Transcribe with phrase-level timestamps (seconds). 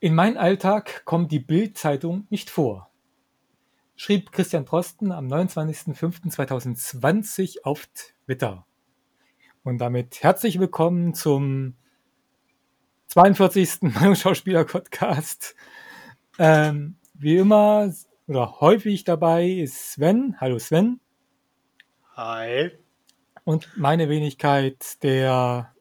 [0.00, 2.88] In meinen Alltag kommt die Bild-Zeitung nicht vor,
[3.96, 7.88] schrieb Christian Drosten am 29.05.2020 auf
[8.24, 8.64] Twitter.
[9.64, 11.74] Und damit herzlich willkommen zum
[13.08, 13.82] 42.
[13.82, 15.56] Meinungsschauspieler-Podcast.
[16.40, 17.92] Ähm, wie immer
[18.28, 20.36] oder häufig dabei ist Sven.
[20.40, 21.00] Hallo Sven.
[22.14, 22.70] Hi.
[23.42, 25.74] Und meine Wenigkeit, der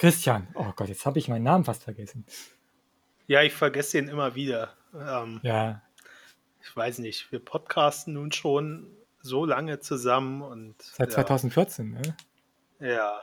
[0.00, 0.48] Christian.
[0.54, 2.24] Oh Gott, jetzt habe ich meinen Namen fast vergessen.
[3.26, 4.72] Ja, ich vergesse ihn immer wieder.
[4.94, 5.82] Ähm, ja.
[6.62, 10.80] Ich weiß nicht, wir podcasten nun schon so lange zusammen und.
[10.80, 11.16] Seit ja.
[11.16, 12.16] 2014, ne?
[12.80, 13.20] Ja.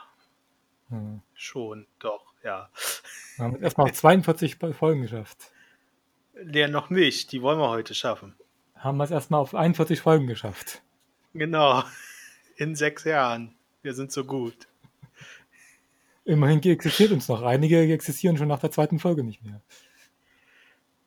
[0.90, 1.23] Hm.
[1.34, 2.70] Schon, doch, ja.
[3.38, 5.52] Wir haben erstmal 42 Folgen geschafft.
[6.45, 7.31] Ja, noch nicht.
[7.31, 8.36] Die wollen wir heute schaffen.
[8.75, 10.84] Haben wir es erstmal auf 41 Folgen geschafft.
[11.34, 11.84] Genau.
[12.55, 13.55] In sechs Jahren.
[13.81, 14.67] Wir sind so gut.
[16.27, 17.41] Immerhin existiert uns noch.
[17.41, 19.62] Einige existieren schon nach der zweiten Folge nicht mehr.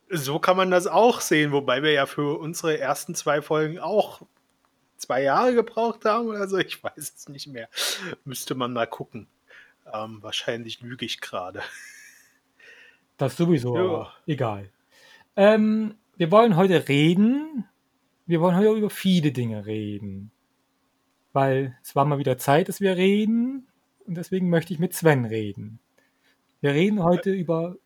[0.09, 4.23] So kann man das auch sehen, wobei wir ja für unsere ersten zwei Folgen auch
[4.96, 6.57] zwei Jahre gebraucht haben oder so.
[6.57, 7.68] Ich weiß es nicht mehr.
[8.24, 9.26] Müsste man mal gucken.
[9.93, 11.60] Ähm, wahrscheinlich lüge ich gerade.
[13.18, 13.82] Das sowieso, ja.
[13.82, 14.71] aber egal.
[15.37, 17.68] Ähm, wir wollen heute reden.
[18.24, 20.30] Wir wollen heute über viele Dinge reden.
[21.35, 23.66] Weil es war mal wieder Zeit, dass wir reden
[24.11, 25.79] und deswegen möchte ich mit Sven reden.
[26.61, 27.77] Wir reden heute über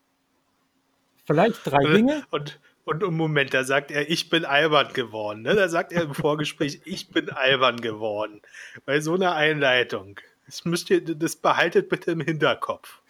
[1.23, 2.23] vielleicht drei Dinge.
[2.31, 5.43] Und, und im Moment, da sagt er, ich bin albern geworden.
[5.43, 5.53] Ne?
[5.53, 8.41] Da sagt er im Vorgespräch, ich bin albern geworden.
[8.87, 10.19] Bei so einer Einleitung.
[10.47, 13.01] Das müsst ihr, das behaltet bitte im Hinterkopf.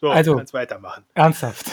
[0.00, 1.04] So, also, kannst weitermachen.
[1.12, 1.66] Ernsthaft.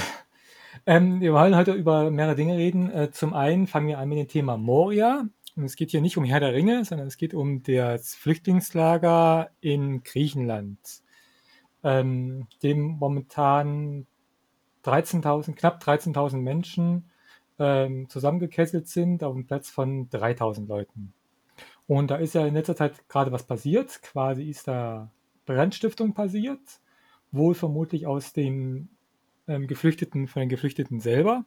[0.85, 2.91] Ähm, wir wollen heute über mehrere Dinge reden.
[2.91, 5.29] Äh, zum einen fangen wir an mit dem Thema Moria.
[5.55, 9.51] Und es geht hier nicht um Herr der Ringe, sondern es geht um das Flüchtlingslager
[9.61, 10.79] in Griechenland,
[11.83, 14.07] ähm, dem momentan
[14.83, 17.09] 13.000, knapp 13.000 Menschen
[17.59, 21.13] ähm, zusammengekesselt sind auf einem Platz von 3.000 Leuten.
[21.87, 24.01] Und da ist ja in letzter Zeit gerade was passiert.
[24.01, 25.11] Quasi ist da
[25.45, 26.61] Brandstiftung passiert,
[27.31, 28.89] wohl vermutlich aus den
[29.47, 31.45] ähm, Geflüchteten, von den Geflüchteten selber.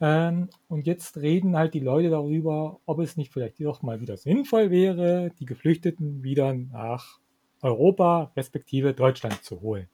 [0.00, 4.16] Ähm, und jetzt reden halt die Leute darüber, ob es nicht vielleicht doch mal wieder
[4.16, 7.18] sinnvoll wäre, die Geflüchteten wieder nach
[7.62, 9.88] Europa respektive Deutschland zu holen.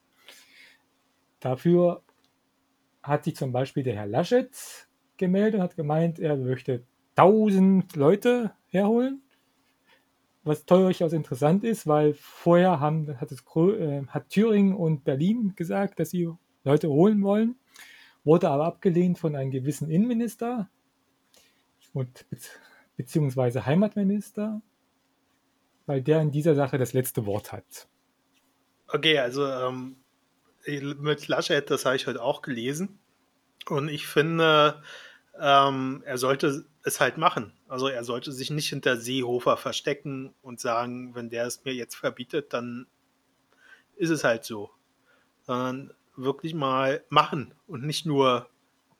[1.40, 2.02] Dafür
[3.02, 4.50] hat sich zum Beispiel der Herr Laschet
[5.16, 6.84] gemeldet und hat gemeint, er möchte
[7.16, 9.22] 1000 Leute herholen.
[10.42, 15.98] Was durchaus interessant ist, weil vorher haben, hat, es, äh, hat Thüringen und Berlin gesagt,
[15.98, 16.30] dass sie
[16.64, 17.56] Leute holen wollen
[18.24, 20.68] wurde aber abgelehnt von einem gewissen Innenminister
[21.92, 22.26] und
[22.96, 24.60] beziehungsweise Heimatminister,
[25.86, 27.88] weil der in dieser Sache das letzte Wort hat.
[28.88, 29.96] Okay, also ähm,
[30.66, 32.98] mit Laschet, das habe ich heute auch gelesen.
[33.68, 34.82] Und ich finde,
[35.40, 37.52] ähm, er sollte es halt machen.
[37.68, 41.96] Also er sollte sich nicht hinter Seehofer verstecken und sagen, wenn der es mir jetzt
[41.96, 42.86] verbietet, dann
[43.96, 44.70] ist es halt so.
[45.42, 48.48] Sondern wirklich mal machen und nicht nur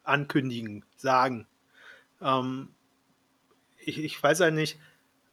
[0.03, 1.47] ankündigen, sagen.
[2.21, 2.69] Ähm,
[3.79, 4.79] ich, ich, weiß ja nicht,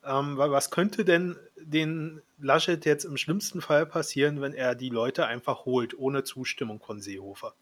[0.03, 5.25] ähm, was könnte denn den Laschet jetzt im schlimmsten Fall passieren, wenn er die Leute
[5.25, 7.53] einfach holt, ohne Zustimmung von Seehofer?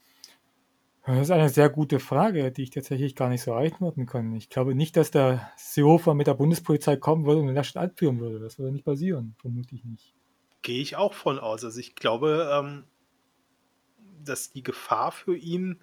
[1.05, 4.35] Das ist eine sehr gute Frage, die ich tatsächlich gar nicht so antworten kann.
[4.35, 8.19] Ich glaube nicht, dass der Seehofer mit der Bundespolizei kommen würde und den Laschet anführen
[8.19, 8.39] würde.
[8.39, 10.13] Das würde nicht passieren, vermute ich nicht.
[10.61, 11.63] Gehe ich auch von aus.
[11.63, 12.83] Also ich glaube, ähm,
[14.23, 15.79] dass die Gefahr für ihn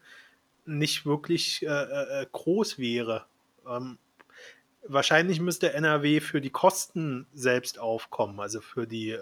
[0.65, 3.27] nicht wirklich äh, äh, groß wäre.
[3.69, 3.99] Ähm,
[4.83, 9.21] wahrscheinlich müsste NRW für die Kosten selbst aufkommen, also für die äh,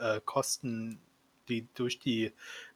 [0.00, 1.00] äh, Kosten,
[1.48, 2.32] die durch die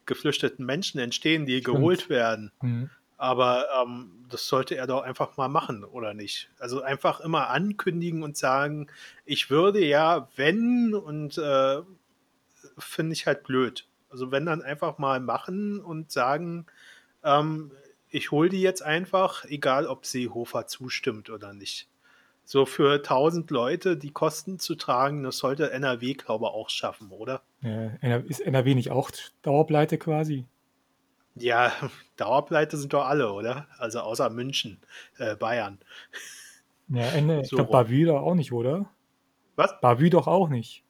[0.06, 1.76] geflüchteten Menschen entstehen, die Stimmt.
[1.76, 2.52] geholt werden.
[2.62, 2.90] Mhm.
[3.16, 6.50] Aber ähm, das sollte er doch einfach mal machen, oder nicht?
[6.58, 8.88] Also einfach immer ankündigen und sagen,
[9.26, 11.82] ich würde ja, wenn, und äh,
[12.78, 13.86] finde ich halt blöd.
[14.10, 16.66] Also wenn dann einfach mal machen und sagen,
[17.24, 17.72] ähm,
[18.10, 21.88] ich hole die jetzt einfach, egal ob Seehofer zustimmt oder nicht.
[22.44, 27.10] So für 1000 Leute die Kosten zu tragen, das sollte NRW, glaube ich, auch schaffen,
[27.10, 27.42] oder?
[27.60, 29.12] Ja, ist NRW nicht auch
[29.42, 30.46] Dauerbleite quasi?
[31.36, 31.72] Ja,
[32.16, 33.68] Dauerbleite sind doch alle, oder?
[33.78, 34.80] Also außer München,
[35.18, 35.78] äh, Bayern.
[36.88, 38.90] Ja, Ende, so ich glaube Bavü doch auch nicht, oder?
[39.54, 39.80] Was?
[39.80, 40.82] Bavü doch auch nicht.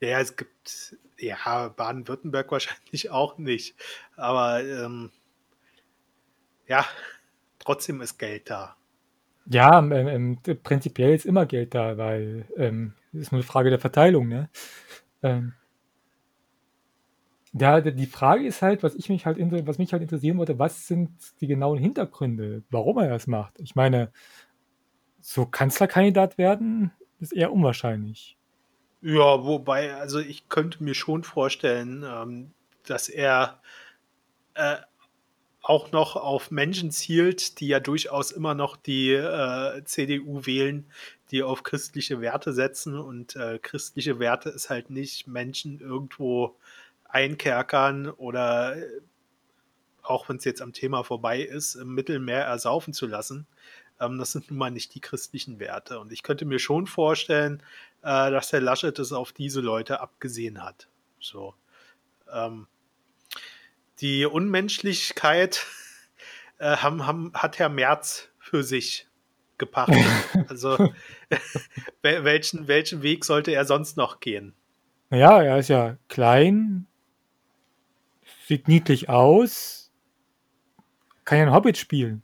[0.00, 3.76] Ja, es gibt ja, Baden-Württemberg wahrscheinlich auch nicht.
[4.16, 5.10] Aber ähm,
[6.66, 6.84] ja,
[7.58, 8.76] trotzdem ist Geld da.
[9.48, 13.78] Ja, ähm, ähm, prinzipiell ist immer Geld da, weil ähm, ist nur eine Frage der
[13.78, 14.28] Verteilung.
[14.28, 14.50] Ne?
[15.22, 15.54] Ähm,
[17.58, 20.86] Ja, die Frage ist halt, was ich mich halt, was mich halt interessieren wollte, was
[20.86, 21.10] sind
[21.40, 23.58] die genauen Hintergründe, warum er das macht?
[23.60, 24.12] Ich meine,
[25.20, 28.35] so Kanzlerkandidat werden, ist eher unwahrscheinlich.
[29.08, 32.50] Ja, wobei, also ich könnte mir schon vorstellen, ähm,
[32.86, 33.60] dass er
[34.54, 34.78] äh,
[35.62, 40.90] auch noch auf Menschen zielt, die ja durchaus immer noch die äh, CDU wählen,
[41.30, 42.98] die auf christliche Werte setzen.
[42.98, 46.56] Und äh, christliche Werte ist halt nicht Menschen irgendwo
[47.04, 48.88] einkerkern oder äh,
[50.02, 53.46] auch wenn es jetzt am Thema vorbei ist, im Mittelmeer ersaufen zu lassen.
[54.00, 56.00] Ähm, das sind nun mal nicht die christlichen Werte.
[56.00, 57.62] Und ich könnte mir schon vorstellen,
[58.06, 60.88] äh, dass Herr Laschet es auf diese Leute abgesehen hat.
[61.18, 61.54] So.
[62.32, 62.68] Ähm,
[64.00, 65.66] die Unmenschlichkeit
[66.58, 69.08] äh, haben, haben, hat Herr Merz für sich
[69.58, 70.06] gepachtet.
[70.48, 70.92] also
[72.02, 74.54] welchen, welchen Weg sollte er sonst noch gehen?
[75.10, 76.86] Naja, er ist ja klein,
[78.46, 79.90] sieht niedlich aus,
[81.24, 82.22] kann ja ein Hobbit spielen.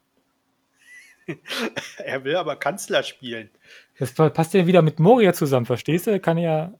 [1.98, 3.50] er will aber Kanzler spielen.
[3.98, 6.18] Das passt ja wieder mit Moria zusammen, verstehst du?
[6.18, 6.72] Kann ja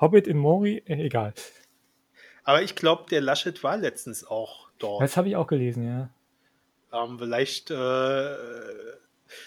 [0.00, 1.34] Hobbit in Mori, äh, egal.
[2.44, 5.00] Aber ich glaube, der Laschet war letztens auch dort.
[5.00, 6.10] Das habe ich auch gelesen, ja.
[6.92, 8.36] Ähm, vielleicht äh,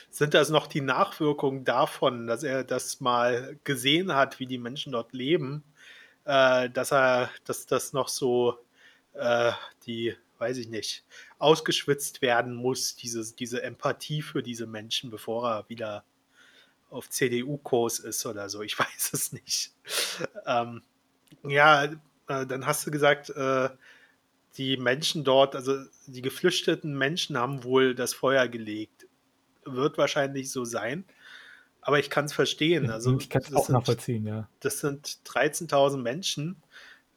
[0.09, 4.93] sind das noch die Nachwirkungen davon, dass er das mal gesehen hat, wie die Menschen
[4.93, 5.63] dort leben,
[6.23, 8.57] äh, dass er, dass das noch so
[9.13, 9.51] äh,
[9.85, 11.03] die, weiß ich nicht,
[11.38, 16.05] ausgeschwitzt werden muss, dieses, diese Empathie für diese Menschen, bevor er wieder
[16.95, 18.62] auf CDU-Kurs ist oder so.
[18.62, 19.71] Ich weiß es nicht.
[20.45, 20.81] Ähm,
[21.44, 23.69] ja, äh, dann hast du gesagt, äh,
[24.57, 25.77] die Menschen dort, also
[26.07, 29.07] die geflüchteten Menschen haben wohl das Feuer gelegt.
[29.65, 31.06] Wird wahrscheinlich so sein.
[31.81, 32.89] Aber ich kann es verstehen.
[32.89, 34.50] Also, ich kann es auch sind, nachvollziehen, ja.
[34.59, 36.56] Das sind 13.000 Menschen.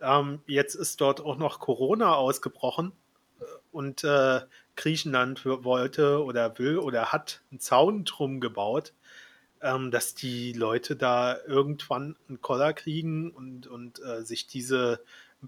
[0.00, 2.92] Ähm, jetzt ist dort auch noch Corona ausgebrochen
[3.72, 4.40] und äh,
[4.76, 8.92] Griechenland wollte oder will oder hat einen Zaun drum gebaut,
[9.62, 15.00] ähm, dass die Leute da irgendwann einen Koller kriegen und, und äh, sich diese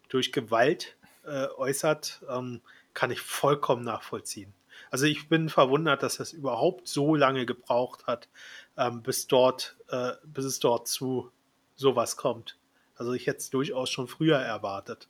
[0.08, 2.60] durch Gewalt äh, äußert, ähm,
[2.94, 4.52] kann ich vollkommen nachvollziehen.
[4.90, 8.28] Also ich bin verwundert, dass das überhaupt so lange gebraucht hat,
[8.76, 11.30] ähm, bis dort, äh, bis es dort zu
[11.76, 12.56] sowas kommt.
[12.96, 15.08] Also ich hätte es durchaus schon früher erwartet.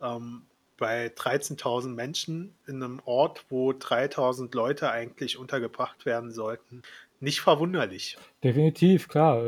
[0.00, 0.42] Ähm,
[0.78, 6.82] bei 13.000 Menschen in einem Ort, wo 3.000 Leute eigentlich untergebracht werden sollten,
[7.20, 8.16] nicht verwunderlich.
[8.44, 9.42] Definitiv, klar.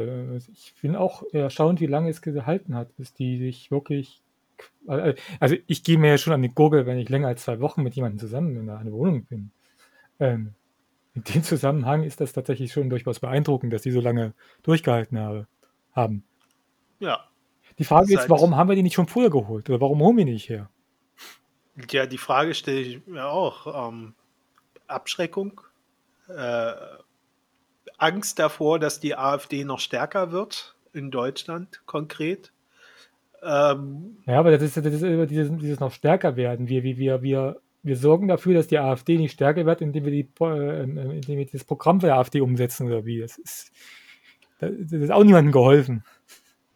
[0.53, 4.23] Ich bin auch erstaunt, wie lange es gehalten hat, bis die sich wirklich.
[4.89, 7.61] Äh, also, ich gehe mir ja schon an die Gurgel, wenn ich länger als zwei
[7.61, 9.51] Wochen mit jemandem zusammen in einer Wohnung bin.
[10.19, 10.55] Ähm,
[11.15, 15.47] in dem Zusammenhang ist das tatsächlich schon durchaus beeindruckend, dass die so lange durchgehalten habe,
[15.93, 16.25] haben.
[17.01, 17.27] Ja.
[17.79, 19.71] Die Frage ist, warum haben wir die nicht schon früher geholt?
[19.71, 20.69] Oder warum holen wir die nicht her?
[21.91, 23.89] Ja, die Frage stelle ich mir auch.
[23.89, 24.15] Ähm,
[24.87, 25.61] Abschreckung?
[26.29, 26.73] Äh,
[28.01, 32.53] Angst davor, dass die AfD noch stärker wird in Deutschland konkret?
[33.43, 36.69] Ähm, ja, aber das ist, das ist dieses, dieses noch stärker werden.
[36.69, 40.13] Wir, wir, wir, wir, wir sorgen dafür, dass die AfD nicht stärker wird, indem wir,
[40.13, 43.21] die, äh, indem wir das Programm der AfD umsetzen oder wie.
[43.21, 43.73] Das ist,
[44.61, 46.05] das ist auch niemandem geholfen.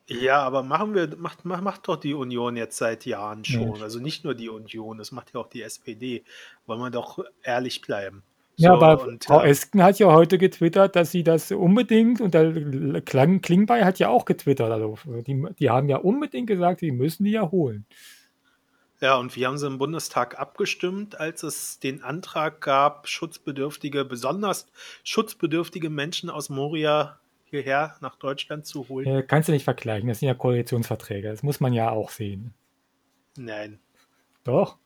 [0.06, 3.76] Ja, aber machen wir, macht, macht, macht doch die Union jetzt seit Jahren schon.
[3.76, 3.82] Ja.
[3.82, 6.24] Also nicht nur die Union, das macht ja auch die SPD.
[6.66, 8.22] Wollen wir doch ehrlich bleiben.
[8.56, 9.46] Ja, so, aber und, Frau ja.
[9.46, 14.08] Esken hat ja heute getwittert, dass sie das unbedingt, und der Klang, Klingbeil hat ja
[14.08, 17.86] auch getwittert, also die, die haben ja unbedingt gesagt, sie müssen die ja holen.
[19.00, 24.70] Ja, und wie haben sie im Bundestag abgestimmt, als es den Antrag gab, schutzbedürftige, besonders
[25.02, 29.06] schutzbedürftige Menschen aus Moria hierher nach Deutschland zu holen.
[29.06, 32.54] Äh, kannst du nicht vergleichen, das sind ja Koalitionsverträge, das muss man ja auch sehen.
[33.36, 33.80] Nein.
[34.44, 34.78] Doch?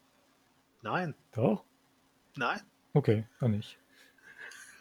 [0.82, 1.14] Nein.
[1.32, 1.64] Doch?
[2.36, 2.60] Nein.
[2.94, 3.76] Okay, dann nicht.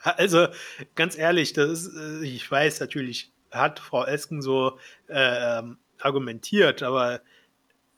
[0.02, 0.48] Also,
[0.96, 5.64] ganz ehrlich, das ist, äh, ich weiß natürlich, hat Frau Esken so äh,
[6.00, 7.22] argumentiert, aber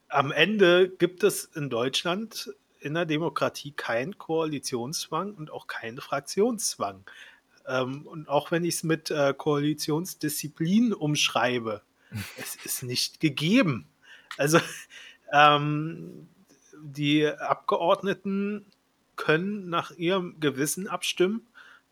[0.08, 7.06] am Ende gibt es in Deutschland in der Demokratie keinen Koalitionszwang und auch keinen Fraktionszwang.
[7.68, 11.82] Ähm, und auch wenn ich es mit äh, Koalitionsdisziplin umschreibe,
[12.38, 13.88] es ist nicht gegeben.
[14.38, 14.60] Also
[15.32, 16.30] ähm,
[16.82, 18.66] die Abgeordneten
[19.20, 21.46] können nach ihrem Gewissen abstimmen.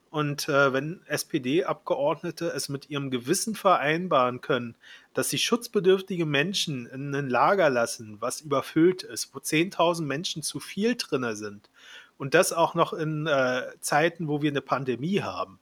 [0.10, 4.76] Und äh, wenn SPD-Abgeordnete es mit ihrem Gewissen vereinbaren können,
[5.14, 10.62] dass sie schutzbedürftige Menschen in ein Lager lassen, was überfüllt ist, wo 10.000 Menschen zu
[10.62, 11.70] viel drin sind,
[12.18, 15.60] und das auch noch in äh, Zeiten, wo wir eine Pandemie haben,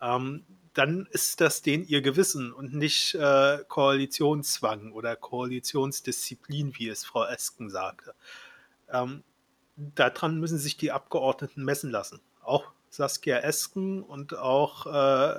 [0.00, 7.04] ähm, dann ist das denen ihr Gewissen und nicht äh, Koalitionszwang oder Koalitionsdisziplin, wie es
[7.04, 8.14] Frau Esken sagte.
[8.92, 9.24] Ähm,
[9.78, 12.20] daran müssen sich die Abgeordneten messen lassen.
[12.42, 15.34] Auch Saskia Esken und auch äh,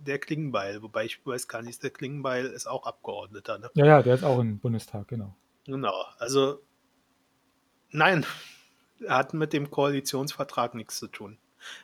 [0.00, 3.58] der Klingenbeil, wobei ich weiß gar nicht, der Klingenbeil ist auch Abgeordneter.
[3.58, 3.70] Ne?
[3.74, 5.34] Ja, ja, der ist auch im Bundestag, genau.
[5.64, 6.60] Genau, also
[7.90, 8.24] nein,
[9.06, 11.38] hat mit dem Koalitionsvertrag nichts zu tun.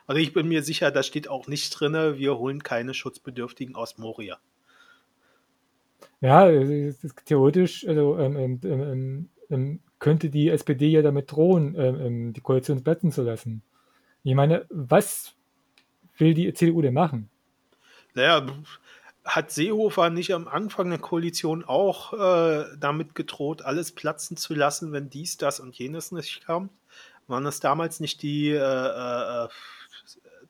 [0.06, 3.98] Also ich bin mir sicher, da steht auch nicht drin, wir holen keine Schutzbedürftigen aus
[3.98, 4.38] Moria.
[6.20, 6.48] Ja,
[7.26, 9.30] theoretisch also, ähm ähm, ähm, ähm, ähm,
[9.98, 13.62] könnte die SPD ja damit drohen, ähm, die Koalition platzen zu lassen.
[14.22, 15.34] Ich meine, was
[16.18, 17.30] will die CDU denn machen?
[18.14, 18.46] Naja,
[19.24, 24.92] hat Seehofer nicht am Anfang der Koalition auch äh, damit gedroht, alles platzen zu lassen,
[24.92, 26.70] wenn dies, das und jenes nicht kam?
[27.26, 29.48] Waren das damals nicht die äh, äh,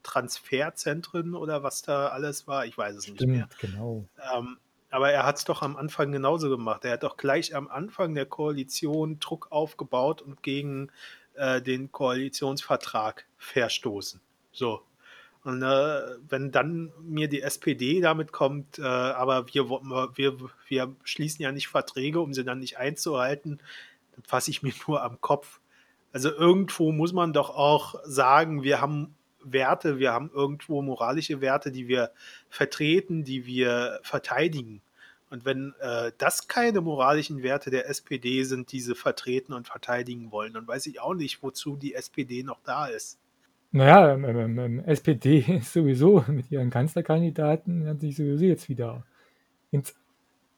[0.03, 2.67] Transferzentren oder was da alles war?
[2.67, 3.49] Ich weiß es Stimmt, nicht mehr.
[3.61, 4.09] Genau.
[4.37, 4.59] Ähm,
[4.95, 6.85] aber er hat es doch am Anfang genauso gemacht.
[6.85, 10.93] Er hat doch gleich am Anfang der Koalition Druck aufgebaut und gegen
[11.35, 14.21] äh, den Koalitionsvertrag verstoßen.
[14.53, 14.83] So.
[15.43, 20.37] Und äh, wenn dann mir die SPD damit kommt, äh, aber wir, wir,
[20.69, 23.59] wir schließen ja nicht Verträge, um sie dann nicht einzuhalten,
[24.15, 25.59] dann fasse ich mir nur am Kopf.
[26.13, 31.71] Also irgendwo muss man doch auch sagen, wir haben Werte, wir haben irgendwo moralische Werte,
[31.71, 32.11] die wir
[32.49, 34.83] vertreten, die wir verteidigen.
[35.31, 40.31] Und wenn äh, das keine moralischen Werte der SPD sind, die sie vertreten und verteidigen
[40.31, 43.19] wollen, dann weiß ich auch nicht, wozu die SPD noch da ist.
[43.73, 49.05] Naja, ähm, ähm, ähm, SPD ist sowieso mit ihren Kanzlerkandidaten hat sich sowieso jetzt wieder
[49.71, 49.95] ins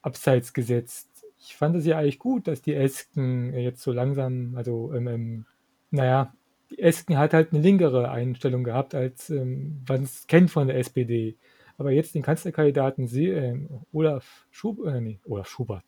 [0.02, 4.92] Abseits gesetzt ich fand es ja eigentlich gut, dass die Esken jetzt so langsam, also,
[4.94, 5.46] ähm, ähm,
[5.90, 6.34] naja,
[6.76, 11.36] Esken hat halt eine linkere Einstellung gehabt, als ähm, man es kennt von der SPD.
[11.78, 13.54] Aber jetzt den Kanzlerkandidaten äh,
[13.92, 15.84] Olaf, Schub äh, nee, Olaf Schubert.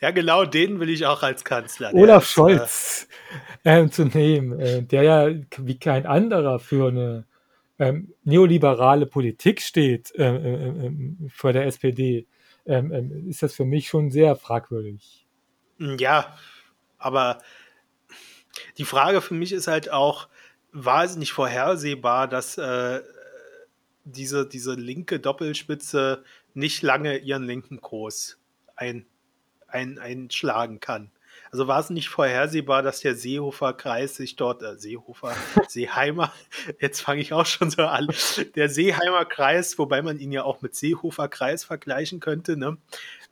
[0.00, 1.94] Ja, genau, den will ich auch als Kanzler.
[1.94, 3.08] Olaf ist, äh, Scholz
[3.62, 7.26] äh, zu nehmen, äh, der ja wie kein anderer für eine
[7.78, 10.92] ähm, neoliberale Politik steht äh, äh, äh
[11.28, 12.26] vor der SPD
[12.66, 15.26] ähm, ähm, ist das für mich schon sehr fragwürdig.
[15.78, 16.36] Ja,
[16.98, 17.38] aber
[18.78, 20.28] die Frage für mich ist halt auch,
[20.72, 23.00] war es nicht vorhersehbar, dass äh,
[24.04, 28.38] diese, diese linke Doppelspitze nicht lange ihren linken Kurs
[28.76, 29.06] ein,
[29.68, 31.10] ein, einschlagen kann?
[31.50, 35.36] Also war es nicht vorhersehbar, dass der Seehofer Kreis sich dort, äh, Seehofer,
[35.68, 36.32] Seeheimer,
[36.80, 38.08] jetzt fange ich auch schon so an,
[38.56, 42.78] der Seeheimer Kreis, wobei man ihn ja auch mit Seehofer Kreis vergleichen könnte, ne?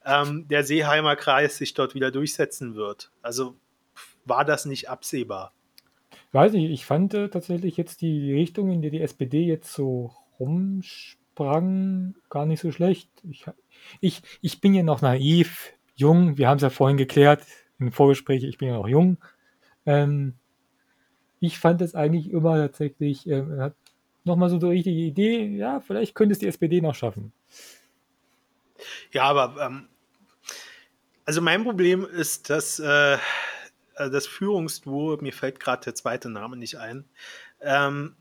[0.05, 3.11] Ähm, der Seeheimer Kreis sich dort wieder durchsetzen wird.
[3.23, 3.57] Also
[4.25, 5.53] war das nicht absehbar?
[6.33, 10.13] Weiß nicht, ich fand äh, tatsächlich jetzt die Richtung, in der die SPD jetzt so
[10.39, 13.11] rumsprang, gar nicht so schlecht.
[13.29, 13.45] Ich,
[14.01, 17.45] ich, ich bin ja noch naiv, jung, wir haben es ja vorhin geklärt,
[17.79, 19.19] im Vorgespräch, ich bin ja noch jung.
[19.85, 20.35] Ähm,
[21.41, 23.75] ich fand es eigentlich immer tatsächlich, äh, hat
[24.25, 27.33] nochmal so eine richtige Idee, ja, vielleicht könnte es die SPD noch schaffen.
[29.13, 29.89] Ja, aber ähm,
[31.25, 33.19] also mein Problem ist, dass äh,
[33.97, 37.05] das Führungsduo, mir fällt gerade der zweite Name nicht ein,
[37.61, 38.17] ähm,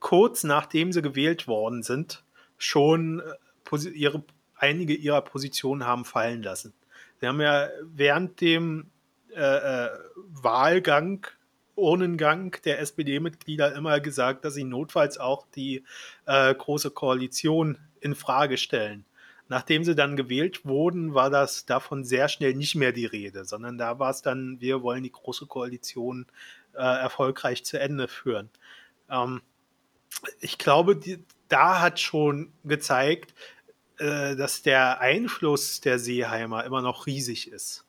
[0.00, 2.24] kurz nachdem sie gewählt worden sind,
[2.58, 4.22] schon äh, ihre,
[4.56, 6.74] einige ihrer Positionen haben fallen lassen.
[7.20, 8.90] Sie haben ja während dem
[9.34, 9.90] äh, äh,
[10.28, 11.26] Wahlgang,
[11.74, 15.84] Urnengang der SPD-Mitglieder immer gesagt, dass sie notfalls auch die
[16.26, 19.06] äh, große Koalition in Frage stellen.
[19.48, 23.76] Nachdem sie dann gewählt wurden, war das davon sehr schnell nicht mehr die Rede, sondern
[23.76, 26.26] da war es dann, wir wollen die große Koalition
[26.72, 28.48] äh, erfolgreich zu Ende führen.
[29.10, 29.42] Ähm,
[30.40, 33.34] ich glaube, die, da hat schon gezeigt,
[33.98, 37.84] äh, dass der Einfluss der Seeheimer immer noch riesig ist.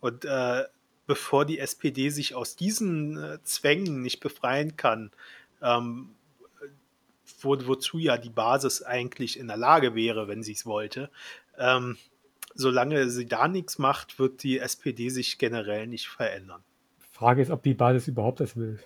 [0.00, 0.64] Und äh,
[1.06, 5.10] bevor die SPD sich aus diesen äh, Zwängen nicht befreien kann,
[5.60, 6.14] ähm,
[7.44, 11.10] wo, wozu ja die Basis eigentlich in der Lage wäre, wenn sie es wollte,
[11.58, 11.96] ähm,
[12.54, 16.62] solange sie da nichts macht, wird die SPD sich generell nicht verändern.
[17.12, 18.78] Frage ist, ob die Basis überhaupt das will.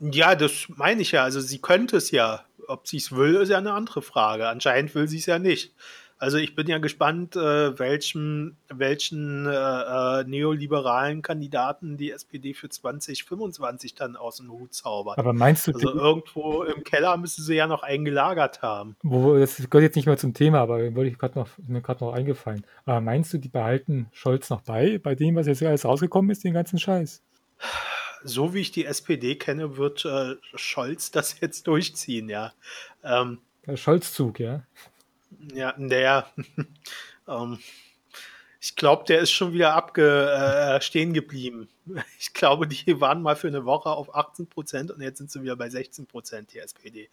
[0.00, 1.24] Ja, das meine ich ja.
[1.24, 2.44] Also sie könnte es ja.
[2.66, 4.48] Ob sie es will, ist ja eine andere Frage.
[4.48, 5.74] Anscheinend will sie es ja nicht.
[6.20, 12.68] Also ich bin ja gespannt, äh, welchen, welchen äh, äh, neoliberalen Kandidaten die SPD für
[12.68, 15.16] 2025 dann aus dem Hut zaubert.
[15.16, 18.96] Aber meinst du, also irgendwo im Keller müssen sie ja noch eingelagert haben.
[19.04, 22.04] Wo, das gehört jetzt nicht mehr zum Thema, aber wollte ich gerade noch, mir gerade
[22.04, 22.64] noch eingefallen.
[22.84, 26.42] Aber meinst du, die behalten Scholz noch bei, bei dem, was jetzt alles rausgekommen ist,
[26.42, 27.22] den ganzen Scheiß?
[28.24, 32.52] So wie ich die SPD kenne, wird äh, Scholz das jetzt durchziehen, ja.
[33.04, 34.64] Ähm, Der Scholz-Zug, ja.
[35.52, 36.26] Ja, der,
[37.28, 37.58] ähm,
[38.60, 41.68] ich glaube, der ist schon wieder abge, äh, stehen geblieben.
[42.18, 45.42] Ich glaube, die waren mal für eine Woche auf 18 Prozent und jetzt sind sie
[45.42, 47.08] wieder bei 16 Prozent, die SPD.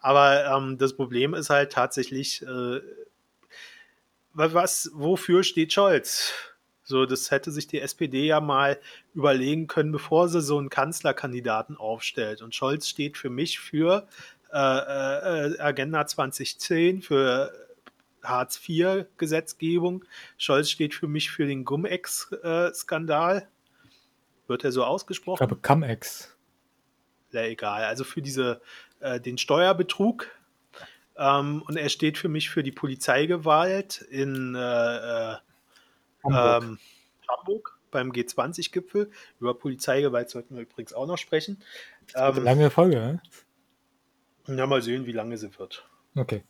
[0.00, 2.80] Aber ähm, das Problem ist halt tatsächlich, äh,
[4.34, 6.34] was, wofür steht Scholz?
[6.84, 8.78] So, das hätte sich die SPD ja mal
[9.14, 12.40] überlegen können, bevor sie so einen Kanzlerkandidaten aufstellt.
[12.42, 14.06] Und Scholz steht für mich für
[14.52, 17.52] äh, äh, Agenda 2010, für
[18.22, 20.04] Hartz-IV-Gesetzgebung.
[20.36, 23.48] Scholz steht für mich für den Cum-Ex-Skandal.
[24.46, 25.42] Wird er so ausgesprochen?
[25.42, 26.34] Ich glaube, Cum-Ex.
[27.32, 27.84] Ja, egal.
[27.84, 28.60] Also für diese,
[29.00, 30.28] äh, den Steuerbetrug.
[31.16, 35.36] Ähm, und er steht für mich für die Polizeigewalt in äh, äh
[36.24, 36.62] Hamburg.
[36.62, 36.78] Ähm,
[37.28, 39.10] Hamburg beim G20-Gipfel.
[39.40, 41.62] Über Polizeigewalt sollten wir übrigens auch noch sprechen.
[42.14, 43.22] Ähm, lange Folge, ne?
[44.48, 45.86] Ja, mal sehen, wie lange sie wird.
[46.16, 46.42] Okay.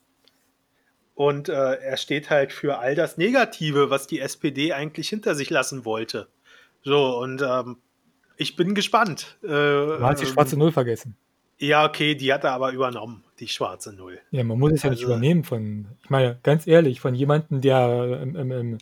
[1.15, 5.51] Und äh, er steht halt für all das Negative, was die SPD eigentlich hinter sich
[5.51, 6.29] lassen wollte.
[6.83, 7.79] So, und ähm,
[8.37, 9.37] ich bin gespannt.
[9.43, 11.17] Äh, du hast die ähm, schwarze Null vergessen.
[11.59, 14.21] Ja, okay, die hat er aber übernommen, die schwarze Null.
[14.31, 17.61] Ja, man muss es ja nicht also übernehmen von, ich meine, ganz ehrlich, von jemandem,
[17.61, 18.79] der im, im, im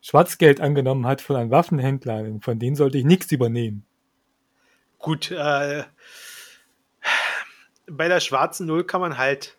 [0.00, 3.84] Schwarzgeld angenommen hat von einem Waffenhändler, von denen sollte ich nichts übernehmen.
[4.98, 5.84] Gut, äh,
[7.90, 9.56] bei der schwarzen Null kann man halt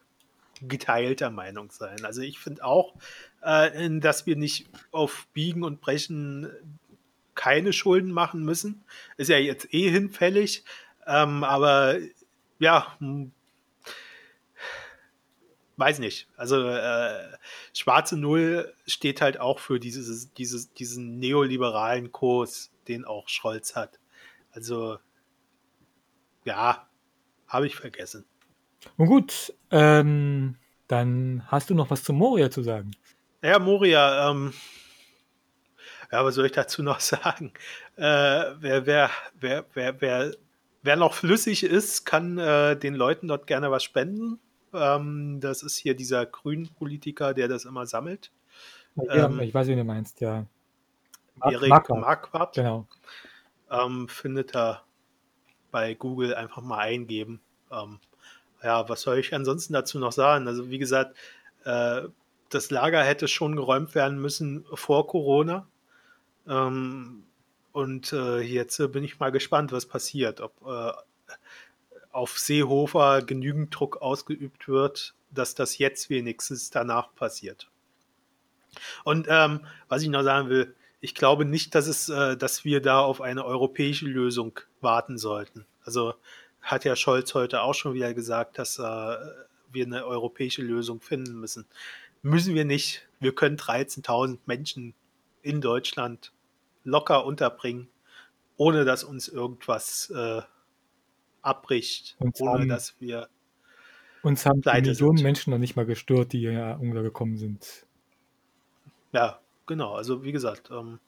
[0.61, 2.05] geteilter Meinung sein.
[2.05, 2.95] Also ich finde auch,
[3.41, 6.50] äh, dass wir nicht auf Biegen und Brechen
[7.35, 8.83] keine Schulden machen müssen.
[9.17, 10.63] Ist ja jetzt eh hinfällig.
[11.07, 11.97] Ähm, aber
[12.59, 13.31] ja, hm,
[15.77, 16.27] weiß nicht.
[16.38, 17.38] Also äh,
[17.73, 24.00] schwarze Null steht halt auch für dieses, dieses, diesen neoliberalen Kurs, den auch Scholz hat.
[24.51, 25.00] Also
[26.45, 26.88] ja,
[27.51, 28.25] habe ich vergessen.
[28.98, 30.55] Und gut, ähm,
[30.88, 32.91] dann hast du noch was zu Moria zu sagen.
[33.43, 34.53] Ja, Moria, ähm,
[36.12, 37.53] ja, was soll ich dazu noch sagen?
[37.96, 38.01] Äh,
[38.60, 40.31] wer, wer, wer, wer, wer,
[40.81, 44.39] wer noch flüssig ist, kann äh, den Leuten dort gerne was spenden.
[44.73, 48.32] Ähm, das ist hier dieser Grünen-Politiker, der das immer sammelt.
[48.95, 50.45] Ja, ähm, ich weiß, wie du meinst, ja.
[51.43, 52.02] Erik Marquardt.
[52.02, 52.56] Marquardt.
[52.56, 52.88] Genau.
[53.69, 54.84] Ähm, findet er
[55.71, 57.41] bei Google einfach mal eingeben.
[57.71, 57.99] Ähm,
[58.63, 60.47] ja, was soll ich ansonsten dazu noch sagen?
[60.47, 61.15] Also wie gesagt,
[61.63, 62.03] äh,
[62.49, 65.67] das Lager hätte schon geräumt werden müssen vor Corona.
[66.47, 67.23] Ähm,
[67.71, 70.41] und äh, jetzt äh, bin ich mal gespannt, was passiert.
[70.41, 70.91] Ob äh,
[72.12, 77.69] auf Seehofer genügend Druck ausgeübt wird, dass das jetzt wenigstens danach passiert.
[79.03, 82.81] Und ähm, was ich noch sagen will, ich glaube nicht, dass es, äh, dass wir
[82.81, 85.65] da auf eine europäische Lösung warten sollten.
[85.84, 86.13] Also
[86.62, 91.39] hat ja Scholz heute auch schon wieder gesagt, dass äh, wir eine europäische Lösung finden
[91.39, 91.65] müssen.
[92.21, 93.08] Müssen wir nicht.
[93.19, 94.93] Wir können 13.000 Menschen
[95.41, 96.32] in Deutschland
[96.84, 97.88] locker unterbringen,
[98.58, 100.41] ohne dass uns irgendwas äh,
[101.41, 103.28] abbricht, uns ohne haben, dass wir
[104.21, 105.24] uns haben Millionen sind.
[105.24, 107.86] Menschen noch nicht mal gestört, die hier untergekommen sind.
[109.13, 109.93] Ja, genau.
[109.93, 111.00] Also wie gesagt, ähm,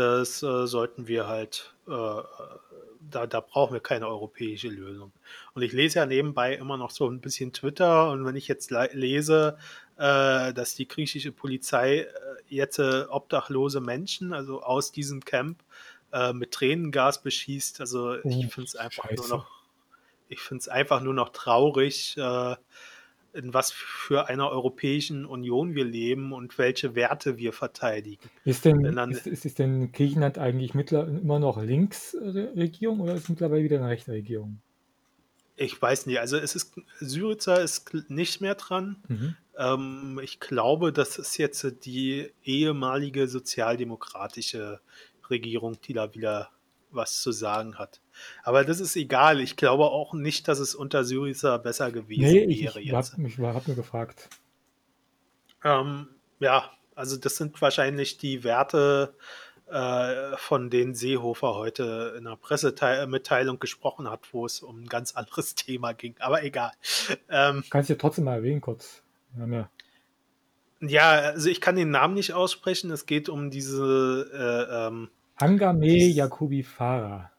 [0.00, 5.12] das äh, sollten wir halt, äh, da, da brauchen wir keine europäische Lösung.
[5.54, 8.70] Und ich lese ja nebenbei immer noch so ein bisschen Twitter und wenn ich jetzt
[8.70, 9.58] lese,
[9.98, 12.08] äh, dass die griechische Polizei äh,
[12.48, 15.62] jetzt äh, obdachlose Menschen, also aus diesem Camp,
[16.12, 19.20] äh, mit Tränengas beschießt, also ich oh, finde es einfach Scheiße.
[19.20, 19.50] nur noch,
[20.30, 22.16] ich finde es einfach nur noch traurig,
[23.32, 28.28] in was für einer europäischen Union wir leben und welche Werte wir verteidigen.
[28.44, 33.28] Ist denn, dann, ist, ist, ist, denn Griechenland eigentlich immer noch Linksregierung oder ist es
[33.28, 34.60] mittlerweile wieder eine rechte Regierung?
[35.56, 38.96] Ich weiß nicht, also es ist, Syriza ist nicht mehr dran.
[39.08, 39.36] Mhm.
[39.58, 44.80] Ähm, ich glaube, das ist jetzt die ehemalige sozialdemokratische
[45.28, 46.50] Regierung, die da wieder
[46.90, 48.00] was zu sagen hat.
[48.42, 49.40] Aber das ist egal.
[49.40, 52.80] Ich glaube auch nicht, dass es unter Syriza besser gewesen nee, ich, wäre.
[52.80, 53.16] Ich, jetzt.
[53.18, 54.28] ich habe nur gefragt.
[55.64, 59.14] Ähm, ja, also das sind wahrscheinlich die Werte,
[59.70, 65.14] äh, von denen Seehofer heute in einer Pressemitteilung gesprochen hat, wo es um ein ganz
[65.14, 66.14] anderes Thema ging.
[66.18, 66.72] Aber egal.
[67.28, 69.02] Ähm, Kannst du trotzdem mal erwähnen kurz.
[69.38, 69.68] Ja,
[70.82, 72.90] ja, also ich kann den Namen nicht aussprechen.
[72.90, 77.30] Es geht um diese äh, ähm, Hangame Jacobi Farah.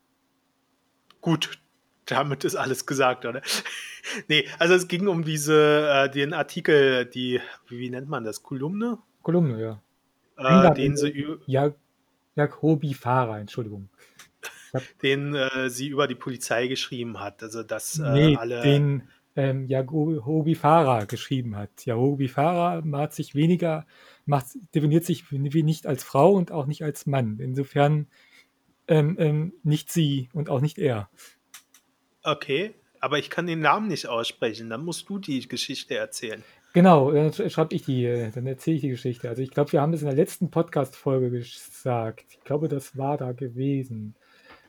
[1.21, 1.59] Gut,
[2.05, 3.41] damit ist alles gesagt, oder?
[4.27, 8.97] nee, also es ging um diese, äh, den Artikel, die, wie nennt man das, Kolumne?
[9.21, 9.81] Kolumne, ja.
[10.37, 11.71] Äh, den sie ja,
[12.35, 13.89] Jacobi Farah, Entschuldigung.
[15.03, 17.43] Den äh, sie über die Polizei geschrieben hat.
[17.43, 18.61] Also dass äh, nee, alle.
[18.61, 19.03] Den,
[19.35, 21.85] ähm, Yahobi Farah geschrieben hat.
[21.85, 23.85] Yahobi Farah macht sich weniger,
[24.25, 27.39] macht, definiert sich nicht als Frau und auch nicht als Mann.
[27.39, 28.07] Insofern
[28.91, 31.09] ähm, ähm, nicht sie und auch nicht er.
[32.23, 34.69] Okay, aber ich kann den Namen nicht aussprechen.
[34.69, 36.43] Dann musst du die Geschichte erzählen.
[36.73, 39.29] Genau, dann schreibe ich die, äh, dann erzähle ich die Geschichte.
[39.29, 42.25] Also ich glaube, wir haben das in der letzten Podcast-Folge gesagt.
[42.29, 44.15] Ich glaube, das war da gewesen.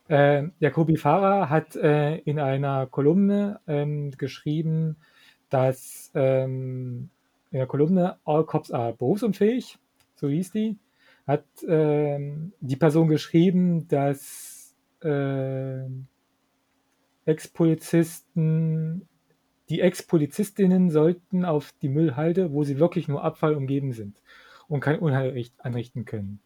[0.09, 4.99] Äh, Jacobi Farah hat äh, in einer Kolumne ähm, geschrieben,
[5.51, 7.11] dass ähm,
[7.51, 9.79] in der Kolumne All Cops are berufsunfähig,
[10.15, 10.79] so hieß die,
[11.27, 15.85] hat ähm, die Person geschrieben, dass äh,
[17.25, 19.09] Ex-Polizisten
[19.69, 24.21] die Ex-Polizistinnen sollten auf die Müllhalde, wo sie wirklich nur Abfall umgeben sind
[24.69, 26.41] und kein Unheil anrichten können.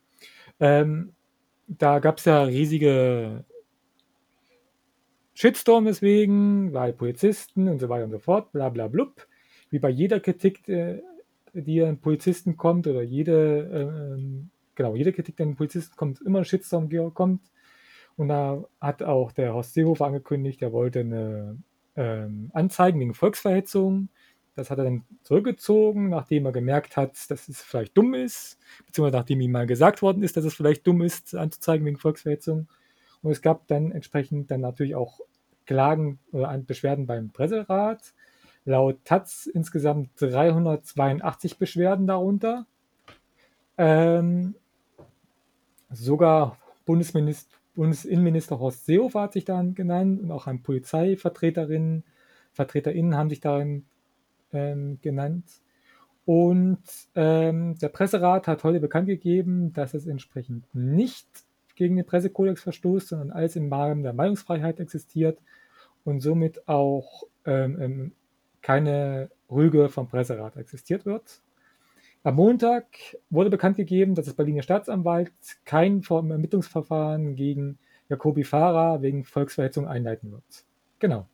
[0.60, 1.12] Ähm,
[1.66, 3.44] da gab es ja riesige
[5.34, 9.26] Shitstorm deswegen, weil Polizisten und so weiter und so fort, bla bla blub.
[9.70, 11.02] Wie bei jeder Kritik, äh,
[11.52, 14.22] die an Polizisten kommt oder jede, äh,
[14.76, 17.42] genau, jede Kritik, an Polizisten kommt, immer ein Shitstorm kommt.
[18.16, 21.58] Und da hat auch der Horst Seehofer angekündigt, er wollte eine
[21.96, 24.08] ähm, Anzeigen wegen Volksverhetzung.
[24.54, 29.18] Das hat er dann zurückgezogen, nachdem er gemerkt hat, dass es vielleicht dumm ist, beziehungsweise
[29.18, 32.68] nachdem ihm mal gesagt worden ist, dass es vielleicht dumm ist, anzuzeigen wegen Volksverhetzung.
[33.22, 35.20] Und es gab dann entsprechend dann natürlich auch
[35.66, 38.14] Klagen oder Beschwerden beim Presserat.
[38.64, 42.66] Laut Taz insgesamt 382 Beschwerden darunter.
[43.76, 44.54] Ähm,
[45.90, 52.04] sogar Bundesinnenminister Horst Seehofer hat sich daran genannt und auch ein Polizeivertreterinnen,
[52.52, 53.84] VertreterInnen haben sich daran
[54.52, 55.44] ähm, genannt.
[56.24, 56.82] Und
[57.14, 61.28] ähm, der Presserat hat heute bekannt gegeben, dass es entsprechend nicht
[61.76, 65.38] gegen den Pressekodex verstoßt, sondern alles im Rahmen der Meinungsfreiheit existiert
[66.04, 68.12] und somit auch ähm, ähm
[68.62, 71.40] keine Rüge vom Presserat existiert wird.
[72.26, 72.86] Am Montag
[73.30, 75.30] wurde bekannt gegeben, dass das Berliner Staatsanwalt
[75.64, 80.42] kein Ermittlungsverfahren gegen Jacobi Farah wegen Volksverhetzung einleiten wird.
[80.98, 81.28] Genau.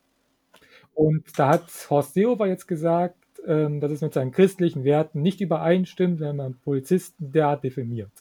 [0.92, 5.40] Und da hat Horst Seehofer jetzt gesagt, ähm, dass es mit seinen christlichen Werten nicht
[5.40, 8.12] übereinstimmt, wenn man Polizisten derart definiert.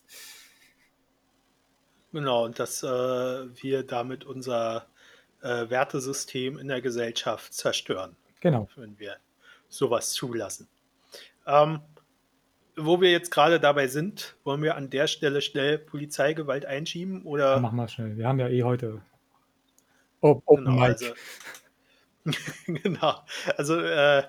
[2.13, 4.85] Genau, und dass äh, wir damit unser
[5.41, 8.15] äh, Wertesystem in der Gesellschaft zerstören.
[8.39, 8.69] Genau.
[8.77, 9.17] Wenn wir
[9.67, 10.69] sowas zulassen.
[11.45, 11.81] Ähm,
[12.75, 17.55] wo wir jetzt gerade dabei sind, wollen wir an der Stelle schnell Polizeigewalt einschieben oder?
[17.55, 18.17] Ja, mach mal schnell.
[18.17, 19.01] Wir haben ja eh heute
[20.21, 21.05] oh, Open genau, Also,
[22.65, 23.15] genau.
[23.57, 24.23] Also äh,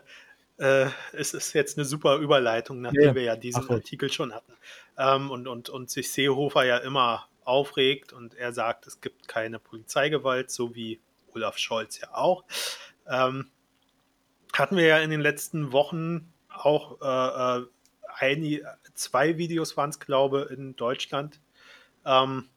[0.58, 3.14] äh, es ist jetzt eine super Überleitung, nachdem ja.
[3.14, 4.52] wir ja diesen Ach, Artikel schon hatten.
[4.98, 9.58] Ähm, und, und, und sich Seehofer ja immer aufregt und er sagt, es gibt keine
[9.58, 11.00] Polizeigewalt, so wie
[11.34, 12.44] Olaf Scholz ja auch.
[13.08, 13.50] Ähm,
[14.52, 17.66] hatten wir ja in den letzten Wochen auch äh, äh
[18.18, 18.60] ein,
[18.94, 21.40] zwei Videos waren es, glaube ich, in Deutschland,
[22.04, 22.48] ähm,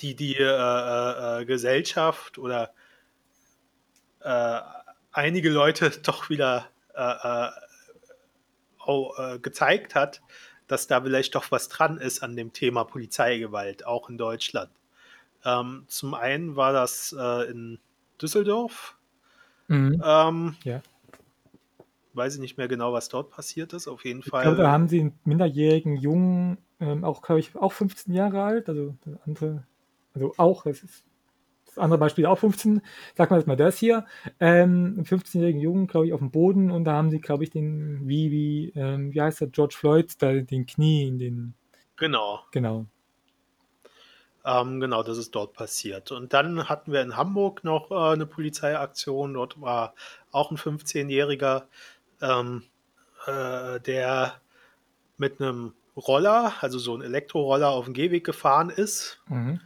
[0.00, 2.72] die die äh, äh, äh, Gesellschaft oder
[4.20, 4.60] äh,
[5.12, 7.48] einige Leute doch wieder äh,
[8.78, 10.20] auch, äh, gezeigt hat,
[10.66, 14.70] dass da vielleicht doch was dran ist an dem Thema Polizeigewalt, auch in Deutschland.
[15.44, 17.78] Ähm, zum einen war das in
[18.20, 18.96] Düsseldorf.
[19.68, 20.02] Mhm.
[20.04, 20.82] Ähm, ja
[22.14, 23.88] weiß ich nicht mehr genau, was dort passiert ist.
[23.88, 24.42] Auf jeden Fall.
[24.42, 28.42] Ich glaube, da haben sie einen minderjährigen Jungen, ähm, auch, glaube ich, auch 15 Jahre
[28.42, 28.96] alt, also
[29.26, 29.66] andere,
[30.14, 31.04] also auch, das ist
[31.66, 32.82] das andere Beispiel auch 15,
[33.14, 34.04] sag mal jetzt mal das hier,
[34.40, 37.50] ähm, einen 15-jährigen Jungen, glaube ich, auf dem Boden und da haben sie, glaube ich,
[37.50, 41.54] den, wie, wie, ähm, wie heißt der, George Floyd, da den Knie in den.
[41.96, 42.40] Genau.
[42.50, 42.86] Genau.
[44.44, 46.12] Ähm, genau, das ist dort passiert.
[46.12, 49.34] Und dann hatten wir in Hamburg noch äh, eine Polizeiaktion.
[49.34, 49.94] Dort war
[50.32, 51.64] auch ein 15-Jähriger
[52.20, 52.64] ähm,
[53.26, 54.40] äh, der
[55.16, 59.60] mit einem Roller, also so ein Elektroroller auf dem Gehweg gefahren ist, mhm.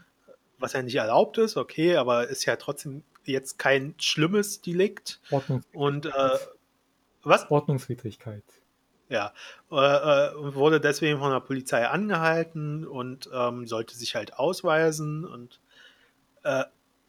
[0.59, 5.21] was ja nicht erlaubt ist, okay, aber ist ja trotzdem jetzt kein schlimmes Delikt.
[5.73, 6.39] Und äh,
[7.23, 7.51] was?
[7.51, 8.45] Ordnungswidrigkeit.
[9.09, 9.33] Ja,
[9.71, 15.61] äh, äh, wurde deswegen von der Polizei angehalten und ähm, sollte sich halt ausweisen und
[16.43, 16.65] äh,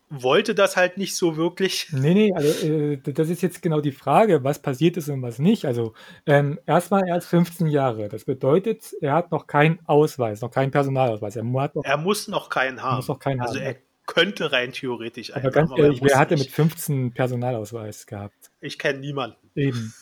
[0.10, 1.88] wollte das halt nicht so wirklich.
[1.96, 5.40] Nee, nee, also äh, das ist jetzt genau die Frage, was passiert ist und was
[5.40, 5.66] nicht.
[5.66, 5.94] Also
[6.26, 8.10] ähm, erstmal er ist 15 Jahre.
[8.10, 11.36] Das bedeutet, er hat noch keinen Ausweis, noch keinen Personalausweis.
[11.36, 12.98] Er, noch, er muss noch keinen haben.
[12.98, 13.66] Muss noch keinen also haben.
[13.66, 18.52] er könnte rein theoretisch einen aber ganz haben, ehrlich, wer hatte mit 15 Personalausweis gehabt?
[18.62, 19.38] Ich kenne niemanden.
[19.56, 19.94] Eben.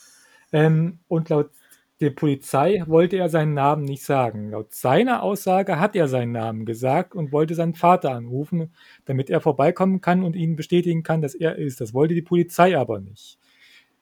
[0.51, 1.51] Ähm, und laut
[2.01, 4.49] der Polizei wollte er seinen Namen nicht sagen.
[4.49, 8.73] Laut seiner Aussage hat er seinen Namen gesagt und wollte seinen Vater anrufen,
[9.05, 11.81] damit er vorbeikommen kann und ihnen bestätigen kann, dass er ist.
[11.81, 13.37] Das wollte die Polizei aber nicht.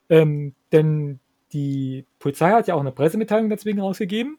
[0.10, 1.20] Ähm, denn
[1.54, 4.38] die Polizei hat ja auch eine Pressemitteilung deswegen rausgegeben,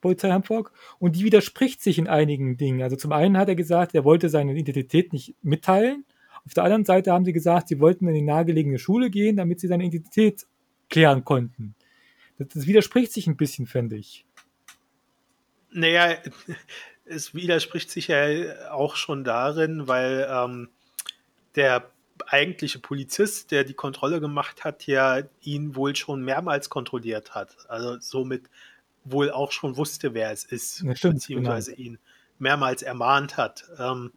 [0.00, 2.82] Polizei Hamburg, und die widerspricht sich in einigen Dingen.
[2.82, 6.04] Also zum einen hat er gesagt, er wollte seine Identität nicht mitteilen.
[6.44, 9.60] Auf der anderen Seite haben sie gesagt, sie wollten in die nahegelegene Schule gehen, damit
[9.60, 10.46] sie seine Identität
[10.90, 11.74] klären konnten.
[12.44, 14.24] Das, das widerspricht sich ein bisschen, finde ich.
[15.70, 16.16] Naja,
[17.04, 20.68] es widerspricht sich ja auch schon darin, weil ähm,
[21.54, 21.90] der
[22.26, 27.56] eigentliche Polizist, der die Kontrolle gemacht hat, ja ihn wohl schon mehrmals kontrolliert hat.
[27.68, 28.48] Also somit
[29.04, 31.82] wohl auch schon wusste, wer es ist, ja, stimmt, beziehungsweise genau.
[31.82, 31.98] ihn
[32.38, 33.64] mehrmals ermahnt hat.
[33.78, 34.12] Ähm,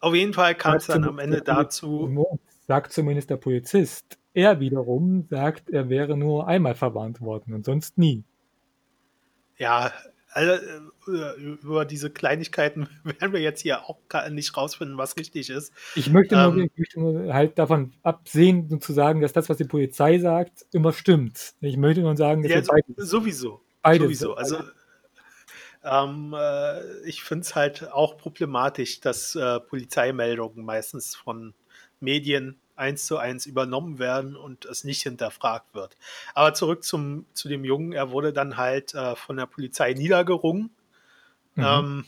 [0.00, 2.38] auf jeden Fall kam es dann am Ende dazu.
[2.66, 4.18] Sagt zumindest der Polizist.
[4.38, 8.22] Er wiederum sagt, er wäre nur einmal verwarnt worden und sonst nie.
[9.56, 9.92] Ja,
[10.30, 10.64] also,
[11.08, 13.98] äh, über diese Kleinigkeiten werden wir jetzt hier auch
[14.30, 15.72] nicht rausfinden, was richtig ist.
[15.96, 19.56] Ich möchte, nur, ähm, ich möchte nur halt davon absehen, zu sagen, dass das, was
[19.56, 21.54] die Polizei sagt, immer stimmt.
[21.60, 23.60] Ich möchte nur sagen, dass ja, so, beides, sowieso.
[23.82, 24.34] Beides, sowieso.
[24.34, 24.58] Also,
[25.82, 31.54] ähm, äh, ich finde es halt auch problematisch, dass äh, Polizeimeldungen meistens von
[31.98, 35.96] Medien eins zu eins übernommen werden und es nicht hinterfragt wird.
[36.34, 40.70] Aber zurück zum, zu dem Jungen, er wurde dann halt äh, von der Polizei niedergerungen,
[41.54, 41.64] mhm.
[41.64, 42.04] ähm,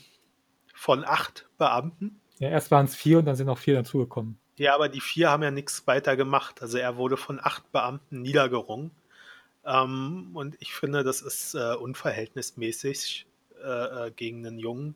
[0.73, 2.19] von acht Beamten.
[2.39, 4.37] Ja, erst waren es vier und dann sind noch vier dazugekommen.
[4.57, 6.61] Ja, aber die vier haben ja nichts weiter gemacht.
[6.61, 8.91] Also er wurde von acht Beamten niedergerungen.
[9.65, 13.27] Ähm, und ich finde, das ist äh, unverhältnismäßig
[13.63, 14.95] äh, äh gegen einen jungen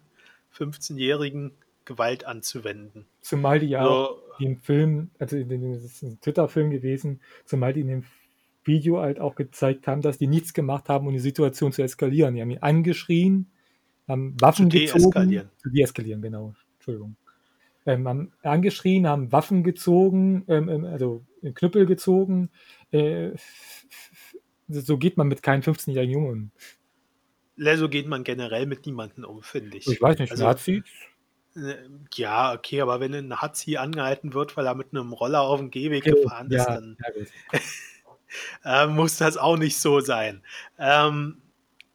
[0.58, 1.52] 15-Jährigen
[1.86, 3.06] Gewalt anzuwenden.
[3.22, 7.88] Zumal die ja so, im Film, also das ist ein Twitter-Film gewesen, zumal die in
[7.88, 8.04] dem
[8.64, 12.36] Video halt auch gezeigt haben, dass die nichts gemacht haben, um die Situation zu eskalieren.
[12.36, 13.52] Die haben ihn angeschrien,
[14.08, 14.80] haben Waffen zu.
[14.80, 16.56] Gezogen, zu deeskalieren, genau.
[16.76, 17.16] Entschuldigung.
[17.86, 22.50] Ähm, haben angeschrien, haben Waffen gezogen, ähm, ähm also Knüppel gezogen.
[22.92, 23.32] Äh,
[24.68, 26.52] so geht man mit keinem 15-jährigen Jungen
[27.58, 27.76] um.
[27.78, 29.88] So geht man generell mit niemandem um, finde ich.
[29.88, 30.84] Ich weiß nicht, also, Nazis?
[31.56, 31.76] Äh,
[32.14, 35.72] ja, okay, aber wenn ein Hatzi angehalten wird, weil er mit einem Roller auf dem
[35.72, 36.98] Gehweg gefahren ja, ist, dann
[38.64, 40.44] ja, äh, muss das auch nicht so sein.
[40.78, 41.42] Ähm,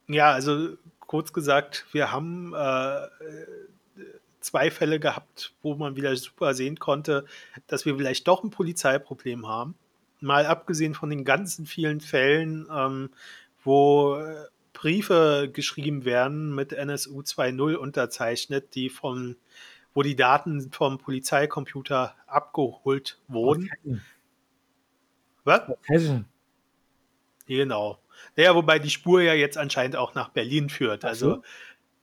[0.08, 3.08] ja, also kurz gesagt, wir haben äh,
[4.40, 7.24] zwei Fälle gehabt, wo man wieder super sehen konnte,
[7.66, 9.74] dass wir vielleicht doch ein Polizeiproblem haben.
[10.20, 13.10] Mal abgesehen von den ganzen vielen Fällen, ähm,
[13.62, 14.46] wo äh,
[14.80, 19.36] Briefe geschrieben werden mit NSU 2.0 unterzeichnet, die von
[19.92, 23.70] wo die Daten vom Polizeicomputer abgeholt wurden.
[25.44, 25.62] Was?
[25.82, 26.24] Hessen.
[27.46, 27.98] Genau.
[28.36, 31.04] Naja, wobei die Spur ja jetzt anscheinend auch nach Berlin führt.
[31.04, 31.42] Also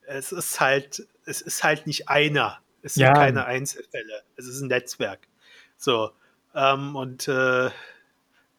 [0.06, 2.60] es ist halt, es ist halt nicht einer.
[2.84, 3.14] Es sind ja.
[3.14, 4.22] keine Einzelfälle.
[4.36, 5.28] Es ist ein Netzwerk.
[5.78, 6.12] So.
[6.54, 7.72] Ähm, und äh,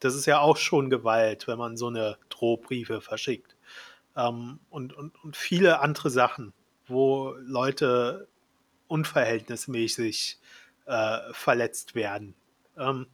[0.01, 3.55] das ist ja auch schon Gewalt, wenn man so eine Drohbriefe verschickt.
[4.19, 6.53] Ähm, und, und, und viele andere Sachen,
[6.87, 8.29] wo Leute
[8.89, 10.39] unverhältnismäßig
[10.87, 12.35] äh, verletzt werden.
[12.77, 13.07] Ähm,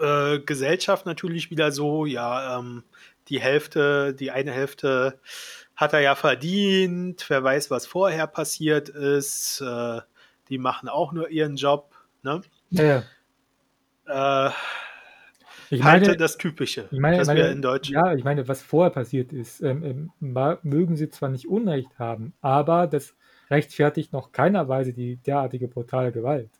[0.00, 2.84] äh, Gesellschaft natürlich wieder so, ja, ähm,
[3.28, 5.20] die Hälfte, die eine Hälfte
[5.74, 10.00] hat er ja verdient, wer weiß, was vorher passiert ist, äh,
[10.48, 12.42] die machen auch nur ihren Job, ne?
[12.70, 13.04] Ja.
[14.06, 14.50] Äh,
[15.70, 17.90] ich meine, das Typische, ich meine, meine, in Deutsch.
[17.90, 22.32] Ja, ich meine, was vorher passiert ist, ähm, ähm, mögen sie zwar nicht Unrecht haben,
[22.40, 23.14] aber das
[23.50, 26.50] rechtfertigt noch keiner Weise die derartige brutale Gewalt.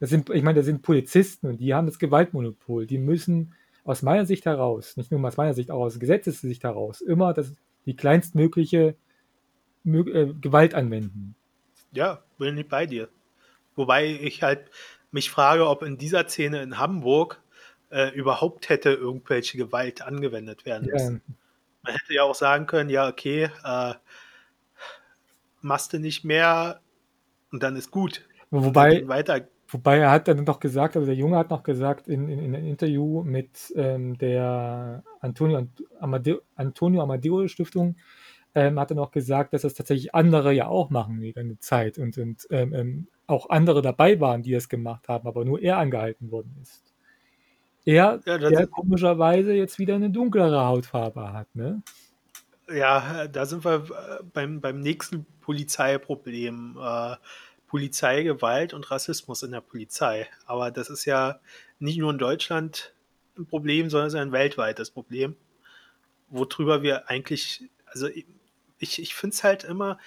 [0.00, 2.86] Das sind, ich meine, das sind Polizisten und die haben das Gewaltmonopol.
[2.86, 7.00] Die müssen aus meiner Sicht heraus, nicht nur aus meiner Sicht, auch aus Gesetzessicht heraus,
[7.00, 7.52] immer das,
[7.86, 8.96] die kleinstmögliche
[9.84, 11.34] äh, Gewalt anwenden.
[11.92, 13.08] Ja, bin ich bei dir.
[13.74, 14.70] Wobei ich halt
[15.10, 17.41] mich frage, ob in dieser Szene in Hamburg
[17.92, 21.22] äh, überhaupt hätte irgendwelche Gewalt angewendet werden müssen.
[21.26, 21.34] Ja.
[21.84, 23.94] Man hätte ja auch sagen können, ja, okay, äh,
[25.60, 26.80] machst du nicht mehr
[27.50, 28.26] und dann ist gut.
[28.50, 29.46] Wobei, weiter.
[29.68, 32.54] wobei er hat dann noch gesagt, also der Junge hat noch gesagt in, in, in
[32.54, 35.66] einem Interview mit ähm, der Antonio,
[36.00, 37.96] Amadeo, Antonio Amadeo Stiftung,
[38.54, 41.98] ähm, hat er noch gesagt, dass das tatsächlich andere ja auch machen in der Zeit
[41.98, 45.78] und, und ähm, ähm, auch andere dabei waren, die es gemacht haben, aber nur er
[45.78, 46.91] angehalten worden ist.
[47.84, 51.82] Er, ja, der komischerweise jetzt wieder eine dunklere Hautfarbe hat, ne?
[52.72, 56.78] Ja, da sind wir äh, beim, beim nächsten Polizeiproblem.
[56.80, 57.16] Äh,
[57.72, 60.28] Polizeigewalt und Rassismus in der Polizei.
[60.44, 61.40] Aber das ist ja
[61.78, 62.92] nicht nur in Deutschland
[63.38, 65.36] ein Problem, sondern es ist ein weltweites Problem,
[66.28, 69.98] worüber wir eigentlich, also ich, ich finde es halt immer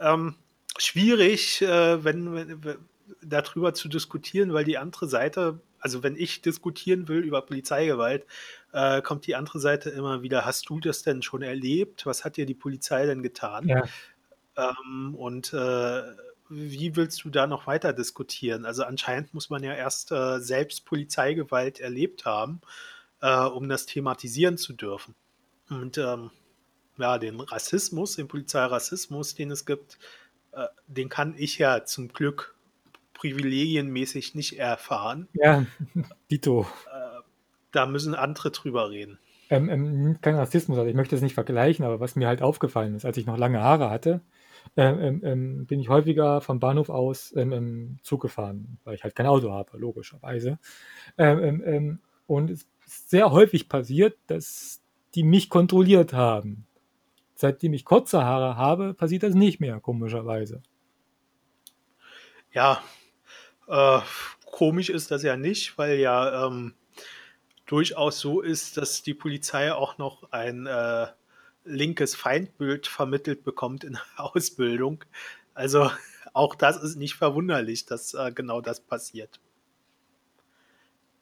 [0.00, 0.34] ähm,
[0.76, 2.78] schwierig, äh, wenn, wenn,
[3.22, 8.24] darüber zu diskutieren, weil die andere Seite also wenn ich diskutieren will über Polizeigewalt,
[8.72, 12.06] äh, kommt die andere Seite immer wieder, hast du das denn schon erlebt?
[12.06, 13.68] Was hat dir die Polizei denn getan?
[13.68, 13.84] Ja.
[14.56, 16.02] Ähm, und äh,
[16.48, 18.64] wie willst du da noch weiter diskutieren?
[18.64, 22.60] Also anscheinend muss man ja erst äh, selbst Polizeigewalt erlebt haben,
[23.20, 25.14] äh, um das thematisieren zu dürfen.
[25.68, 26.30] Und ähm,
[26.96, 29.98] ja, den Rassismus, den Polizeirassismus, den es gibt,
[30.52, 32.54] äh, den kann ich ja zum Glück
[33.22, 35.28] privilegienmäßig nicht erfahren.
[35.32, 35.64] Ja,
[36.30, 36.66] Dito.
[36.92, 37.22] Äh,
[37.70, 39.18] da müssen andere drüber reden.
[39.48, 42.96] Ähm, ähm, kein Rassismus, also ich möchte das nicht vergleichen, aber was mir halt aufgefallen
[42.96, 44.22] ist, als ich noch lange Haare hatte,
[44.76, 49.14] ähm, ähm, ähm bin ich häufiger vom Bahnhof aus ähm, Zug gefahren, weil ich halt
[49.14, 50.58] kein Auto habe, logischerweise.
[51.16, 54.80] und es ist sehr häufig passiert, dass
[55.14, 56.66] die mich kontrolliert haben.
[57.34, 60.62] Seitdem ich kurze Haare habe, passiert das nicht mehr, komischerweise.
[62.52, 62.82] Ja,
[63.68, 64.00] äh,
[64.50, 66.74] komisch ist das ja nicht, weil ja ähm,
[67.66, 71.06] durchaus so ist, dass die Polizei auch noch ein äh,
[71.64, 75.04] linkes Feindbild vermittelt bekommt in der Ausbildung.
[75.54, 75.90] Also
[76.32, 79.40] auch das ist nicht verwunderlich, dass äh, genau das passiert.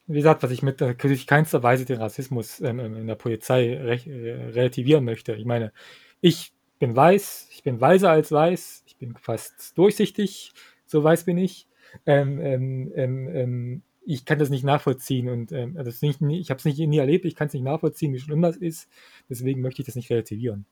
[0.07, 3.95] Wie gesagt, was ich mit äh, keinster Weise den Rassismus ähm, in der Polizei re
[3.95, 5.35] äh, relativieren möchte.
[5.35, 5.73] Ich meine,
[6.21, 10.53] ich bin weiß, ich bin weiser als weiß, ich bin fast durchsichtig,
[10.87, 11.69] so weiß bin ich.
[12.07, 16.59] Ähm, ähm, ähm, ähm ich kann das nicht nachvollziehen und ähm, also nicht, ich habe
[16.59, 18.89] es nicht nie erlebt, ich kann es nicht nachvollziehen, wie schlimm das ist.
[19.29, 20.67] Deswegen möchte ich das nicht relativieren.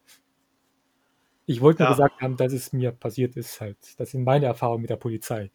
[1.46, 1.96] Ich wollte nur ja.
[1.96, 3.78] gesagt haben, dass es mir passiert ist halt.
[3.98, 5.50] Das sind meine Erfahrungen mit der Polizei.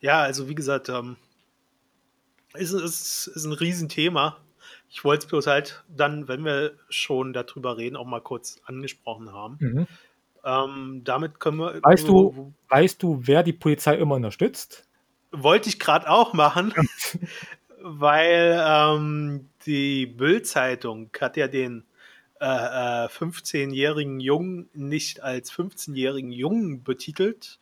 [0.00, 1.16] Ja, also wie gesagt, ähm,
[2.54, 4.38] ist, ist, ist ein Riesenthema.
[4.90, 9.32] Ich wollte es bloß halt dann, wenn wir schon darüber reden, auch mal kurz angesprochen
[9.32, 9.56] haben.
[9.60, 9.86] Mhm.
[10.44, 11.80] Ähm, damit können wir.
[11.82, 14.86] Weißt du, weißt du, wer die Polizei immer unterstützt?
[15.30, 16.72] Wollte ich gerade auch machen,
[17.82, 21.84] weil ähm, die Bild-Zeitung hat ja den
[22.40, 27.58] äh, äh, 15-jährigen Jungen nicht als 15-jährigen Jungen betitelt,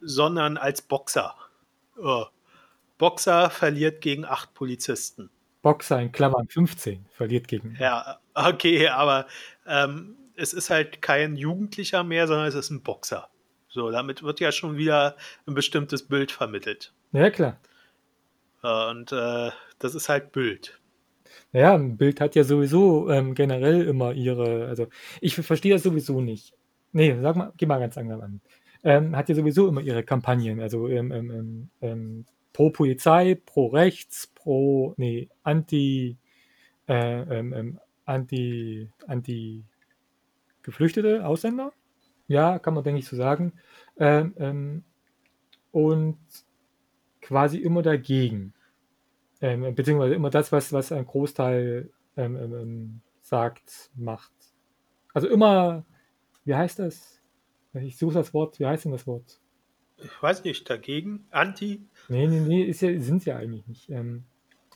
[0.00, 1.34] sondern als Boxer.
[1.96, 2.26] Oh.
[2.98, 5.30] Boxer verliert gegen acht Polizisten.
[5.62, 7.76] Boxer in Klammern 15 verliert gegen.
[7.78, 9.26] Ja, okay, aber
[9.66, 13.28] ähm, es ist halt kein Jugendlicher mehr, sondern es ist ein Boxer.
[13.68, 16.92] So, damit wird ja schon wieder ein bestimmtes Bild vermittelt.
[17.12, 17.60] Ja, klar.
[18.62, 20.80] Und äh, das ist halt Bild.
[21.52, 24.88] Ja, ein Bild hat ja sowieso ähm, generell immer ihre, also
[25.20, 26.54] ich verstehe das sowieso nicht.
[26.92, 28.40] Nee, sag mal, geh mal ganz anders an.
[28.82, 33.68] Ähm, hat ja sowieso immer ihre Kampagnen, also ähm, ähm, ähm, ähm pro Polizei, pro
[33.68, 36.16] Rechts, pro, nee, anti,
[36.86, 37.72] äh,
[38.04, 39.64] anti, anti
[40.62, 41.72] Geflüchtete, Ausländer.
[42.28, 43.52] Ja, kann man, denke ich, so sagen.
[45.72, 46.18] und
[47.20, 48.54] quasi immer dagegen.
[49.40, 54.32] Ähm, beziehungsweise immer das, was, was ein Großteil ähm, ähm, ähm, sagt, macht.
[55.14, 55.84] Also immer,
[56.44, 57.20] wie heißt das?
[57.74, 59.40] Ich suche das Wort, wie heißt denn das Wort?
[59.96, 61.26] Ich weiß nicht, dagegen?
[61.30, 61.86] Anti?
[62.08, 63.90] Nee, nee, nee, ist ja, sind ja eigentlich nicht.
[63.90, 64.24] Ähm,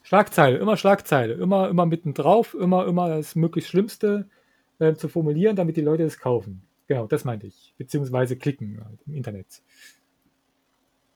[0.02, 4.28] Schlagzeile, immer Schlagzeile, immer, immer mittendrauf, immer, immer das möglichst Schlimmste
[4.78, 6.62] äh, zu formulieren, damit die Leute es kaufen.
[6.86, 7.74] Genau, das meinte ich.
[7.78, 9.62] Beziehungsweise klicken halt im Internet.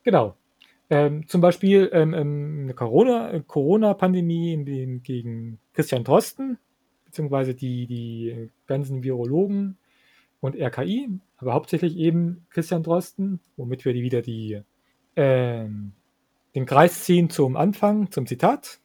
[0.03, 0.37] Genau.
[0.91, 6.59] Ähm, zum Beispiel ähm, ähm eine Corona, Corona-Pandemie gegen Christian Drosten,
[7.05, 9.77] beziehungsweise die, die ganzen Virologen
[10.41, 14.63] und RKI, aber hauptsächlich eben Christian Drosten, womit wir die wieder die,
[15.17, 15.93] ähm,
[16.55, 18.81] den Kreis ziehen zum Anfang, zum Zitat.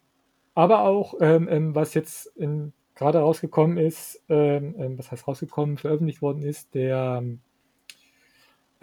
[0.55, 2.35] Aber auch, ähm, ähm was jetzt
[2.95, 7.23] gerade rausgekommen ist, was heißt rausgekommen, veröffentlicht worden ist, der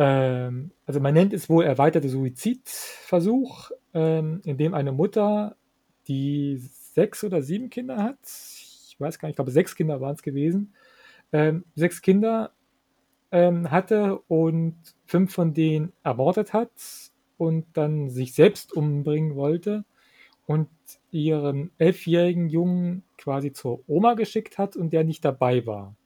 [0.01, 5.57] ähm, also man nennt es wohl erweiterte Suizidversuch, ähm, in dem eine Mutter,
[6.09, 10.14] die sechs oder sieben Kinder hat, ich weiß gar nicht, ich glaube sechs Kinder waren
[10.14, 10.75] es gewesen,
[11.33, 12.53] ähm, sechs Kinder
[13.31, 16.73] ähm, hatte und fünf von denen ermordet hat
[17.37, 19.85] und dann sich selbst umbringen wollte.
[20.46, 20.68] Und
[21.11, 25.97] ihren elfjährigen Jungen quasi zur Oma geschickt hat und der nicht dabei war.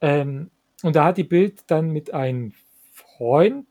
[0.00, 0.50] Ähm,
[0.82, 2.52] und da hat die Bild dann mit einem
[2.92, 3.66] Freund,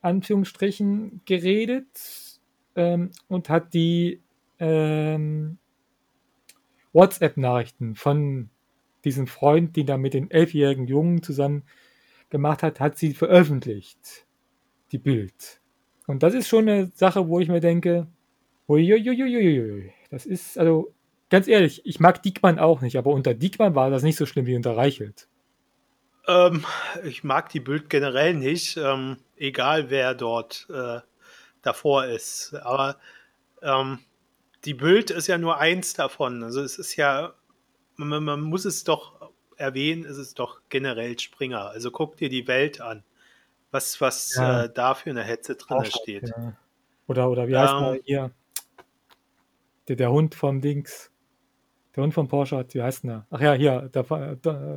[0.00, 2.40] Anführungsstrichen, geredet
[2.76, 4.22] ähm, und hat die
[4.58, 5.58] ähm,
[6.92, 8.50] WhatsApp-Nachrichten von
[9.04, 11.64] diesem Freund, den er mit den elfjährigen Jungen zusammen
[12.30, 14.26] gemacht hat, hat sie veröffentlicht.
[14.92, 15.60] Die Bild.
[16.06, 18.06] Und das ist schon eine Sache, wo ich mir denke,
[18.68, 20.94] uiuiuiui, das ist, also
[21.30, 24.46] ganz ehrlich, ich mag Diekmann auch nicht, aber unter Diekmann war das nicht so schlimm
[24.46, 25.28] wie unter Reichelt.
[26.26, 26.64] Ähm,
[27.04, 31.00] ich mag die Bild generell nicht, ähm, egal wer dort äh,
[31.62, 32.54] davor ist.
[32.54, 32.96] Aber
[33.62, 33.98] Ähm,
[34.64, 36.44] die Bild ist ja nur eins davon.
[36.44, 37.34] Also es ist ja,
[37.96, 41.70] man, man muss es doch erwähnen, es ist doch generell Springer.
[41.70, 43.02] Also guck dir die Welt an,
[43.72, 44.64] was, was ja.
[44.64, 46.28] äh, da für eine Hetze drin steht.
[46.28, 46.56] Ja.
[47.08, 48.30] Oder, oder wie heißt ähm, der hier?
[49.88, 51.10] Der, der Hund vom Dings.
[51.96, 53.26] Der Hund von Porsche hat, wie heißt der?
[53.30, 54.04] Ach ja, hier, der,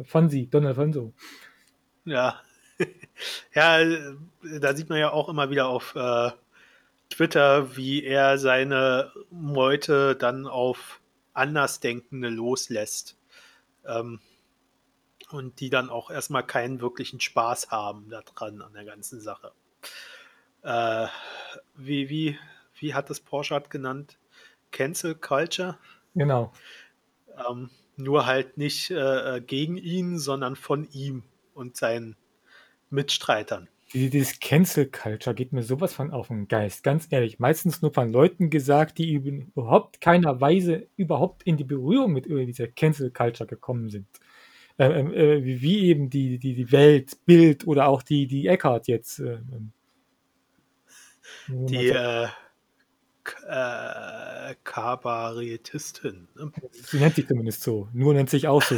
[0.05, 1.13] Fonsi, Donald Fonso.
[2.05, 2.41] Ja.
[3.53, 3.79] ja,
[4.59, 6.31] da sieht man ja auch immer wieder auf äh,
[7.09, 11.01] Twitter, wie er seine Meute dann auf
[11.33, 13.17] Andersdenkende loslässt.
[13.85, 14.19] Ähm,
[15.29, 19.51] und die dann auch erstmal keinen wirklichen Spaß haben daran, an der ganzen Sache.
[20.63, 21.07] Äh,
[21.75, 22.39] wie, wie,
[22.75, 24.17] wie hat das Porsche genannt?
[24.71, 25.77] Cancel Culture?
[26.15, 26.51] Genau.
[27.49, 32.15] Ähm, nur halt nicht äh, äh, gegen ihn, sondern von ihm und seinen
[32.89, 33.69] Mitstreitern.
[33.93, 37.39] Dieses Cancel Culture geht mir sowas von auf den Geist, ganz ehrlich.
[37.39, 42.67] Meistens nur von Leuten gesagt, die überhaupt keiner Weise überhaupt in die Berührung mit dieser
[42.67, 44.07] Cancel Culture gekommen sind.
[44.77, 49.19] Äh, äh, wie eben die, die, die Welt, Bild oder auch die, die Eckhart jetzt.
[49.19, 49.73] Äh, ähm,
[51.47, 52.27] die äh,
[53.47, 56.27] äh, Kabarettistin.
[56.35, 56.51] Ne?
[56.71, 57.87] Sie nennt sich zumindest so.
[57.93, 58.75] Nur nennt sich auch so.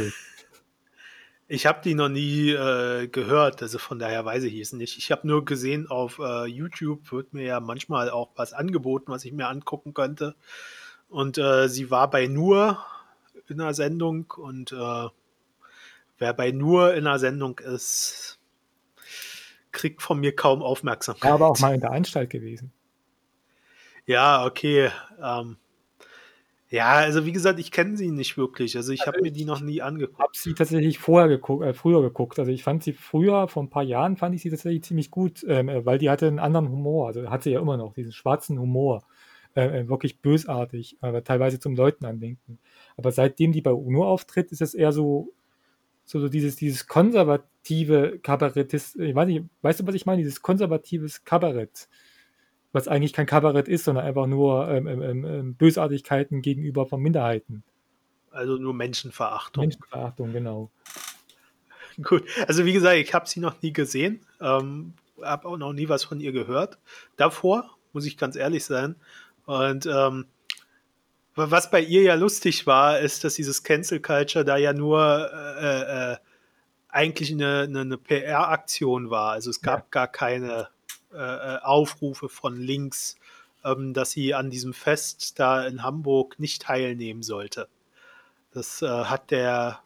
[1.46, 4.96] Ich habe die noch nie äh, gehört, also von daher weiß ich es nicht.
[4.96, 9.24] Ich habe nur gesehen, auf äh, YouTube wird mir ja manchmal auch was angeboten, was
[9.26, 10.34] ich mir angucken könnte.
[11.08, 12.78] Und äh, sie war bei Nur
[13.46, 15.08] in der Sendung und äh,
[16.18, 18.38] wer bei Nur in der Sendung ist,
[19.70, 21.24] kriegt von mir kaum Aufmerksamkeit.
[21.24, 22.72] War aber auch mal in der Anstalt gewesen.
[24.06, 24.90] Ja, okay.
[25.22, 25.56] Ähm,
[26.74, 28.76] ja, also wie gesagt, ich kenne sie nicht wirklich.
[28.76, 30.18] Also ich also habe mir die noch nie angeguckt.
[30.18, 32.38] Ich habe sie tatsächlich vorher geguckt, äh, früher geguckt.
[32.38, 35.44] Also ich fand sie früher, vor ein paar Jahren fand ich sie tatsächlich ziemlich gut,
[35.48, 37.06] ähm, äh, weil die hatte einen anderen Humor.
[37.06, 39.04] Also hat sie ja immer noch diesen schwarzen Humor.
[39.54, 42.58] Äh, äh wirklich bösartig, aber teilweise zum Leuten andenken.
[42.96, 45.32] Aber seitdem die bei UNO auftritt, ist es eher so,
[46.04, 48.96] so, so dieses, dieses konservative Kabarettist.
[48.98, 50.22] Ich weiß nicht, weißt du, was ich meine?
[50.22, 51.88] Dieses konservatives Kabarett
[52.74, 57.00] was eigentlich kein Kabarett ist, sondern einfach nur ähm, ähm, ähm, ähm, Bösartigkeiten gegenüber von
[57.00, 57.62] Minderheiten.
[58.32, 59.62] Also nur Menschenverachtung.
[59.62, 60.70] Menschenverachtung, genau.
[62.02, 65.88] Gut, also wie gesagt, ich habe sie noch nie gesehen, ähm, habe auch noch nie
[65.88, 66.78] was von ihr gehört.
[67.16, 68.96] Davor, muss ich ganz ehrlich sein.
[69.46, 70.26] Und ähm,
[71.36, 76.12] was bei ihr ja lustig war, ist, dass dieses Cancel Culture da ja nur äh,
[76.12, 76.16] äh,
[76.88, 79.30] eigentlich eine, eine, eine PR-Aktion war.
[79.32, 79.86] Also es gab ja.
[79.90, 80.68] gar keine
[81.14, 83.16] äh, Aufrufe von links,
[83.64, 87.68] ähm, dass sie an diesem Fest da in Hamburg nicht teilnehmen sollte.
[88.52, 89.80] Das äh, hat der,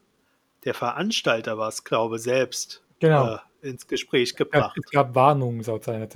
[0.64, 3.34] der Veranstalter, was glaube selbst, genau.
[3.34, 4.76] äh, ins Gespräch gebracht.
[4.84, 6.08] Es gab Warnungen, sagt seiner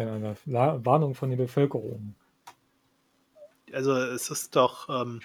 [0.45, 2.15] Warnungen von der Bevölkerung.
[3.73, 5.21] Also es ist doch ähm,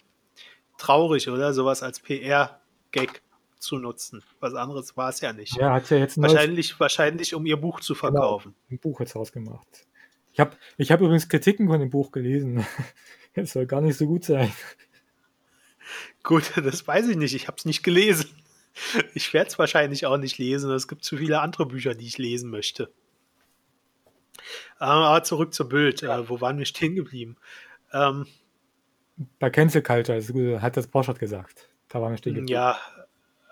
[0.78, 1.54] traurig, oder?
[1.54, 3.22] Sowas als PR-Gag
[3.60, 4.24] zu nutzen.
[4.40, 5.56] Was anderes war es ja nicht.
[5.58, 6.80] Ja, hat ja jetzt wahrscheinlich, neues...
[6.80, 8.54] wahrscheinlich, um ihr Buch zu genau, verkaufen.
[8.54, 9.88] Genau, ein Buch jetzt rausgemacht.
[10.34, 12.66] Ich habe ich hab übrigens Kritiken von dem Buch gelesen.
[13.40, 14.52] Es soll gar nicht so gut sein.
[16.24, 17.36] Gut, das weiß ich nicht.
[17.36, 18.32] Ich habe es nicht gelesen.
[19.14, 20.72] Ich werde es wahrscheinlich auch nicht lesen.
[20.72, 22.92] Es gibt zu viele andere Bücher, die ich lesen möchte.
[24.80, 26.02] Aber zurück zur Bild.
[26.02, 26.20] Ja.
[26.20, 27.38] Äh, wo waren wir stehen geblieben?
[27.94, 28.26] Ähm,
[29.40, 31.70] Bei Cancel Culture, hat das Porsche gesagt.
[31.90, 32.54] Da waren wir stehen geblieben.
[32.54, 32.80] Ja,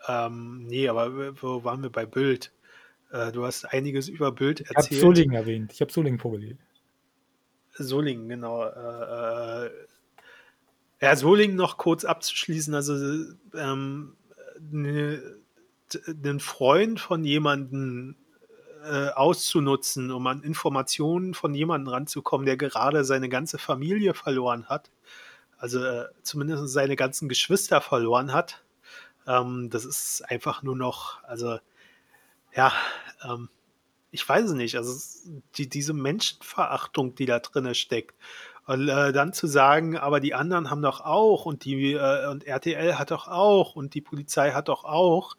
[0.08, 2.52] ähm, nee, aber wo waren wir bei Bild?
[3.12, 4.92] Äh, du hast einiges über Bild erzählt.
[4.92, 5.74] Ich habe Solingen erwähnt.
[5.74, 6.60] Ich habe Solingen vorgelesen.
[7.74, 8.64] Solingen, genau.
[8.64, 9.72] Äh, äh,
[11.02, 12.74] ja, Solingen noch kurz abzuschließen.
[12.74, 14.16] Also, ähm,
[14.60, 15.22] ne,
[16.08, 18.16] einen Freund von jemandem
[18.84, 24.92] äh, auszunutzen, um an Informationen von jemandem ranzukommen, der gerade seine ganze Familie verloren hat.
[25.58, 28.65] Also äh, zumindest seine ganzen Geschwister verloren hat
[29.28, 31.58] ähm, das ist einfach nur noch, also
[32.54, 32.72] ja,
[33.24, 33.50] ähm,
[34.12, 34.94] ich weiß es nicht, also
[35.58, 38.16] die, diese Menschenverachtung, die da drin steckt.
[38.66, 42.46] Und äh, dann zu sagen, aber die anderen haben doch auch und die äh, und
[42.46, 45.36] RTL hat doch auch und die Polizei hat doch auch,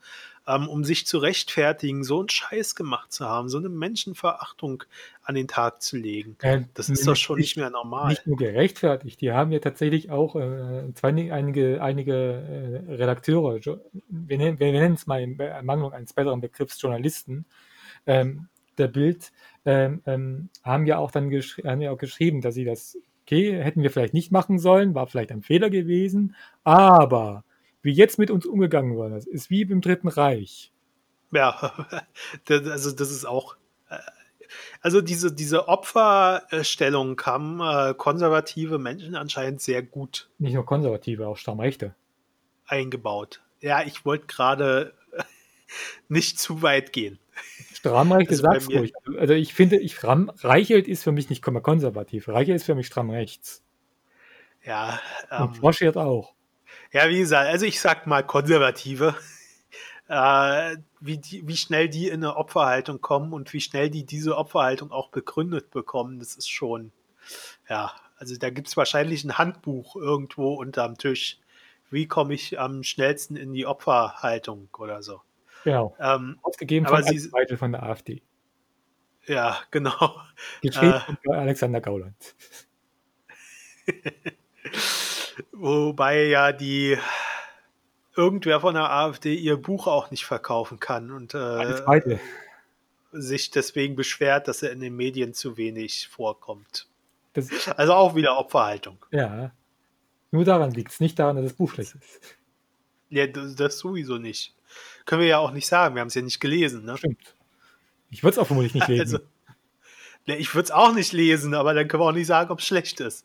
[0.47, 4.85] ähm, um sich zu rechtfertigen, so einen Scheiß gemacht zu haben, so eine Menschenverachtung
[5.23, 6.37] an den Tag zu legen.
[6.41, 8.11] Äh, das ist doch schon nicht mehr normal.
[8.11, 13.61] Nicht nur gerechtfertigt, die haben ja tatsächlich auch äh, zwei, einige, einige äh, Redakteure,
[14.09, 17.45] wir nennen, wir nennen es mal in Ermangelung eines besseren Begriffs Journalisten,
[18.07, 19.33] ähm, der Bild,
[19.65, 23.83] ähm, ähm, haben ja auch dann haben ja auch geschrieben, dass sie das, okay, hätten
[23.83, 27.43] wir vielleicht nicht machen sollen, war vielleicht ein Fehler gewesen, aber
[27.87, 30.73] wie jetzt mit uns umgegangen worden ist, ist wie im Dritten Reich.
[31.33, 31.73] Ja,
[32.49, 33.57] also das ist auch,
[33.89, 33.97] äh,
[34.83, 40.29] also diese, diese Opferstellung haben äh, konservative Menschen anscheinend sehr gut.
[40.39, 41.95] Nicht nur konservative, auch Stammrechte.
[42.67, 43.43] Eingebaut.
[43.61, 44.93] Ja, ich wollte gerade
[46.09, 47.19] nicht zu weit gehen.
[47.73, 48.93] Strammrechte also sag's ruhig.
[49.19, 52.29] Also ich finde, ich, Reichelt ist für mich nicht konservativ.
[52.29, 53.63] Reichelt ist für mich stramm rechts.
[54.65, 54.99] Ja.
[55.31, 56.36] Ähm, Und Froschert auch.
[56.97, 59.15] Ja, wie gesagt, also ich sag mal Konservative.
[60.09, 64.37] Äh, wie, die, wie schnell die in eine Opferhaltung kommen und wie schnell die diese
[64.37, 66.93] Opferhaltung auch begründet bekommen, das ist schon,
[67.69, 71.41] ja, also da gibt es wahrscheinlich ein Handbuch irgendwo unterm Tisch.
[71.91, 75.23] Wie komme ich am schnellsten in die Opferhaltung oder so?
[75.65, 75.97] Genau.
[75.99, 78.23] Ähm, Ausgegeben von sie, von der AfD.
[79.27, 80.21] Ja, genau.
[80.63, 82.15] Geschrieben äh, von Alexander Gauland.
[85.53, 86.99] Wobei ja die
[88.15, 92.19] irgendwer von der AfD ihr Buch auch nicht verkaufen kann und äh,
[93.13, 96.89] sich deswegen beschwert, dass er in den Medien zu wenig vorkommt.
[97.35, 99.05] Das, also auch wieder Opferhaltung.
[99.11, 99.53] Ja.
[100.31, 102.21] Nur daran liegt es, nicht daran, dass das Buch schlecht ist.
[103.11, 104.55] Ja, das, das sowieso nicht.
[105.05, 106.85] Können wir ja auch nicht sagen, wir haben es ja nicht gelesen.
[106.85, 106.97] Ne?
[106.97, 107.35] Stimmt.
[108.11, 109.17] Ich würde es auch vermutlich nicht lesen.
[109.17, 109.19] Also,
[110.27, 112.61] ne, ich würde es auch nicht lesen, aber dann können wir auch nicht sagen, ob
[112.61, 113.25] es schlecht ist.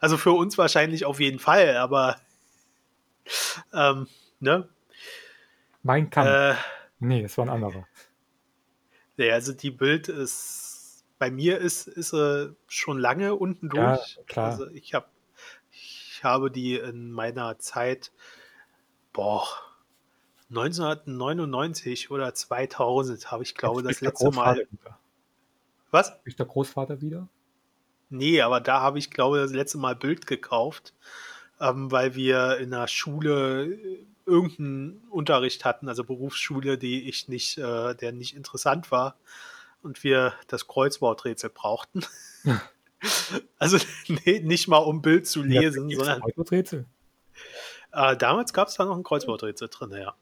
[0.00, 2.20] Also für uns wahrscheinlich auf jeden Fall, aber
[3.72, 4.06] ähm,
[4.38, 4.68] ne?
[5.82, 6.28] Mein Kampf.
[6.28, 6.54] Äh,
[6.98, 7.86] nee, das war ein anderer.
[9.16, 14.16] Ja, also die Bild ist, bei mir ist, ist sie schon lange unten durch.
[14.16, 14.50] Ja, klar.
[14.50, 15.06] Also ich habe
[15.70, 18.12] ich habe die in meiner Zeit,
[19.12, 19.46] boah,
[20.50, 24.66] 1999 oder 2000 habe ich glaube das letzte Mal.
[24.70, 24.98] Wieder.
[25.90, 26.12] Was?
[26.24, 27.28] Ist der Großvater wieder?
[28.10, 30.94] Nee, aber da habe ich glaube das letzte Mal Bild gekauft,
[31.60, 37.58] ähm, weil wir in der Schule äh, irgendeinen Unterricht hatten, also Berufsschule, die ich nicht,
[37.58, 39.16] äh, der nicht interessant war
[39.82, 42.04] und wir das Kreuzworträtsel brauchten.
[43.58, 46.86] also nee, nicht mal um Bild zu lesen, ja, sondern Kreuzworträtsel.
[47.92, 50.14] Äh, damals gab es da noch ein Kreuzworträtsel drin, ja.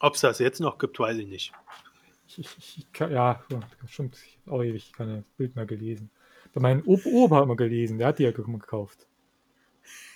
[0.00, 1.52] Ob es das jetzt noch gibt, weiß ich nicht.
[2.28, 3.42] Ich, ich, ich kann, ja,
[3.86, 4.16] stimmt.
[4.16, 6.10] Ich habe auch ewig keine Bild mehr gelesen.
[6.52, 9.06] Bei meinem Opa haben wir gelesen, der hat die ja gekauft.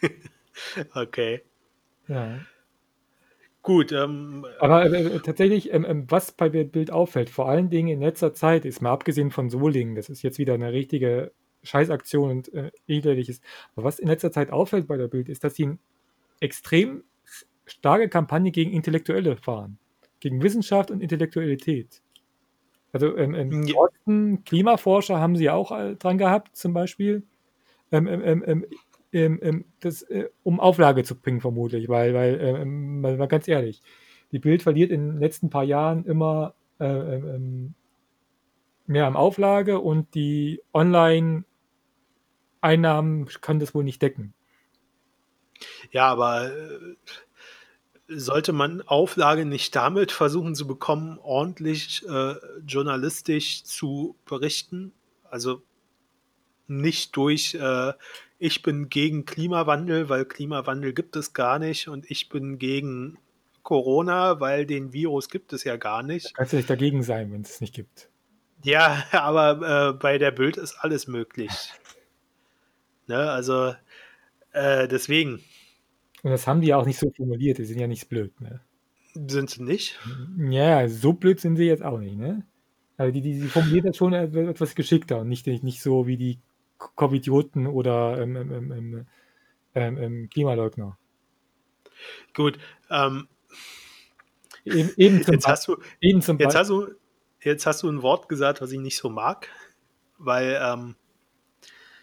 [0.95, 1.43] okay.
[2.09, 2.41] Ja.
[3.63, 3.93] Gut.
[3.93, 8.01] Ähm, Aber äh, äh, tatsächlich, ähm, ähm, was bei Bild auffällt, vor allen Dingen in
[8.01, 11.33] letzter Zeit, ist mal abgesehen von Solingen, das ist jetzt wieder eine richtige
[11.63, 13.41] Scheißaktion und äh, elendiges.
[13.75, 15.79] Aber was in letzter Zeit auffällt bei der Bild, ist, dass sie eine
[16.41, 17.05] extrem
[17.65, 19.79] starke Kampagne gegen Intellektuelle fahren.
[20.19, 22.02] Gegen Wissenschaft und Intellektualität.
[22.93, 23.75] Also ähm, ähm, ja.
[24.45, 27.25] Klimaforscher haben sie auch äh, dran gehabt, zum Beispiel.
[27.91, 28.67] Ähm, ähm, ähm, ähm
[29.13, 33.47] ähm, ähm, das, äh, um Auflage zu bringen, vermutlich, weil, weil ähm, mal, mal, ganz
[33.47, 33.83] ehrlich,
[34.33, 37.19] die Bild verliert in den letzten paar Jahren immer äh,
[38.87, 44.33] mehr an Auflage und die Online-Einnahmen können das wohl nicht decken.
[45.91, 46.97] Ja, aber äh,
[48.19, 52.35] sollte man Auflage nicht damit versuchen zu bekommen, ordentlich äh,
[52.67, 54.93] journalistisch zu berichten?
[55.31, 55.63] Also
[56.67, 57.93] nicht durch äh,
[58.45, 63.19] ich bin gegen Klimawandel, weil Klimawandel gibt es gar nicht und ich bin gegen
[63.63, 66.27] Corona, weil den Virus gibt es ja gar nicht.
[66.27, 68.09] Da kannst du nicht dagegen sein, wenn es es nicht gibt.
[68.65, 71.53] Ja, aber äh, bei der Bild ist alles möglich.
[73.07, 73.77] ne, also
[74.51, 75.45] äh, deswegen.
[76.23, 78.61] Und das haben die ja auch nicht so formuliert, die sind ja nicht blöd, ne?
[79.15, 79.99] Sind sie nicht?
[80.39, 82.47] Ja, so blöd sind sie jetzt auch nicht, ne?
[82.97, 86.39] Also die, die, die formuliert das schon etwas geschickter und nicht, nicht so wie die
[86.79, 89.07] Covidioten oder ähm, ähm,
[89.75, 90.99] ähm, Klimaleugner.
[92.35, 92.59] Gut.
[92.91, 93.29] Ähm,
[94.65, 96.89] eben, eben, zum jetzt, hast du, eben zum jetzt, hast du,
[97.41, 99.49] jetzt hast du ein Wort gesagt, was ich nicht so mag,
[100.19, 100.95] weil ähm,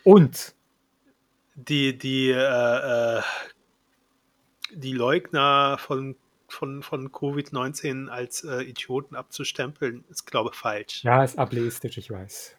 [0.03, 0.55] und
[1.55, 3.21] die, die, äh, äh,
[4.73, 6.15] die Leugner von,
[6.47, 11.03] von, von Covid-19 als äh, Idioten abzustempeln, ist, glaube ich, falsch.
[11.03, 12.55] Ja, ist ableistisch, ich weiß.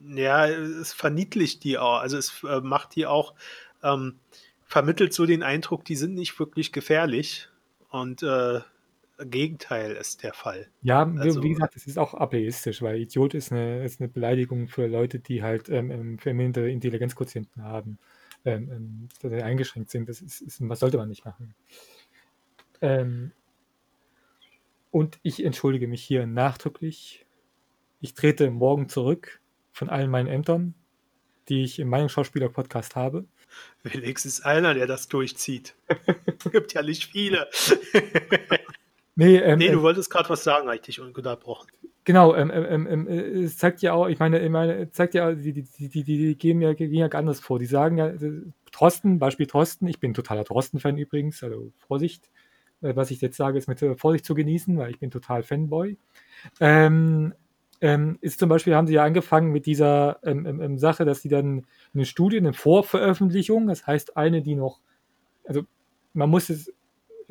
[0.00, 2.00] Ja, es verniedlicht die auch.
[2.00, 3.34] Also es äh, macht die auch,
[3.82, 4.18] ähm,
[4.64, 7.48] vermittelt so den Eindruck, die sind nicht wirklich gefährlich.
[7.90, 8.60] Und äh,
[9.24, 10.68] Gegenteil ist der Fall.
[10.82, 14.68] Ja, also, wie gesagt, es ist auch ableistisch, weil Idiot ist eine, ist eine Beleidigung
[14.68, 17.98] für Leute, die halt ähm, ähm verminderte Intelligenzquotienten haben,
[18.44, 20.08] ähm, ähm, eingeschränkt sind.
[20.08, 21.54] Das ist, ist, was sollte man nicht machen.
[22.80, 23.32] Ähm,
[24.90, 27.26] und ich entschuldige mich hier nachdrücklich.
[28.00, 29.40] Ich trete morgen zurück
[29.72, 30.74] von allen meinen Ämtern,
[31.48, 33.24] die ich im Meinungsschauspieler-Podcast habe.
[33.82, 35.74] Wenigstens einer, der das durchzieht.
[36.26, 37.48] Es gibt ja nicht viele.
[39.14, 41.68] Nee, ähm, nee du äh, wolltest gerade was sagen, eigentlich unterbrochen.
[42.04, 45.32] Genau, ähm, ähm, ähm, äh, es zeigt ja auch, ich meine, ich meine, zeigt ja,
[45.32, 47.58] die, die, die, die, gehen ja, gehen ja anders vor.
[47.58, 48.12] Die sagen ja,
[48.72, 52.30] Trosten, Beispiel Trosten, ich bin totaler Trosten-Fan übrigens, also Vorsicht,
[52.80, 55.96] was ich jetzt sage, ist mit Vorsicht zu genießen, weil ich bin total Fanboy.
[56.58, 57.34] Ähm,
[57.82, 61.20] ähm, ist zum Beispiel, haben sie ja angefangen mit dieser ähm, ähm, ähm, Sache, dass
[61.20, 64.80] sie dann eine Studie, eine Vorveröffentlichung, das heißt eine, die noch,
[65.44, 65.62] also
[66.12, 66.72] man muss es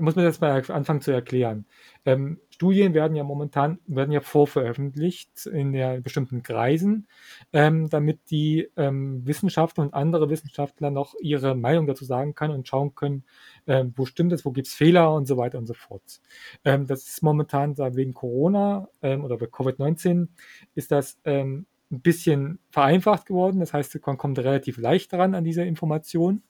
[0.01, 1.65] muss man das mal anfangen zu erklären.
[2.05, 7.07] Ähm, Studien werden ja momentan werden ja vorveröffentlicht in der bestimmten Kreisen,
[7.53, 12.67] ähm, damit die ähm, Wissenschaftler und andere Wissenschaftler noch ihre Meinung dazu sagen können und
[12.67, 13.23] schauen können,
[13.67, 16.21] ähm, wo stimmt es, wo gibt es Fehler und so weiter und so fort.
[16.65, 20.27] Ähm, das ist momentan wegen Corona ähm, oder bei Covid-19
[20.75, 21.65] ist das ein
[21.99, 23.59] bisschen vereinfacht geworden.
[23.59, 26.43] Das heißt, man kommt relativ leicht daran an diese Information.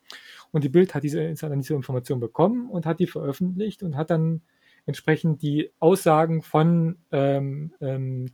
[0.52, 4.42] Und die Bild hat diese, diese Information bekommen und hat die veröffentlicht und hat dann
[4.86, 8.28] entsprechend die Aussagen von ähm, ähm,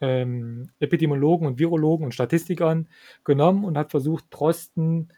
[0.00, 2.88] ähm, Epidemiologen und Virologen und Statistikern
[3.24, 5.08] genommen und hat versucht, Trosten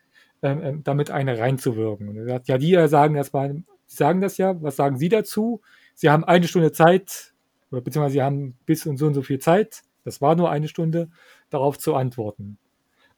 [0.41, 2.09] ähm, ähm, damit eine reinzuwirken.
[2.09, 3.51] Und er sagt, ja, die sagen das, war,
[3.87, 5.61] sagen das ja, was sagen Sie dazu?
[5.95, 7.35] Sie haben eine Stunde Zeit,
[7.71, 11.11] beziehungsweise Sie haben bis und so und so viel Zeit, das war nur eine Stunde,
[11.51, 12.59] darauf zu antworten.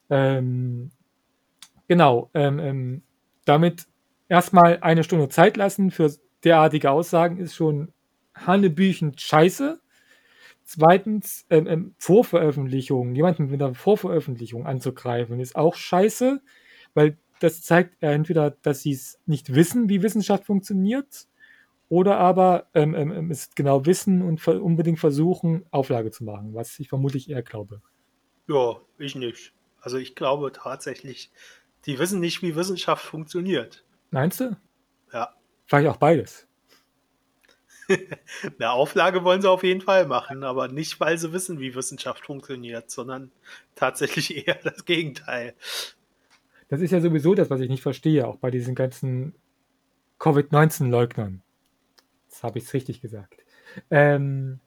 [0.09, 0.91] Ähm,
[1.87, 3.03] genau, ähm, ähm,
[3.45, 3.87] damit
[4.29, 6.11] erstmal eine Stunde Zeit lassen für
[6.43, 7.93] derartige Aussagen ist schon
[8.33, 9.79] Hannebüchen scheiße.
[10.63, 16.41] Zweitens, ähm, ähm, Vorveröffentlichung, jemanden mit einer Vorveröffentlichung anzugreifen, ist auch scheiße,
[16.93, 21.27] weil das zeigt entweder, dass sie es nicht wissen, wie Wissenschaft funktioniert,
[21.89, 26.79] oder aber ähm, ähm, ähm es genau wissen und unbedingt versuchen, Auflage zu machen, was
[26.79, 27.81] ich vermutlich eher glaube.
[28.47, 29.53] Ja, ich nicht.
[29.81, 31.31] Also ich glaube tatsächlich,
[31.85, 33.83] die wissen nicht, wie Wissenschaft funktioniert.
[34.11, 34.55] Meinst du?
[35.13, 35.35] Ja.
[35.65, 36.47] Vielleicht auch beides.
[38.59, 42.25] Eine Auflage wollen sie auf jeden Fall machen, aber nicht, weil sie wissen, wie Wissenschaft
[42.25, 43.31] funktioniert, sondern
[43.75, 45.53] tatsächlich eher das Gegenteil.
[46.69, 49.35] Das ist ja sowieso das, was ich nicht verstehe, auch bei diesen ganzen
[50.19, 51.41] Covid-19-Leugnern.
[52.29, 53.43] Das habe ich es richtig gesagt.
[53.89, 54.59] Ähm,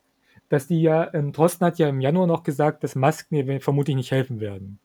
[0.48, 4.10] dass die ja, ähm, Drosten hat ja im Januar noch gesagt, dass Masken vermutlich nicht
[4.10, 4.78] helfen werden.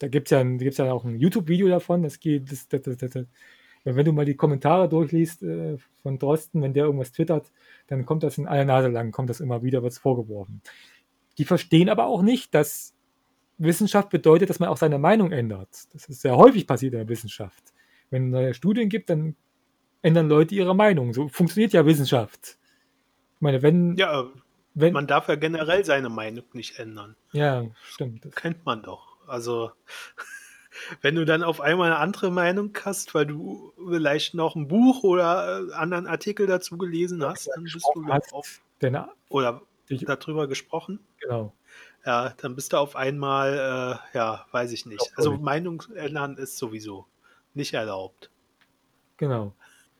[0.00, 2.02] Da gibt es ja, gibt's ja auch ein YouTube-Video davon.
[2.02, 3.26] Das geht, das, das, das,
[3.84, 7.52] wenn du mal die Kommentare durchliest äh, von Drosten, wenn der irgendwas twittert,
[7.86, 10.62] dann kommt das in einer Nase lang, kommt das immer wieder, wird es vorgeworfen.
[11.38, 12.94] Die verstehen aber auch nicht, dass
[13.58, 15.68] Wissenschaft bedeutet, dass man auch seine Meinung ändert.
[15.92, 17.74] Das ist sehr häufig passiert in der Wissenschaft.
[18.08, 19.36] Wenn es neue Studien gibt, dann
[20.00, 21.12] ändern Leute ihre Meinung.
[21.12, 22.58] So funktioniert ja Wissenschaft.
[23.34, 23.96] Ich meine, wenn.
[23.96, 24.30] Ja,
[24.72, 27.16] wenn, man darf ja generell seine Meinung nicht ändern.
[27.32, 28.24] Ja, stimmt.
[28.24, 29.09] Das kennt man doch.
[29.30, 29.72] Also,
[31.02, 35.02] wenn du dann auf einmal eine andere Meinung hast, weil du vielleicht noch ein Buch
[35.02, 38.60] oder äh, anderen Artikel dazu gelesen hast, dann bist du auf
[39.28, 41.00] oder ich, darüber gesprochen.
[41.20, 41.52] Genau.
[42.06, 45.12] Ja, dann bist du auf einmal, äh, ja, weiß ich nicht.
[45.16, 47.06] Also Meinung ändern ist sowieso
[47.54, 48.30] nicht erlaubt.
[49.18, 49.52] Genau.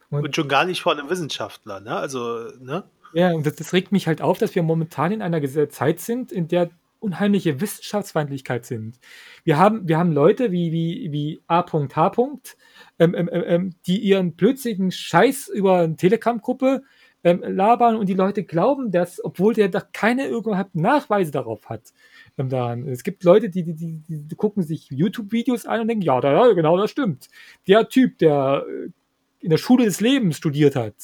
[0.08, 1.96] Und, und schon gar nicht von einem Wissenschaftler, ne?
[1.96, 2.84] Also, ne?
[3.12, 6.32] Ja, und das, das, regt mich halt auf, dass wir momentan in einer Zeit sind,
[6.32, 6.70] in der
[7.00, 8.98] unheimliche Wissenschaftsfeindlichkeit sind.
[9.44, 12.16] Wir haben, wir haben Leute wie, wie, wie A.H.
[12.98, 16.82] Ähm, ähm, ähm, die ihren blödsinnigen Scheiß über eine Telegram-Gruppe
[17.24, 21.92] ähm, labern und die Leute glauben das, obwohl der da keine überhaupt Nachweise darauf hat.
[22.38, 22.86] Ähm, daran.
[22.88, 26.32] Es gibt Leute, die, die, die, die gucken sich YouTube-Videos an und denken, ja, da,
[26.32, 27.28] ja, genau, das stimmt.
[27.66, 28.90] Der Typ, der äh,
[29.40, 30.94] in der Schule des Lebens studiert hat,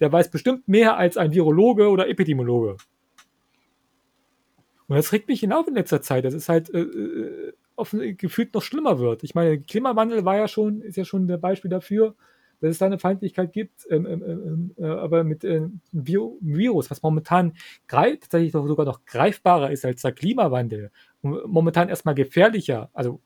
[0.00, 2.76] der weiß bestimmt mehr als ein Virologe oder Epidemiologe.
[4.92, 8.52] Und das regt mich hinauf in letzter Zeit, dass es halt äh, äh offen, gefühlt
[8.52, 9.24] noch schlimmer wird.
[9.24, 12.14] Ich meine, Klimawandel war ja schon, ist ja schon ein Beispiel dafür,
[12.60, 15.80] dass es da eine Feindlichkeit gibt, ähm, ähm, ähm, ähm äh, aber mit äh, einem
[15.92, 17.54] Virus, was momentan
[17.88, 20.90] tatsächlich sogar noch greifbarer ist als der Klimawandel,
[21.22, 23.22] momentan erstmal gefährlicher, also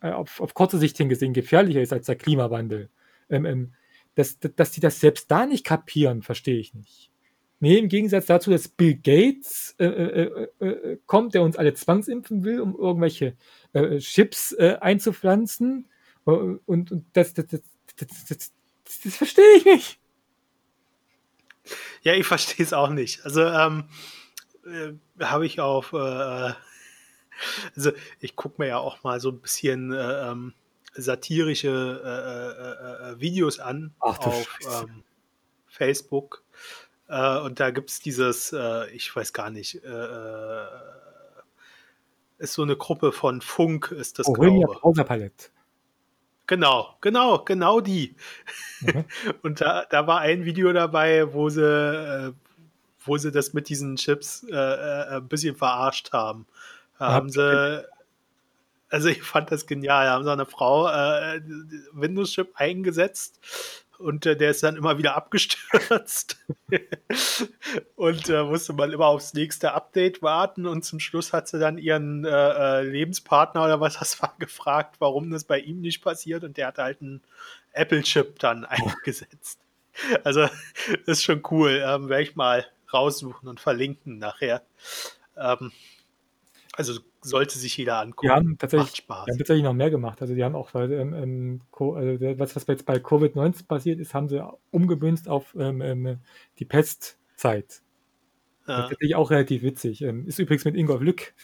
[0.00, 2.88] äh, auf, auf kurze Sicht hingesehen gefährlicher ist als der Klimawandel.
[3.28, 3.72] Ähm, ähm,
[4.14, 7.11] dass, dass die das selbst da nicht kapieren, verstehe ich nicht.
[7.62, 11.74] Nee, im Gegensatz dazu, dass Bill Gates äh, äh, äh, äh, kommt, der uns alle
[11.74, 13.36] zwangsimpfen will, um irgendwelche
[13.72, 15.88] äh, Chips äh, einzupflanzen.
[16.24, 17.60] Und, und das, das, das,
[17.94, 18.52] das,
[19.04, 20.00] das verstehe ich nicht.
[22.02, 23.24] Ja, ich verstehe es auch nicht.
[23.24, 23.84] Also ähm,
[25.20, 30.52] habe ich auf, also ich gucke mir ja auch mal so ein bisschen ähm,
[30.94, 35.04] satirische Videos an Ach, auf ähm,
[35.68, 36.42] Facebook
[37.12, 40.66] äh, und da gibt es dieses, äh, ich weiß gar nicht, äh, äh,
[42.38, 44.64] ist so eine Gruppe von Funk, ist das, oh, glaube ich.
[46.46, 48.16] Genau, genau, genau die.
[48.80, 49.04] Mhm.
[49.42, 52.32] Und da, da war ein Video dabei, wo sie, äh,
[53.04, 56.46] wo sie das mit diesen Chips äh, ein bisschen verarscht haben.
[56.98, 57.84] Da haben sie,
[58.88, 61.40] also ich fand das genial, da haben sie eine Frau äh,
[61.92, 63.38] Windows-Chip eingesetzt
[64.02, 66.36] und äh, der ist dann immer wieder abgestürzt.
[67.96, 71.78] und äh, musste man immer aufs nächste Update warten und zum Schluss hat sie dann
[71.78, 76.44] ihren äh, äh Lebenspartner oder was das war gefragt, warum das bei ihm nicht passiert
[76.44, 77.22] und der hat halt einen
[77.72, 79.58] Apple-Chip dann eingesetzt.
[80.24, 80.52] Also das
[81.06, 81.82] ist schon cool.
[81.84, 84.62] Ähm, Werde ich mal raussuchen und verlinken nachher.
[85.36, 85.72] Ähm,
[86.74, 88.26] also sollte sich jeder angucken.
[88.26, 89.24] Die haben tatsächlich, Macht Spaß.
[89.24, 90.20] Die haben tatsächlich noch mehr gemacht.
[90.20, 94.14] Also die haben auch, weil, ähm, ähm also was, was jetzt bei Covid-19 passiert ist,
[94.14, 96.18] haben sie umgemünzt auf ähm, ähm
[96.58, 97.82] die Pestzeit.
[98.66, 98.76] Ja.
[98.76, 100.02] Das ist natürlich auch relativ witzig.
[100.02, 101.34] Ähm, ist übrigens mit Ingolf Lück.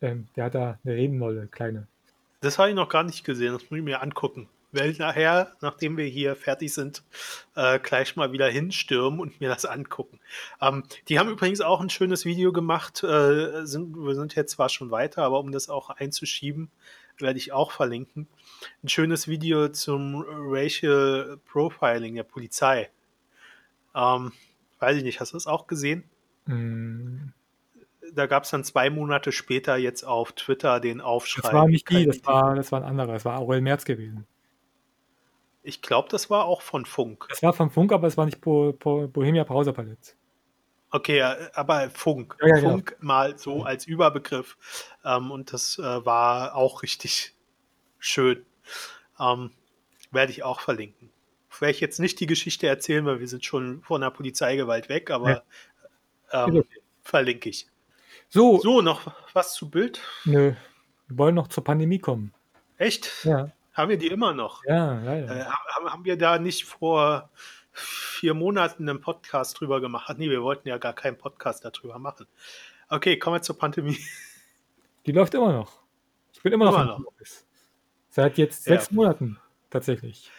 [0.00, 1.86] Der hat da eine Redenmolle, kleine.
[2.40, 3.52] Das habe ich noch gar nicht gesehen.
[3.52, 7.02] Das muss ich mir angucken werde nachher, nachdem wir hier fertig sind,
[7.54, 10.18] äh, gleich mal wieder hinstürmen und mir das angucken.
[10.60, 13.02] Ähm, die haben übrigens auch ein schönes Video gemacht.
[13.04, 16.70] Äh, sind, wir sind jetzt zwar schon weiter, aber um das auch einzuschieben,
[17.18, 18.26] werde ich auch verlinken.
[18.82, 22.90] Ein schönes Video zum Racial Profiling der Polizei.
[23.94, 24.32] Ähm,
[24.78, 26.04] weiß ich nicht, hast du das auch gesehen?
[26.46, 27.32] Mm.
[28.14, 31.42] Da gab es dann zwei Monate später jetzt auf Twitter den Aufschrei.
[31.42, 34.26] Das war nicht die, das war, das war ein anderer, das war Aurel Merz gewesen.
[35.62, 37.26] Ich glaube, das war auch von Funk.
[37.28, 40.14] Das war von Funk, aber es war nicht Bo Bo Bohemia Browser Palette.
[40.90, 42.36] Okay, aber Funk.
[42.40, 42.70] Ja, ja, genau.
[42.70, 42.98] Funk genau.
[43.00, 44.58] mal so als Überbegriff.
[45.04, 47.34] Ähm, und das äh, war auch richtig
[47.98, 48.44] schön.
[49.18, 49.52] Ähm,
[50.10, 51.10] Werde ich auch verlinken.
[51.58, 55.10] Werde ich jetzt nicht die Geschichte erzählen, weil wir sind schon von der Polizeigewalt weg,
[55.10, 55.44] aber
[56.32, 56.46] ja.
[56.46, 56.64] ähm,
[57.02, 57.68] verlinke ich.
[58.28, 58.58] So.
[58.60, 60.00] So, noch was zu Bild?
[60.24, 60.54] Nö.
[61.08, 62.34] Wir wollen noch zur Pandemie kommen.
[62.78, 63.24] Echt?
[63.24, 63.52] Ja.
[63.72, 64.62] Haben wir die immer noch?
[64.66, 65.34] Ja, leider.
[65.34, 67.30] Äh, haben, haben wir da nicht vor
[67.72, 70.18] vier Monaten einen Podcast drüber gemacht?
[70.18, 72.26] Nee, wir wollten ja gar keinen Podcast darüber machen.
[72.88, 73.98] Okay, kommen wir zur Pandemie.
[75.06, 75.80] Die läuft immer noch.
[76.32, 77.46] Ich bin immer noch immer im Homeoffice.
[78.10, 78.94] Seit jetzt sechs ja.
[78.94, 79.38] Monaten
[79.70, 80.30] tatsächlich.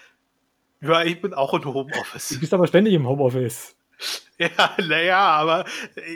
[0.82, 2.30] Ja, ich bin auch im Homeoffice.
[2.30, 3.76] Du bist aber ständig im Homeoffice.
[4.40, 5.66] Ja, naja, aber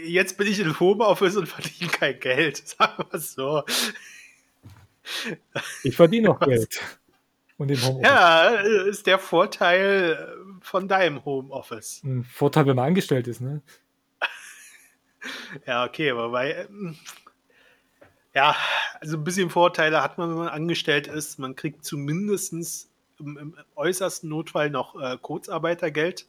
[0.08, 2.58] jetzt bin ich im Homeoffice und verdiene kein Geld.
[2.68, 3.64] Sagen wir es so.
[5.84, 6.82] Ich verdiene noch Geld.
[7.58, 8.04] Und im Homeoffice.
[8.04, 12.02] Ja, ist der Vorteil von deinem Homeoffice.
[12.04, 13.62] Ein Vorteil, wenn man angestellt ist, ne?
[15.66, 16.54] ja, okay, aber bei.
[16.54, 16.98] Ähm,
[18.36, 18.56] ja,
[19.00, 21.40] also ein bisschen Vorteile hat man, wenn man angestellt ist.
[21.40, 22.54] Man kriegt zumindest
[23.20, 26.28] im, im äußersten Notfall noch äh, Kurzarbeitergeld.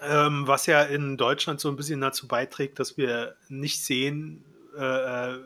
[0.00, 4.44] Ähm, was ja in Deutschland so ein bisschen dazu beiträgt, dass wir nicht sehen,
[4.76, 5.38] äh, äh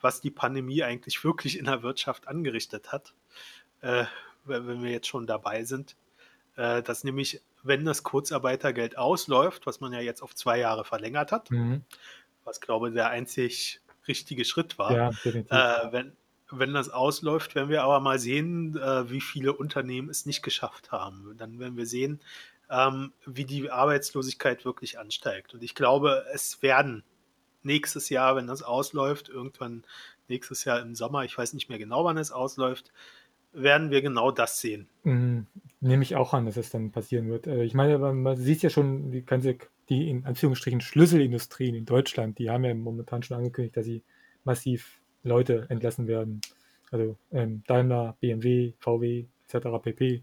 [0.00, 3.14] was die Pandemie eigentlich wirklich in der Wirtschaft angerichtet hat,
[3.80, 4.04] äh,
[4.44, 5.96] wenn wir jetzt schon dabei sind.
[6.56, 11.32] Äh, dass nämlich, wenn das Kurzarbeitergeld ausläuft, was man ja jetzt auf zwei Jahre verlängert
[11.32, 11.84] hat, mhm.
[12.44, 16.16] was glaube ich der einzig richtige Schritt war, ja, äh, wenn,
[16.50, 20.90] wenn das ausläuft, werden wir aber mal sehen, äh, wie viele Unternehmen es nicht geschafft
[20.90, 21.34] haben.
[21.36, 22.20] Dann werden wir sehen,
[22.70, 25.54] ähm, wie die Arbeitslosigkeit wirklich ansteigt.
[25.54, 27.04] Und ich glaube, es werden
[27.68, 29.84] nächstes Jahr, wenn das ausläuft, irgendwann
[30.28, 32.92] nächstes Jahr im Sommer, ich weiß nicht mehr genau, wann es ausläuft,
[33.52, 34.88] werden wir genau das sehen.
[35.04, 35.46] Mhm.
[35.80, 37.46] Nehme ich auch an, dass es dann passieren wird.
[37.46, 39.56] Äh, ich meine, man sieht ja schon, die ganze,
[39.88, 44.02] die in Anführungsstrichen Schlüsselindustrien in Deutschland, die haben ja momentan schon angekündigt, dass sie
[44.44, 46.40] massiv Leute entlassen werden.
[46.90, 49.66] Also ähm, Daimler, BMW, VW etc.
[49.82, 50.22] pp.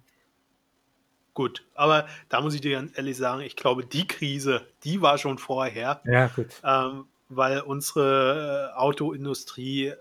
[1.34, 5.18] Gut, aber da muss ich dir ganz ehrlich sagen, ich glaube, die Krise, die war
[5.18, 6.02] schon vorher.
[6.06, 6.48] Ja, gut.
[6.64, 9.94] Ähm, weil unsere äh, Autoindustrie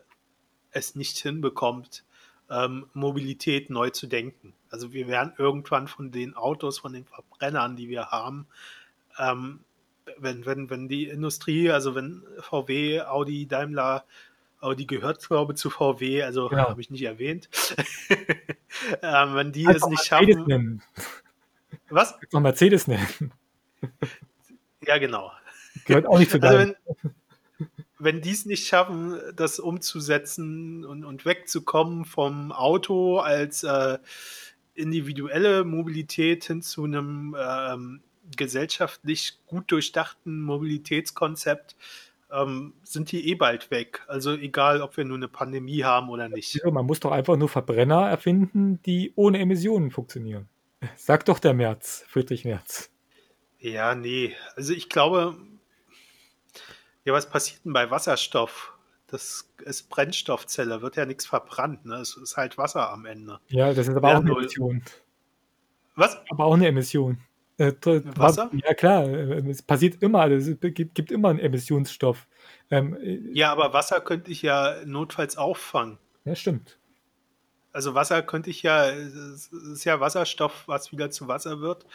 [0.71, 2.05] es nicht hinbekommt,
[2.51, 4.55] ähm, Mobilität neu zu denken.
[4.71, 8.47] Also wir werden irgendwann von den Autos, von den Verbrennern, die wir haben,
[9.19, 9.61] ähm,
[10.19, 14.05] wenn, wenn, wenn die Industrie, also wenn VW, Audi, Daimler,
[14.61, 16.69] Audi gehört, glaube ich, zu VW, also genau.
[16.69, 17.49] habe ich nicht erwähnt,
[19.03, 20.47] ähm, wenn die es nicht Mercedes schaffen.
[20.47, 20.83] Nennen.
[21.89, 22.19] Was?
[22.33, 23.33] Noch Mercedes nennen.
[24.87, 25.33] Ja, genau.
[25.85, 26.77] Gehört auch nicht zu also wenn,
[27.99, 33.99] wenn die es nicht schaffen, das umzusetzen und, und wegzukommen vom Auto als äh,
[34.75, 38.01] individuelle Mobilität hin zu einem ähm,
[38.37, 41.77] gesellschaftlich gut durchdachten Mobilitätskonzept,
[42.33, 44.03] ähm, sind die eh bald weg.
[44.09, 46.55] Also egal, ob wir nur eine Pandemie haben oder nicht.
[46.55, 50.49] Ja, man muss doch einfach nur Verbrenner erfinden, die ohne Emissionen funktionieren.
[50.97, 52.91] Sagt doch der März, Friedrich Merz.
[53.59, 54.35] Ja, nee.
[54.57, 55.37] Also ich glaube,
[57.05, 58.73] ja, was passiert denn bei Wasserstoff?
[59.07, 61.85] Das ist Brennstoffzelle, wird ja nichts verbrannt.
[61.85, 61.97] Ne?
[61.97, 63.39] Es ist halt Wasser am Ende.
[63.49, 64.83] Ja, das ist aber ja, auch eine Emission.
[65.95, 66.19] Was?
[66.31, 67.19] Aber auch eine Emission.
[67.59, 67.73] Äh,
[68.17, 68.51] Wasser?
[68.53, 69.05] Ja, klar.
[69.05, 70.23] Äh, es passiert immer.
[70.23, 72.27] Also es gibt, gibt immer einen Emissionsstoff.
[72.71, 75.99] Ähm, äh, ja, aber Wasser könnte ich ja notfalls auffangen.
[76.25, 76.79] Ja, stimmt.
[77.73, 81.87] Also Wasser könnte ich ja, es ist ja Wasserstoff, was wieder zu Wasser wird.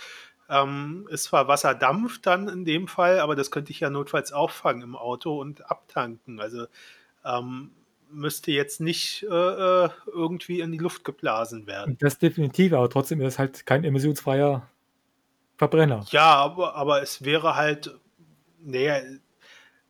[0.49, 4.81] Ähm, ist zwar Wasserdampf dann in dem Fall, aber das könnte ich ja notfalls auffangen
[4.81, 6.39] im Auto und abtanken.
[6.39, 6.65] Also
[7.23, 7.71] ähm,
[8.09, 9.27] müsste jetzt nicht äh,
[9.85, 11.97] äh irgendwie in die Luft geblasen werden.
[11.99, 14.67] Das definitiv, aber trotzdem ist es halt kein emissionsfreier
[15.57, 16.05] Verbrenner.
[16.09, 17.93] Ja, aber, aber es wäre halt,
[18.59, 19.01] naja,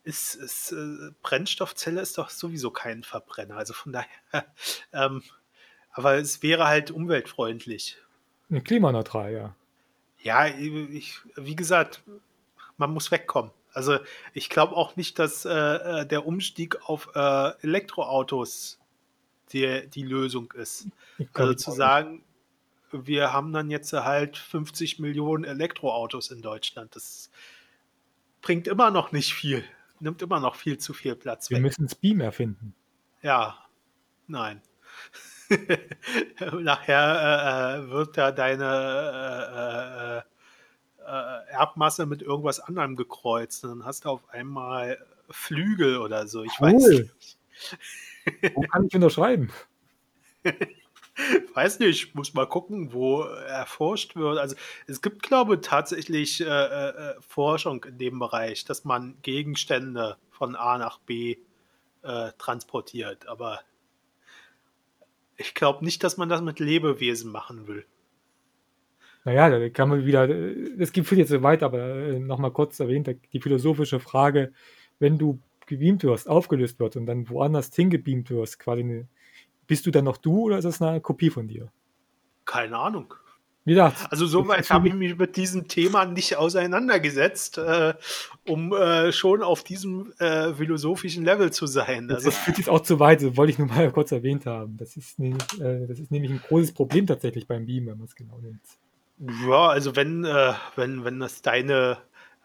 [0.02, 3.56] ist, ist, äh, Brennstoffzelle ist doch sowieso kein Verbrenner.
[3.56, 4.08] Also von daher,
[4.92, 5.22] ähm,
[5.92, 7.96] aber es wäre halt umweltfreundlich.
[8.64, 9.54] Klimaneutral, ja.
[10.22, 12.02] Ja, ich, wie gesagt,
[12.76, 13.52] man muss wegkommen.
[13.72, 13.98] Also
[14.34, 18.78] ich glaube auch nicht, dass äh, äh, der Umstieg auf äh, Elektroautos
[19.52, 20.88] die, die Lösung ist.
[21.34, 22.24] Also zu sagen,
[22.92, 27.30] wir haben dann jetzt halt 50 Millionen Elektroautos in Deutschland, das
[28.42, 29.64] bringt immer noch nicht viel,
[30.00, 31.50] nimmt immer noch viel zu viel Platz.
[31.50, 31.64] Wir weg.
[31.64, 32.74] müssen Beam erfinden.
[33.22, 33.58] Ja,
[34.26, 34.62] nein.
[36.60, 40.22] Nachher äh, äh, wird da deine
[41.06, 45.98] äh, äh, äh, Erbmasse mit irgendwas anderem gekreuzt und dann hast du auf einmal Flügel
[45.98, 46.44] oder so.
[46.44, 46.74] Ich cool.
[46.74, 47.38] weiß nicht.
[48.54, 49.50] Wo kann ich unterschreiben?
[51.54, 54.38] weiß nicht, muss mal gucken, wo erforscht wird.
[54.38, 60.16] Also es gibt, glaube ich, tatsächlich äh, äh, Forschung in dem Bereich, dass man Gegenstände
[60.30, 61.36] von A nach B
[62.02, 63.28] äh, transportiert.
[63.28, 63.60] Aber
[65.40, 67.86] ich glaube nicht, dass man das mit Lebewesen machen will.
[69.24, 70.28] Naja, da kann man wieder,
[70.76, 74.52] das geht jetzt so weit, aber äh, nochmal kurz erwähnt, die philosophische Frage,
[74.98, 79.08] wenn du gebeamt wirst, aufgelöst wird und dann woanders hingebeamt wirst, quasi eine,
[79.66, 81.70] bist du dann noch du oder ist das eine Kopie von dir?
[82.44, 83.14] Keine Ahnung.
[83.64, 87.94] Wie gesagt, also soweit habe ich mich mit diesem Thema nicht auseinandergesetzt, äh,
[88.48, 92.10] um äh, schon auf diesem äh, philosophischen Level zu sein.
[92.10, 94.78] Also, das führt jetzt auch zu weit, das wollte ich nur mal kurz erwähnt haben.
[94.78, 98.06] Das ist, nämlich, äh, das ist nämlich ein großes Problem tatsächlich beim Beam, wenn man
[98.06, 98.62] es genau nimmt.
[99.46, 101.98] Ja, also wenn, äh, wenn, wenn das deine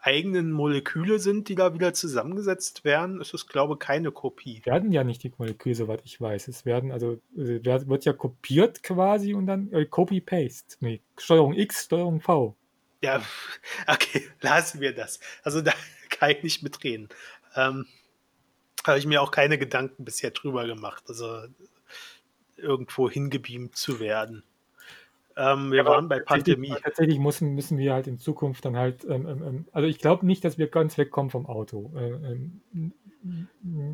[0.06, 4.62] eigenen Moleküle sind, die da wieder zusammengesetzt werden, ist es, glaube ich, keine Kopie.
[4.64, 6.46] Werden ja nicht die Moleküle, soweit ich weiß.
[6.46, 10.76] Es werden, also wird ja kopiert quasi und dann äh, Copy-Paste.
[10.80, 12.56] Nee, Steuerung X, Steuerung V.
[13.02, 13.20] Ja,
[13.88, 15.18] okay, lassen wir das.
[15.42, 15.72] Also da
[16.08, 17.08] kann ich nicht mitreden.
[17.56, 17.86] Ähm,
[18.86, 21.42] habe ich mir auch keine Gedanken bisher drüber gemacht, also
[22.56, 24.44] irgendwo hingebeamt zu werden.
[25.36, 26.74] Ähm, wir waren bei Pandemie.
[26.82, 30.24] Tatsächlich müssen, müssen wir halt in Zukunft dann halt, ähm, ähm, ähm also ich glaube
[30.24, 31.92] nicht, dass wir ganz wegkommen vom Auto.
[31.94, 32.62] Äh, ähm,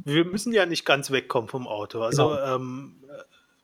[0.05, 2.03] wir müssen ja nicht ganz wegkommen vom Auto.
[2.03, 2.57] Also genau.
[2.57, 2.97] Ähm,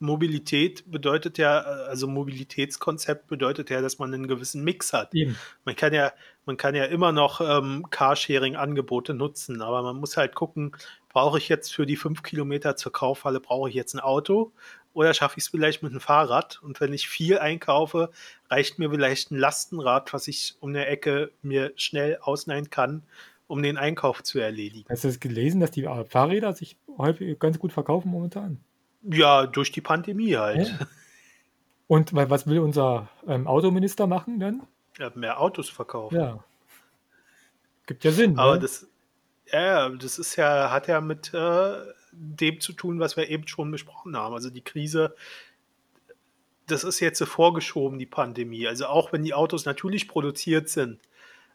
[0.00, 5.12] Mobilität bedeutet ja, also Mobilitätskonzept bedeutet ja, dass man einen gewissen Mix hat.
[5.12, 5.36] Eben.
[5.64, 6.12] Man kann ja,
[6.46, 7.40] man kann ja immer noch
[7.90, 10.70] Carsharing-Angebote nutzen, aber man muss halt gucken,
[11.08, 14.52] brauche ich jetzt für die fünf Kilometer zur Kaufhalle, brauche ich jetzt ein Auto
[14.98, 16.58] oder schaffe ich es vielleicht mit einem Fahrrad?
[16.60, 18.10] Und wenn ich viel einkaufe,
[18.50, 23.04] reicht mir vielleicht ein Lastenrad, was ich um eine Ecke mir schnell ausleihen kann,
[23.46, 24.88] um den Einkauf zu erledigen.
[24.90, 28.58] Hast du es gelesen, dass die Fahrräder sich häufig ganz gut verkaufen momentan?
[29.02, 30.66] Ja, durch die Pandemie halt.
[30.66, 30.86] Ja.
[31.86, 34.64] Und was will unser ähm, Autominister machen dann?
[34.98, 36.16] Ja, mehr Autos verkaufen.
[36.16, 36.42] Ja.
[37.86, 38.36] Gibt ja Sinn.
[38.36, 38.62] Aber ne?
[38.62, 38.88] das,
[39.46, 41.76] ja, das ist ja, hat ja mit äh,
[42.18, 44.34] dem zu tun, was wir eben schon besprochen haben.
[44.34, 45.14] Also die Krise,
[46.66, 48.66] das ist jetzt so vorgeschoben, die Pandemie.
[48.66, 51.00] Also auch wenn die Autos natürlich produziert sind,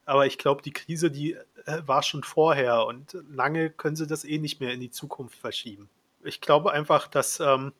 [0.06, 1.34] aber ich glaube, die Krise, die
[1.66, 5.38] äh, war schon vorher und lange können sie das eh nicht mehr in die Zukunft
[5.38, 5.90] verschieben.
[6.24, 7.74] Ich glaube einfach, dass ähm,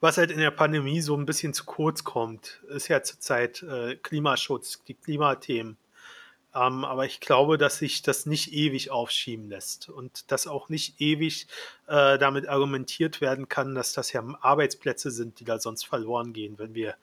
[0.00, 3.96] was halt in der Pandemie so ein bisschen zu kurz kommt, ist ja zurzeit äh,
[3.96, 5.76] Klimaschutz, die Klimathemen.
[6.54, 11.00] Ähm, aber ich glaube, dass sich das nicht ewig aufschieben lässt und dass auch nicht
[11.00, 11.46] ewig
[11.86, 16.58] äh, damit argumentiert werden kann, dass das ja Arbeitsplätze sind, die da sonst verloren gehen,
[16.58, 16.94] wenn wir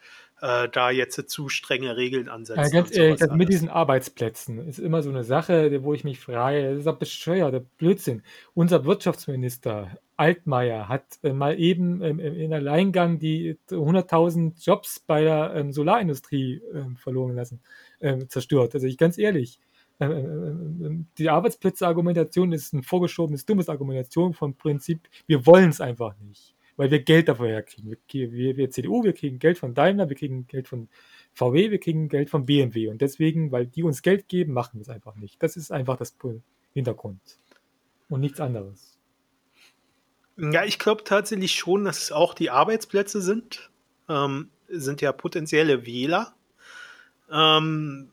[0.42, 2.62] äh, da jetzt zu strenge Regeln ansetzen.
[2.62, 6.70] Ja, ganz ehrlich, mit diesen Arbeitsplätzen ist immer so eine Sache, wo ich mich frage,
[6.70, 8.24] das ist doch bescheuerter Blödsinn.
[8.54, 15.54] Unser Wirtschaftsminister Altmaier hat äh, mal eben ähm, in Alleingang die 100.000 Jobs bei der
[15.56, 17.62] ähm, Solarindustrie ähm, verloren lassen
[18.00, 18.76] äh, zerstört.
[18.76, 19.60] Also ich ganz ehrlich,
[20.00, 25.82] äh, äh, äh, die Arbeitsplätze-Argumentation ist ein vorgeschobenes, dummes Argumentation vom Prinzip, wir wollen es
[25.82, 27.98] einfach nicht, weil wir Geld dafür herkriegen.
[28.08, 30.88] Wir, wir, wir CDU, wir kriegen Geld von Daimler, wir kriegen Geld von
[31.34, 34.84] VW, wir kriegen Geld von BMW und deswegen, weil die uns Geld geben, machen wir
[34.84, 35.44] es einfach nicht.
[35.44, 36.16] Das ist einfach das
[36.74, 37.20] Hintergrund
[38.08, 38.98] und nichts anderes.
[40.38, 43.72] Ja, ich glaube tatsächlich schon, dass es auch die Arbeitsplätze sind.
[44.08, 46.34] Ähm, sind ja potenzielle Wähler.
[47.30, 48.12] Ähm,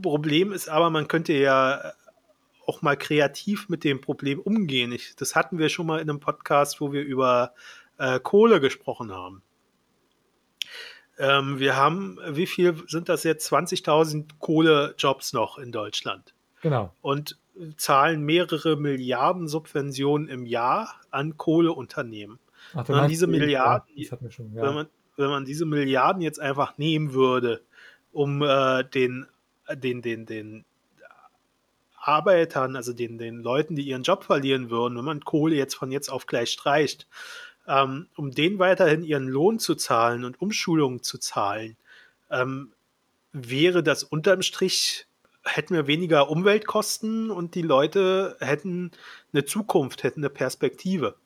[0.00, 1.92] Problem ist aber, man könnte ja
[2.64, 4.90] auch mal kreativ mit dem Problem umgehen.
[4.92, 7.52] Ich, das hatten wir schon mal in einem Podcast, wo wir über
[7.98, 9.42] äh, Kohle gesprochen haben.
[11.18, 13.50] Ähm, wir haben, wie viel sind das jetzt?
[13.50, 16.34] 20.000 Kohlejobs noch in Deutschland.
[16.60, 16.92] Genau.
[17.00, 17.38] Und
[17.76, 22.38] zahlen mehrere Milliarden Subventionen im Jahr an Kohleunternehmen.
[22.74, 24.62] Ach, wenn man diese Milliarden, ja, schon, ja.
[24.62, 24.86] wenn, man,
[25.16, 27.62] wenn man diese Milliarden jetzt einfach nehmen würde,
[28.12, 29.26] um äh, den,
[29.72, 30.64] den, den, den
[31.96, 35.90] Arbeitern, also den, den Leuten, die ihren Job verlieren würden, wenn man Kohle jetzt von
[35.90, 37.06] jetzt auf gleich streicht,
[37.66, 41.76] ähm, um denen weiterhin ihren Lohn zu zahlen und Umschulungen zu zahlen,
[42.30, 42.72] ähm,
[43.32, 45.06] wäre das unterm Strich,
[45.44, 48.90] hätten wir weniger Umweltkosten und die Leute hätten
[49.32, 51.16] eine Zukunft, hätten eine Perspektive.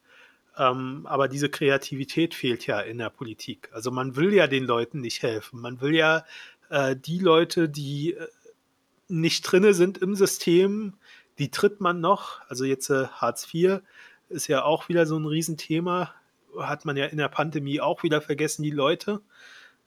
[0.58, 3.70] Ähm, aber diese Kreativität fehlt ja in der Politik.
[3.72, 5.60] Also man will ja den Leuten nicht helfen.
[5.60, 6.24] Man will ja
[6.68, 8.26] äh, die Leute, die äh,
[9.08, 10.94] nicht drinne sind im System,
[11.38, 12.40] die tritt man noch.
[12.48, 13.80] Also jetzt äh, Hartz IV
[14.28, 16.14] ist ja auch wieder so ein Riesenthema
[16.58, 19.20] hat man ja in der Pandemie auch wieder vergessen, die Leute.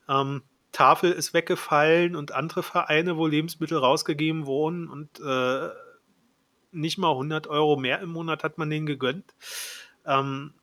[0.07, 5.69] Ähm, Tafel ist weggefallen und andere Vereine, wo Lebensmittel rausgegeben wurden und äh,
[6.71, 9.35] nicht mal 100 Euro mehr im Monat hat man denen gegönnt.
[10.05, 10.53] Ähm,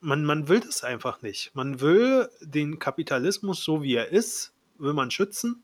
[0.00, 1.54] man, man will das einfach nicht.
[1.54, 5.62] Man will den Kapitalismus so wie er ist, will man schützen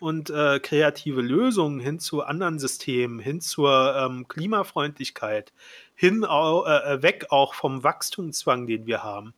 [0.00, 5.52] und äh, kreative Lösungen hin zu anderen Systemen, hin zur ähm, Klimafreundlichkeit,
[5.94, 9.34] hin äh, äh, weg auch vom Wachstumszwang, den wir haben,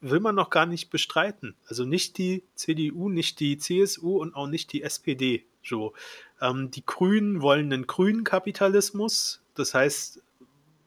[0.00, 1.54] will man noch gar nicht bestreiten.
[1.66, 5.44] Also nicht die CDU, nicht die CSU und auch nicht die SPD.
[5.62, 5.92] So.
[6.40, 10.22] Ähm, die Grünen wollen einen grünen Kapitalismus, das heißt,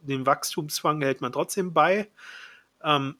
[0.01, 2.09] den Wachstumszwang hält man trotzdem bei.
[2.83, 3.15] Ähm,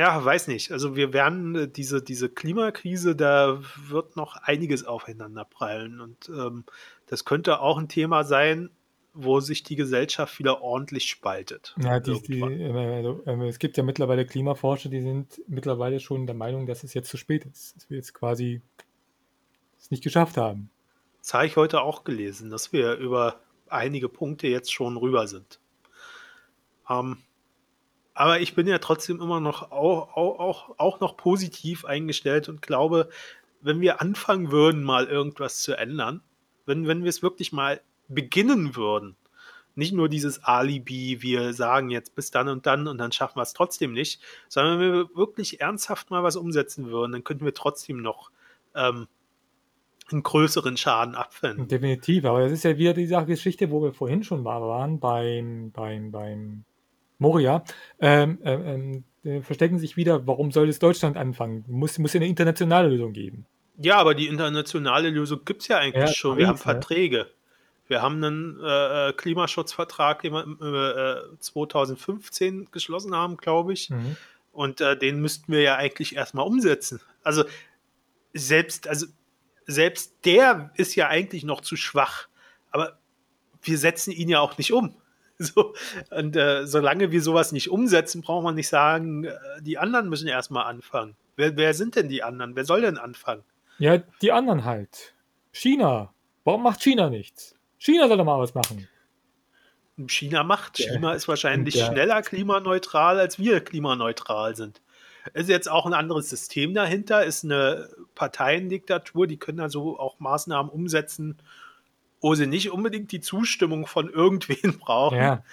[0.00, 0.72] ja, weiß nicht.
[0.72, 6.00] Also wir werden äh, diese, diese Klimakrise, da wird noch einiges aufeinander prallen.
[6.00, 6.64] Und ähm,
[7.06, 8.70] das könnte auch ein Thema sein,
[9.12, 11.74] wo sich die Gesellschaft wieder ordentlich spaltet.
[11.82, 16.64] Ja, die, die, also, es gibt ja mittlerweile Klimaforscher, die sind mittlerweile schon der Meinung,
[16.64, 17.76] dass es jetzt zu spät ist.
[17.76, 18.62] Dass wir jetzt quasi
[19.78, 20.70] es nicht geschafft haben.
[21.18, 25.60] Das habe ich heute auch gelesen, dass wir über einige Punkte jetzt schon rüber sind.
[26.88, 27.18] Ähm,
[28.20, 33.08] aber ich bin ja trotzdem immer noch auch, auch, auch noch positiv eingestellt und glaube,
[33.62, 36.20] wenn wir anfangen würden, mal irgendwas zu ändern,
[36.66, 39.16] wenn, wenn wir es wirklich mal beginnen würden,
[39.74, 43.42] nicht nur dieses Alibi, wir sagen jetzt bis dann und dann und dann schaffen wir
[43.42, 47.54] es trotzdem nicht, sondern wenn wir wirklich ernsthaft mal was umsetzen würden, dann könnten wir
[47.54, 48.30] trotzdem noch
[48.74, 49.08] ähm,
[50.12, 51.68] einen größeren Schaden abwenden.
[51.68, 56.10] Definitiv, aber das ist ja wieder diese Geschichte, wo wir vorhin schon waren, beim, beim,
[56.10, 56.64] beim
[57.20, 57.62] Moria,
[58.00, 61.64] ähm, ähm, äh, verstecken sich wieder, warum soll es Deutschland anfangen?
[61.68, 63.46] Muss, muss ja eine internationale Lösung geben.
[63.76, 66.38] Ja, aber die internationale Lösung gibt es ja eigentlich ja, schon.
[66.38, 67.28] Wir haben Verträge.
[67.86, 73.90] Wir haben einen äh, äh Klimaschutzvertrag, den wir äh, 2015 geschlossen haben, glaube ich.
[73.90, 74.16] Mhm.
[74.52, 77.00] Und äh, den müssten wir ja eigentlich erstmal umsetzen.
[77.22, 77.44] Also
[78.32, 79.06] selbst, also
[79.66, 82.28] selbst der ist ja eigentlich noch zu schwach.
[82.70, 82.98] Aber
[83.62, 84.94] wir setzen ihn ja auch nicht um.
[85.42, 85.72] So,
[86.10, 89.32] und äh, solange wir sowas nicht umsetzen, braucht man nicht sagen, äh,
[89.62, 91.16] die anderen müssen erstmal anfangen.
[91.36, 92.56] Wer, wer sind denn die anderen?
[92.56, 93.42] Wer soll denn anfangen?
[93.78, 95.14] Ja, die anderen halt.
[95.50, 96.12] China.
[96.44, 97.54] Warum macht China nichts?
[97.78, 98.86] China soll doch mal was machen.
[100.08, 100.78] China macht.
[100.78, 100.92] Ja.
[100.92, 101.86] China ist wahrscheinlich ja.
[101.86, 104.82] schneller klimaneutral, als wir klimaneutral sind.
[105.32, 110.18] Es ist jetzt auch ein anderes System dahinter, ist eine Parteiendiktatur, die können also auch
[110.18, 111.38] Maßnahmen umsetzen,
[112.20, 115.18] wo sie nicht unbedingt die Zustimmung von irgendwen brauchen.
[115.18, 115.44] Ja.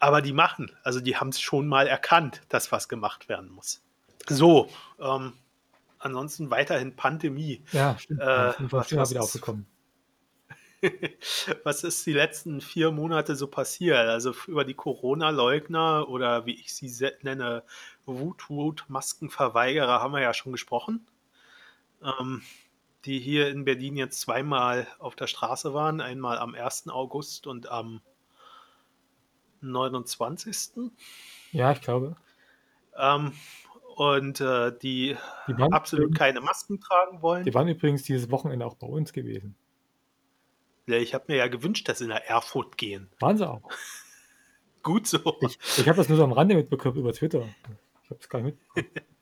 [0.00, 0.70] Aber die machen.
[0.82, 3.82] Also die haben es schon mal erkannt, dass was gemacht werden muss.
[4.28, 4.68] So,
[5.00, 5.32] ähm,
[5.98, 7.64] ansonsten weiterhin Pandemie.
[7.72, 8.20] Ja, stimmt.
[8.20, 9.66] Äh, was, was wieder aufgekommen.
[11.64, 14.08] was ist die letzten vier Monate so passiert?
[14.08, 17.64] Also über die Corona-Leugner oder wie ich sie nenne,
[18.06, 21.06] Wut-Wut-Maskenverweigerer haben wir ja schon gesprochen.
[22.02, 22.42] Ähm,
[23.08, 26.02] die hier in Berlin jetzt zweimal auf der Straße waren.
[26.02, 26.88] Einmal am 1.
[26.88, 28.02] August und am
[29.62, 30.92] 29.
[31.52, 32.16] Ja, ich glaube.
[32.98, 33.32] Ähm,
[33.96, 35.16] und äh, die,
[35.48, 37.44] die absolut übrigens, keine Masken tragen wollen.
[37.44, 39.56] Die waren übrigens dieses Wochenende auch bei uns gewesen.
[40.86, 43.08] Ja, ich habe mir ja gewünscht, dass sie nach Erfurt gehen.
[43.20, 43.62] Waren sie auch.
[44.82, 45.18] Gut so.
[45.40, 47.48] Ich, ich habe das nur so am Rande mitbekommen über Twitter.
[48.04, 49.06] Ich habe es gar nicht mitbekommen.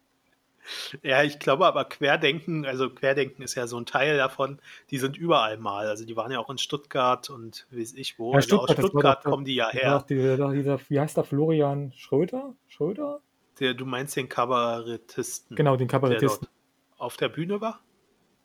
[1.03, 4.59] Ja, ich glaube aber Querdenken, also Querdenken ist ja so ein Teil davon,
[4.91, 5.87] die sind überall mal.
[5.87, 8.31] Also die waren ja auch in Stuttgart und weiß ich wo.
[8.31, 10.05] Ja, also Stuttgart, aus Stuttgart kommen die ja her.
[10.09, 12.55] Die, dieser, wie heißt der Florian Schröder?
[12.69, 13.21] Schröder?
[13.61, 15.57] Der, du meinst den Kabarettisten.
[15.57, 16.49] Genau, den Kabarettisten.
[16.49, 17.81] Der auf der Bühne war?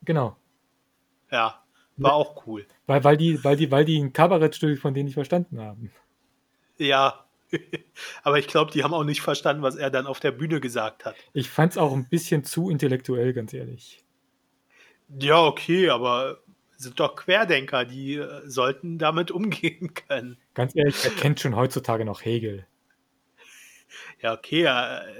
[0.04, 0.36] Genau.
[1.30, 1.64] Ja,
[1.98, 2.66] war auch cool.
[2.88, 5.92] Weil, weil, die, weil, die, weil die ein Kabarettstück von denen nicht verstanden haben.
[6.78, 7.26] Ja,
[8.24, 11.06] aber ich glaube, die haben auch nicht verstanden, was er dann auf der Bühne gesagt
[11.06, 11.16] hat.
[11.34, 14.04] Ich fand es auch ein bisschen zu intellektuell, ganz ehrlich.
[15.20, 16.40] Ja, okay, aber
[16.78, 20.38] sind doch Querdenker, die äh, sollten damit umgehen können.
[20.54, 22.66] Ganz ehrlich, er kennt schon heutzutage noch Hegel.
[24.22, 24.68] Ja, okay,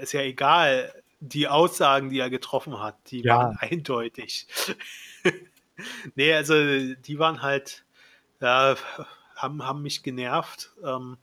[0.00, 0.92] ist ja egal.
[1.20, 3.36] Die Aussagen, die er getroffen hat, die ja.
[3.36, 4.46] waren eindeutig.
[6.14, 7.84] nee, also die waren halt,
[8.40, 8.76] ja,
[9.36, 10.72] haben, haben mich genervt.
[10.84, 11.18] Ähm,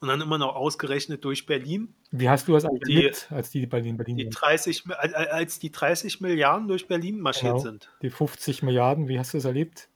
[0.00, 1.94] und dann immer noch ausgerechnet durch Berlin.
[2.10, 5.70] Wie hast du das eigentlich die, erlebt, als die Berlin, Berlin die 30, als die
[5.70, 7.62] 30 Milliarden durch Berlin marschiert genau.
[7.62, 7.90] sind?
[8.02, 9.88] Die 50 Milliarden, wie hast du das erlebt?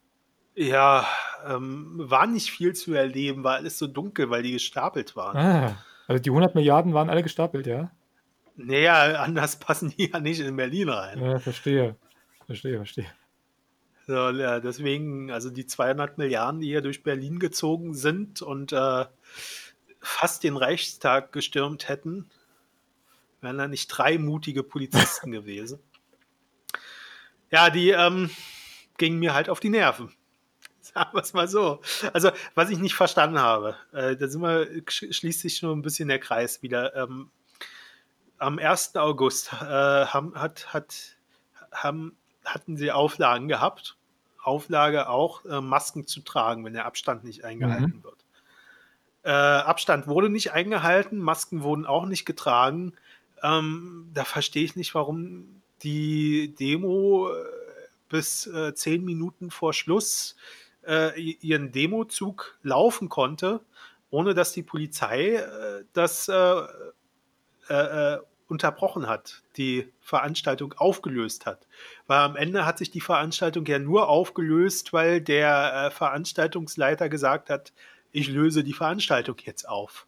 [0.55, 1.07] Ja,
[1.47, 5.37] ähm, war nicht viel zu erleben, war alles so dunkel, weil die gestapelt waren.
[5.37, 5.77] Ah,
[6.09, 7.91] also die 100 Milliarden waren alle gestapelt, ja?
[8.57, 11.21] Naja, anders passen die ja nicht in Berlin rein.
[11.21, 11.97] Ja, verstehe.
[12.47, 13.07] Verstehe, verstehe.
[14.07, 19.05] So, ja, deswegen, also die 200 Milliarden, die hier durch Berlin gezogen sind und äh,
[20.03, 22.29] fast den Reichstag gestürmt hätten,
[23.41, 25.81] wären da nicht drei mutige Polizisten gewesen.
[27.51, 28.31] Ja, die ähm,
[28.99, 30.13] gingen mir halt auf die Nerven.
[30.81, 31.81] Sagen wir es mal so.
[32.13, 36.09] Also, was ich nicht verstanden habe, äh, da sind wir, schließt sich nur ein bisschen
[36.09, 36.95] der Kreis wieder.
[36.97, 37.31] Ähm,
[38.39, 38.97] am 1.
[38.97, 41.17] August äh, haben, hat, hat,
[41.71, 43.97] haben, hatten sie Auflagen gehabt.
[44.43, 48.05] Auflage auch, äh, Masken zu tragen, wenn der Abstand nicht eingehalten mhm.
[48.05, 48.22] wird.
[49.25, 52.95] Äh, Abstand wurde nicht eingehalten, Masken wurden auch nicht getragen.
[53.43, 57.35] Ähm, da verstehe ich nicht, warum die Demo äh,
[58.09, 60.37] bis äh, zehn Minuten vor Schluss
[60.87, 63.61] äh, ihren Demozug laufen konnte,
[64.11, 68.19] ohne dass die Polizei äh, das äh,
[68.49, 71.67] unterbrochen hat, die Veranstaltung aufgelöst hat.
[72.07, 77.73] Weil am Ende hat sich die Veranstaltung ja nur aufgelöst, weil der Veranstaltungsleiter gesagt hat,
[78.13, 80.07] ich löse die Veranstaltung jetzt auf,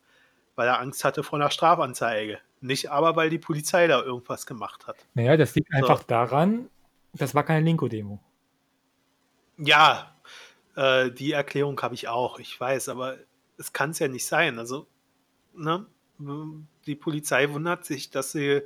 [0.54, 2.38] weil er Angst hatte vor einer Strafanzeige.
[2.60, 4.96] Nicht aber, weil die Polizei da irgendwas gemacht hat.
[5.14, 5.76] Naja, das liegt so.
[5.76, 6.70] einfach daran,
[7.12, 8.20] das war keine Linko-Demo.
[9.58, 10.16] Ja,
[10.76, 13.18] äh, die Erklärung habe ich auch, ich weiß, aber
[13.58, 14.58] es kann es ja nicht sein.
[14.58, 14.86] Also,
[15.54, 15.86] ne,
[16.86, 18.62] die Polizei wundert sich, dass sie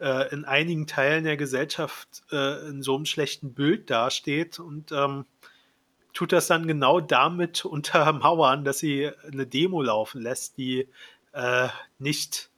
[0.00, 5.24] äh, in einigen Teilen der Gesellschaft äh, in so einem schlechten Bild dasteht und ähm,
[6.12, 10.88] tut das dann genau damit untermauern, dass sie eine Demo laufen lässt, die
[11.32, 12.50] äh, nicht,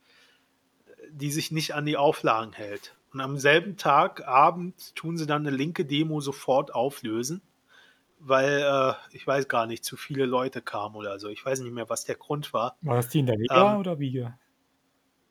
[1.11, 2.96] die sich nicht an die Auflagen hält.
[3.12, 7.42] Und am selben Tag, Abend, tun sie dann eine linke Demo sofort auflösen,
[8.18, 11.28] weil äh, ich weiß gar nicht, zu viele Leute kamen oder so.
[11.28, 12.76] Ich weiß nicht mehr, was der Grund war.
[12.82, 14.26] War das die in der Riga ähm, oder wie?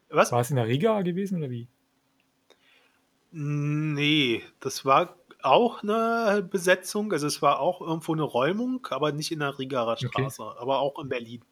[0.10, 0.32] Was?
[0.32, 1.68] War es in der Riga gewesen oder wie?
[3.32, 7.12] Nee, das war auch eine Besetzung.
[7.12, 10.58] Also es war auch irgendwo eine Räumung, aber nicht in der Rigaer Straße, okay.
[10.60, 11.44] aber auch in Berlin.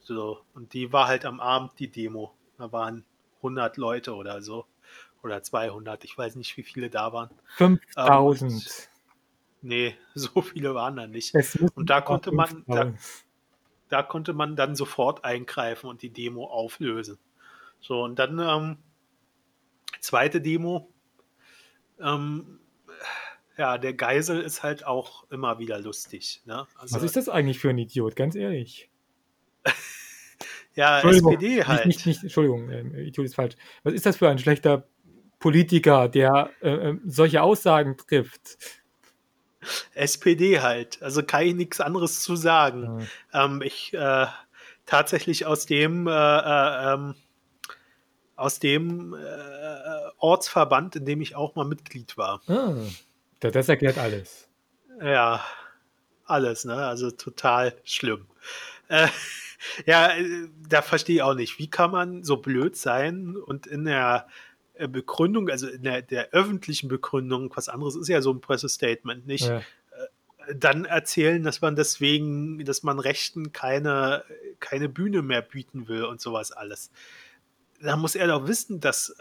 [0.00, 2.34] So, und die war halt am Abend die Demo.
[2.56, 3.04] Da waren
[3.38, 4.66] 100 Leute oder so.
[5.22, 7.30] Oder 200, ich weiß nicht, wie viele da waren.
[7.56, 8.52] 5000.
[8.52, 8.60] Ähm,
[9.62, 11.34] nee, so viele waren da nicht.
[11.74, 12.94] Und da konnte man, da,
[13.88, 17.18] da, konnte man dann sofort eingreifen und die Demo auflösen.
[17.80, 18.78] So, und dann ähm,
[20.00, 20.88] zweite Demo,
[22.00, 22.60] ähm,
[23.58, 26.42] ja, der Geisel ist halt auch immer wieder lustig.
[26.46, 26.66] Ne?
[26.76, 28.88] Also, Was ist das eigentlich für ein Idiot, ganz ehrlich?
[30.74, 31.84] ja, SPD halt.
[31.84, 33.56] Nicht, nicht, nicht, Entschuldigung, äh, Idiot ist falsch.
[33.82, 34.86] Was ist das für ein schlechter
[35.40, 38.58] Politiker, der äh, äh solche Aussagen trifft?
[39.94, 41.02] SPD halt.
[41.02, 43.08] Also kann ich nichts anderes zu sagen.
[43.32, 43.44] Ja.
[43.44, 44.26] Ähm, ich äh,
[44.86, 47.16] tatsächlich aus dem äh, äh ähm,
[48.36, 49.16] aus dem
[50.18, 52.40] Ortsverband, in dem ich auch mal Mitglied war.
[52.46, 52.76] Ah.
[53.40, 54.48] Das erklärt alles.
[55.00, 55.44] Ja,
[56.24, 56.74] alles, ne?
[56.74, 58.26] Also total schlimm.
[58.88, 59.08] Äh,
[59.86, 60.10] ja,
[60.68, 61.58] da verstehe ich auch nicht.
[61.58, 64.28] Wie kann man so blöd sein und in der
[64.74, 69.26] äh, Begründung, also in der, der öffentlichen Begründung, was anderes ist ja so ein Pressestatement
[69.26, 69.58] nicht, ja.
[69.58, 74.24] Äh, dann erzählen, dass man deswegen, dass man Rechten keine,
[74.60, 76.90] keine Bühne mehr bieten will und sowas alles.
[77.80, 79.14] Da muss er doch wissen, dass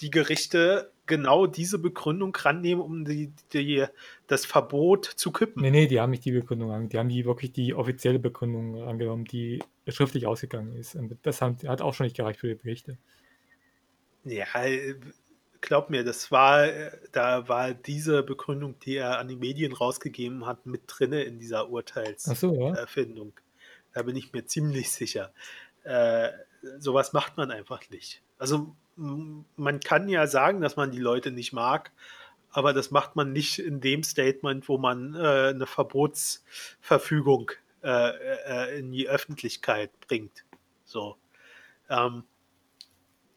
[0.00, 3.84] die Gerichte genau diese Begründung rannehmen, um die, die,
[4.28, 5.60] das Verbot zu kippen.
[5.60, 6.88] Nee, nee, die haben nicht die Begründung angenommen.
[6.88, 10.94] Die haben die wirklich die offizielle Begründung angenommen, die schriftlich ausgegangen ist.
[10.94, 12.96] Und das hat auch schon nicht gereicht für die Berichte.
[14.24, 14.46] Ja,
[15.60, 16.66] glaub mir, das war,
[17.12, 21.68] da war diese Begründung, die er an die Medien rausgegeben hat, mit drinne in dieser
[21.68, 23.32] Urteilserfindung.
[23.36, 23.42] So, ja.
[23.92, 25.34] Da bin ich mir ziemlich sicher.
[25.84, 26.30] Äh,
[26.78, 28.22] sowas macht man einfach nicht.
[28.38, 31.90] Also man kann ja sagen, dass man die Leute nicht mag,
[32.50, 37.52] aber das macht man nicht in dem Statement, wo man äh, eine Verbotsverfügung
[37.82, 40.44] äh, äh, in die Öffentlichkeit bringt.
[40.84, 41.16] So.
[41.88, 42.24] Ähm,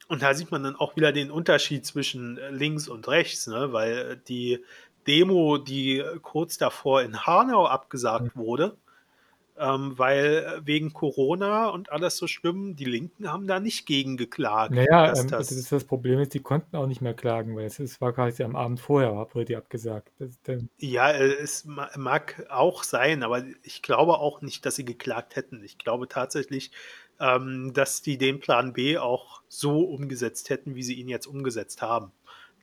[0.07, 3.73] und da sieht man dann auch wieder den Unterschied zwischen links und rechts, ne?
[3.73, 4.63] weil die
[5.07, 8.77] Demo, die kurz davor in Hanau abgesagt wurde,
[9.57, 14.73] ähm, weil wegen Corona und alles so schlimm, die Linken haben da nicht gegen geklagt.
[14.73, 17.79] Naja, ähm, das, das, das, Problem ist, die konnten auch nicht mehr klagen, weil es,
[17.79, 20.11] es war quasi am Abend vorher, wurde die abgesagt.
[20.19, 20.37] Das,
[20.77, 25.63] ja, äh, es mag auch sein, aber ich glaube auch nicht, dass sie geklagt hätten.
[25.63, 26.71] Ich glaube tatsächlich,
[27.19, 31.81] ähm, dass die den Plan B auch so umgesetzt hätten, wie sie ihn jetzt umgesetzt
[31.81, 32.11] haben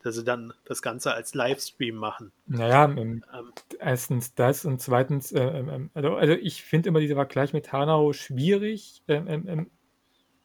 [0.02, 2.32] dass sie dann das Ganze als Livestream machen.
[2.46, 7.00] Naja, ähm, ähm, erstens das und zweitens, äh, ähm, ähm also, also, ich finde immer
[7.00, 9.02] dieser Vergleich mit Hanau schwierig.
[9.08, 9.70] Ähm, ähm,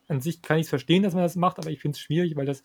[0.08, 2.36] an sich kann ich es verstehen, dass man das macht, aber ich finde es schwierig,
[2.38, 2.64] weil das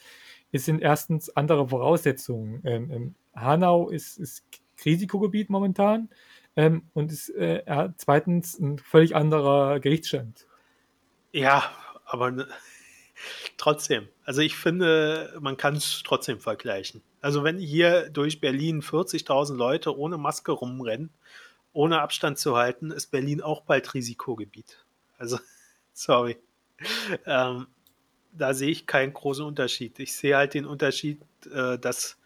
[0.52, 3.16] es sind erstens andere Voraussetzungen.
[3.34, 4.44] Hanau ist, ist
[4.84, 6.10] Risikogebiet momentan
[6.54, 10.46] und ist äh, zweitens ein völlig anderer Gerichtsstand.
[11.32, 11.72] Ja,
[12.04, 12.46] aber
[13.56, 17.02] Trotzdem, also ich finde, man kann es trotzdem vergleichen.
[17.20, 21.10] Also wenn hier durch Berlin 40.000 Leute ohne Maske rumrennen,
[21.72, 24.84] ohne Abstand zu halten, ist Berlin auch bald Risikogebiet.
[25.18, 25.38] Also,
[25.92, 26.36] sorry.
[27.26, 27.66] Ähm,
[28.32, 29.98] da sehe ich keinen großen Unterschied.
[29.98, 31.20] Ich sehe halt den Unterschied,
[31.52, 32.18] äh, dass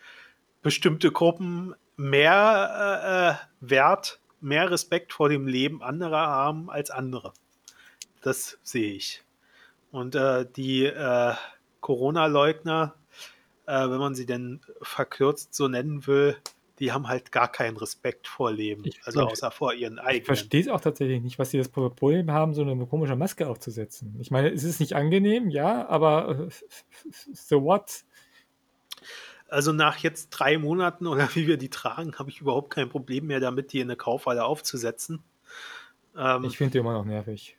[0.63, 7.33] bestimmte Gruppen mehr äh, Wert, mehr Respekt vor dem Leben anderer haben als andere.
[8.23, 9.23] Das sehe ich.
[9.97, 11.33] Und äh, die äh,
[11.81, 12.97] Corona-Leugner,
[13.65, 16.37] äh, wenn man sie denn verkürzt so nennen will,
[16.79, 20.21] die haben halt gar keinen Respekt vor Leben, ich, also außer vor ihren eigenen.
[20.21, 23.49] Ich verstehe es auch tatsächlich nicht, was sie das Problem haben, so eine komische Maske
[23.49, 24.15] aufzusetzen.
[24.21, 26.49] Ich meine, es ist nicht angenehm, ja, aber
[27.33, 28.05] so what?
[29.49, 33.29] Also nach jetzt drei Monaten oder wie wir die tragen, habe ich überhaupt kein Problem
[33.29, 35.23] mehr damit, die in eine Kaufhalle aufzusetzen.
[36.15, 37.57] Ähm, ich finde die immer noch nervig.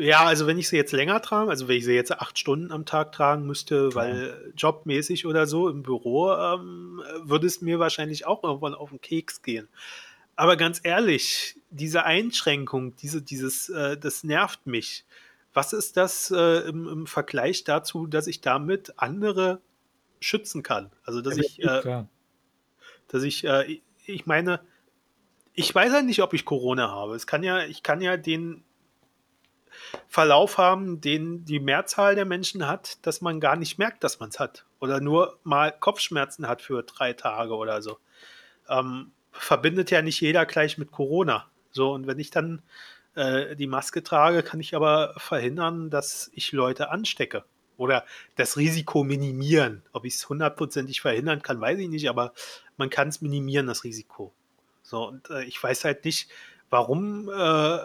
[0.00, 2.72] Ja, also wenn ich sie jetzt länger trage, also wenn ich sie jetzt acht Stunden
[2.72, 8.26] am Tag tragen müsste, weil jobmäßig oder so im Büro, ähm, würde es mir wahrscheinlich
[8.26, 9.68] auch irgendwann auf den Keks gehen.
[10.36, 15.04] Aber ganz ehrlich, diese Einschränkung, diese, dieses, äh, das nervt mich.
[15.52, 19.60] Was ist das äh, im, im, Vergleich dazu, dass ich damit andere
[20.18, 20.90] schützen kann?
[21.04, 22.04] Also dass ja, ich, äh,
[23.08, 24.60] dass ich, äh, ich meine,
[25.52, 27.16] ich weiß ja nicht, ob ich Corona habe.
[27.16, 28.64] Es kann ja, ich kann ja den
[30.08, 34.30] Verlauf haben, den die Mehrzahl der Menschen hat, dass man gar nicht merkt, dass man
[34.30, 34.64] es hat.
[34.80, 37.98] Oder nur mal Kopfschmerzen hat für drei Tage oder so.
[38.68, 41.48] Ähm, verbindet ja nicht jeder gleich mit Corona.
[41.70, 42.62] So, und wenn ich dann
[43.14, 47.44] äh, die Maske trage, kann ich aber verhindern, dass ich Leute anstecke.
[47.76, 48.04] Oder
[48.36, 49.82] das Risiko minimieren.
[49.92, 52.32] Ob ich es hundertprozentig verhindern kann, weiß ich nicht, aber
[52.76, 54.32] man kann es minimieren, das Risiko.
[54.82, 56.28] So, und äh, ich weiß halt nicht,
[56.68, 57.78] warum äh,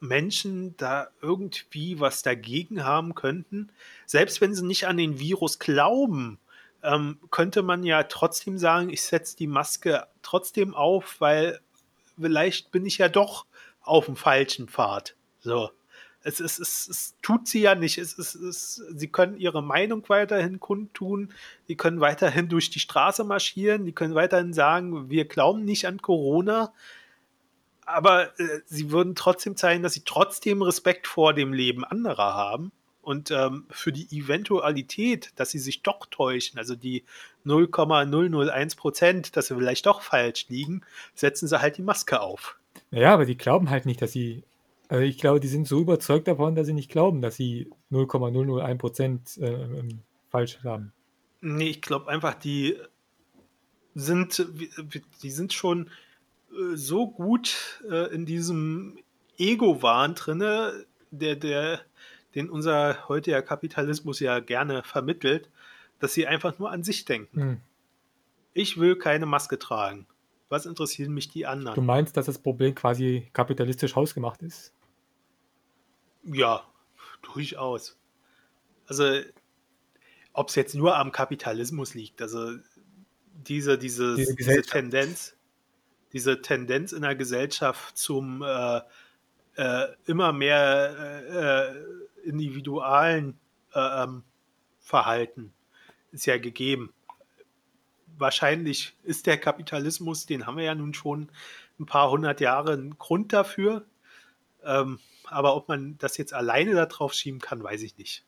[0.00, 3.70] Menschen da irgendwie was dagegen haben könnten.
[4.06, 6.38] Selbst wenn sie nicht an den Virus glauben,
[6.82, 11.60] ähm, könnte man ja trotzdem sagen, ich setze die Maske trotzdem auf, weil
[12.18, 13.46] vielleicht bin ich ja doch
[13.82, 15.14] auf dem falschen Pfad.
[15.40, 15.70] So.
[16.22, 17.96] Es, es, es, es tut sie ja nicht.
[17.96, 21.32] Es, es, es, sie können ihre Meinung weiterhin kundtun.
[21.66, 23.86] Sie können weiterhin durch die Straße marschieren.
[23.86, 26.74] Die können weiterhin sagen, wir glauben nicht an Corona
[27.86, 32.72] aber äh, sie würden trotzdem zeigen, dass sie trotzdem Respekt vor dem Leben anderer haben.
[33.02, 37.04] Und ähm, für die Eventualität, dass sie sich doch täuschen, also die
[37.44, 40.82] 0,001 Prozent, dass sie vielleicht doch falsch liegen,
[41.14, 42.58] setzen sie halt die Maske auf.
[42.90, 44.44] Naja, aber die glauben halt nicht, dass sie.
[44.88, 48.78] Also ich glaube, die sind so überzeugt davon, dass sie nicht glauben, dass sie 0,001
[48.78, 50.92] Prozent äh, ähm, falsch haben.
[51.40, 52.76] Nee, ich glaube einfach, die
[53.94, 54.46] sind,
[55.22, 55.90] die sind schon
[56.52, 58.98] äh, so gut äh, in diesem
[59.38, 61.80] Ego-Wahn drinne, der, der,
[62.34, 65.50] den unser heutiger Kapitalismus ja gerne vermittelt,
[65.98, 67.40] dass sie einfach nur an sich denken.
[67.40, 67.60] Hm.
[68.52, 70.06] Ich will keine Maske tragen.
[70.48, 71.76] Was interessieren mich die anderen?
[71.76, 74.72] Du meinst, dass das Problem quasi kapitalistisch hausgemacht ist?
[76.24, 76.64] Ja,
[77.22, 77.96] durchaus.
[78.86, 79.20] Also,
[80.32, 82.56] ob es jetzt nur am Kapitalismus liegt, also
[83.46, 85.36] diese, diese, diese, diese Tendenz,
[86.12, 88.80] diese Tendenz in der Gesellschaft zum äh,
[89.56, 93.38] äh, immer mehr äh, äh individualen
[93.74, 94.24] äh, ähm,
[94.78, 95.54] Verhalten
[96.12, 96.92] ist ja gegeben.
[98.18, 101.30] Wahrscheinlich ist der Kapitalismus, den haben wir ja nun schon
[101.78, 103.86] ein paar hundert Jahre, ein Grund dafür.
[104.64, 108.24] Ähm, aber ob man das jetzt alleine da drauf schieben kann, weiß ich nicht.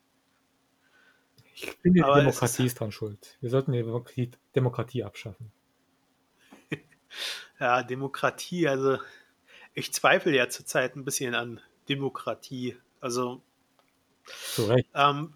[1.54, 3.36] Ich finde, die Demokratie ist dran schuld.
[3.40, 5.52] Wir sollten die Demokratie, Demokratie abschaffen.
[7.58, 8.98] Ja, Demokratie, also
[9.74, 12.76] ich zweifle ja zurzeit ein bisschen an Demokratie.
[13.00, 13.42] Also
[14.26, 14.88] Zu Recht.
[14.94, 15.34] Ähm,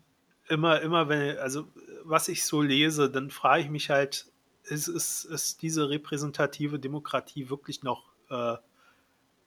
[0.49, 1.69] immer, immer, wenn, also
[2.05, 4.27] was ich so lese, dann frage ich mich halt,
[4.65, 8.57] ist, ist, ist diese repräsentative Demokratie wirklich noch äh,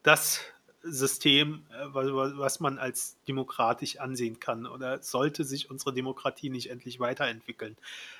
[0.03, 0.41] das
[0.81, 4.65] System, äh, was man als demokratisch ansehen kann?
[4.65, 7.77] Oder sollte sich unsere Demokratie nicht endlich weiterentwickeln?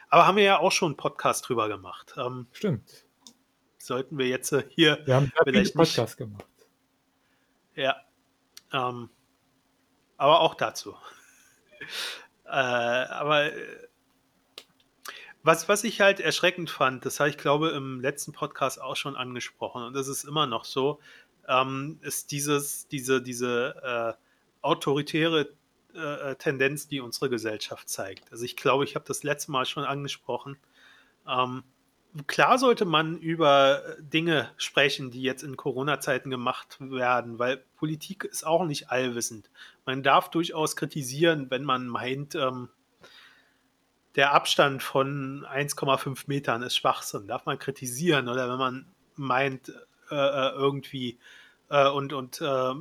[0.10, 2.14] Aber haben wir ja auch schon einen Podcast drüber gemacht.
[2.18, 3.06] Ähm, Stimmt.
[3.80, 6.46] Sollten wir jetzt äh, hier wir haben vielleicht einen Podcast nicht, gemacht.
[7.76, 7.96] Ja.
[8.72, 9.10] Ähm,
[10.18, 10.96] aber auch dazu.
[12.46, 13.88] äh, aber äh,
[15.42, 19.16] was, was ich halt erschreckend fand, das habe ich glaube im letzten Podcast auch schon
[19.16, 21.00] angesprochen und das ist immer noch so,
[21.48, 24.26] ähm, ist dieses, diese, diese äh,
[24.62, 25.54] autoritäre
[25.96, 28.32] äh, Tendenz, die unsere Gesellschaft zeigt.
[28.32, 30.58] Also ich glaube, ich habe das letzte Mal schon angesprochen.
[31.28, 31.64] Ähm,
[32.28, 38.46] klar sollte man über Dinge sprechen, die jetzt in Corona-Zeiten gemacht werden, weil Politik ist
[38.46, 39.50] auch nicht allwissend.
[39.86, 42.70] Man darf durchaus kritisieren, wenn man meint, ähm,
[44.16, 47.28] der Abstand von 1,5 Metern ist Schwachsinn.
[47.28, 49.70] Darf man kritisieren oder wenn man meint,
[50.12, 51.20] äh, äh, irgendwie
[51.70, 52.74] äh, und, und äh,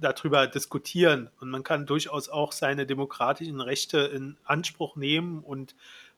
[0.00, 1.28] darüber diskutieren.
[1.40, 5.74] Und man kann durchaus auch seine demokratischen Rechte in Anspruch nehmen und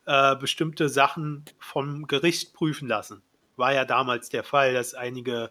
[0.07, 3.23] äh, bestimmte Sachen vom Gericht prüfen lassen.
[3.57, 5.51] War ja damals der Fall, dass einige,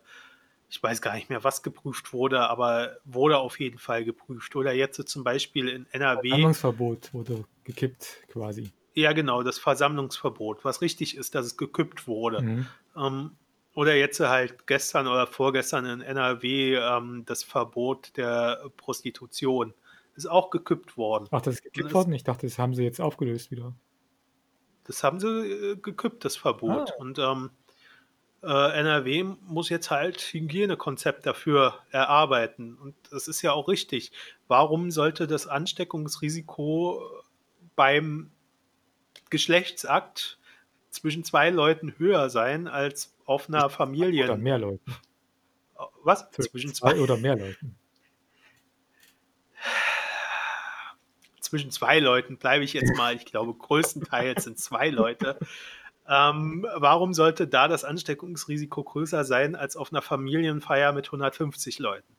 [0.70, 4.56] ich weiß gar nicht mehr, was geprüft wurde, aber wurde auf jeden Fall geprüft.
[4.56, 6.30] Oder jetzt zum Beispiel in NRW.
[6.30, 8.72] Versammlungsverbot wurde gekippt quasi.
[8.94, 12.42] Ja, genau, das Versammlungsverbot, was richtig ist, dass es gekippt wurde.
[12.42, 12.68] Mhm.
[12.98, 13.32] Ähm,
[13.74, 19.74] oder jetzt halt gestern oder vorgestern in NRW ähm, das Verbot der Prostitution
[20.16, 21.28] ist auch gekippt worden.
[21.32, 22.14] Ach, das ist gekippt worden?
[22.14, 23.74] Ich dachte, das haben sie jetzt aufgelöst wieder.
[24.86, 26.92] Das haben sie äh, gekippt, das Verbot.
[26.92, 26.96] Ah.
[27.00, 27.52] Und ähm,
[28.44, 32.76] äh, NRW muss jetzt halt Hygienekonzept dafür erarbeiten.
[32.76, 34.12] Und das ist ja auch richtig.
[34.48, 37.02] Warum sollte das Ansteckungsrisiko
[37.76, 38.32] beim
[39.30, 40.38] Geschlechtsakt
[40.92, 44.26] zwischen zwei Leuten höher sein als auf einer Familie.
[44.26, 44.94] Oder mehr Leuten.
[46.04, 46.30] Was?
[46.32, 47.76] Zwischen zwei oder mehr Leuten.
[51.52, 53.14] Zwischen zwei Leuten bleibe ich jetzt mal.
[53.14, 55.38] Ich glaube, größtenteils sind zwei Leute.
[56.08, 62.16] Ähm, warum sollte da das Ansteckungsrisiko größer sein als auf einer Familienfeier mit 150 Leuten?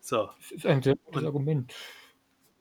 [0.00, 0.30] So.
[0.40, 1.74] Das ist ein sehr gutes Argument.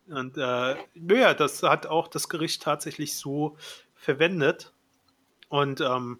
[0.10, 3.56] Und äh, naja, das hat auch das Gericht tatsächlich so
[3.94, 4.74] verwendet.
[5.48, 6.20] Und ähm,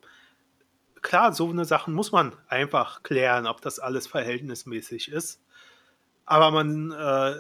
[1.02, 5.42] klar, so eine Sachen muss man einfach klären, ob das alles verhältnismäßig ist.
[6.26, 7.36] Aber man, äh,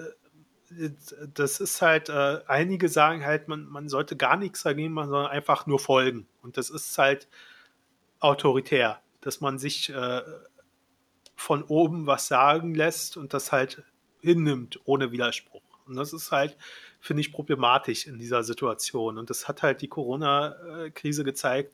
[1.34, 5.32] das ist halt, äh, einige sagen halt, man, man sollte gar nichts dagegen machen, sondern
[5.32, 6.28] einfach nur folgen.
[6.42, 7.28] Und das ist halt
[8.20, 10.22] autoritär, dass man sich äh,
[11.36, 13.84] von oben was sagen lässt und das halt
[14.22, 15.62] hinnimmt ohne Widerspruch.
[15.86, 16.58] Und das ist halt,
[17.00, 19.18] finde ich, problematisch in dieser Situation.
[19.18, 21.74] Und das hat halt die Corona-Krise gezeigt,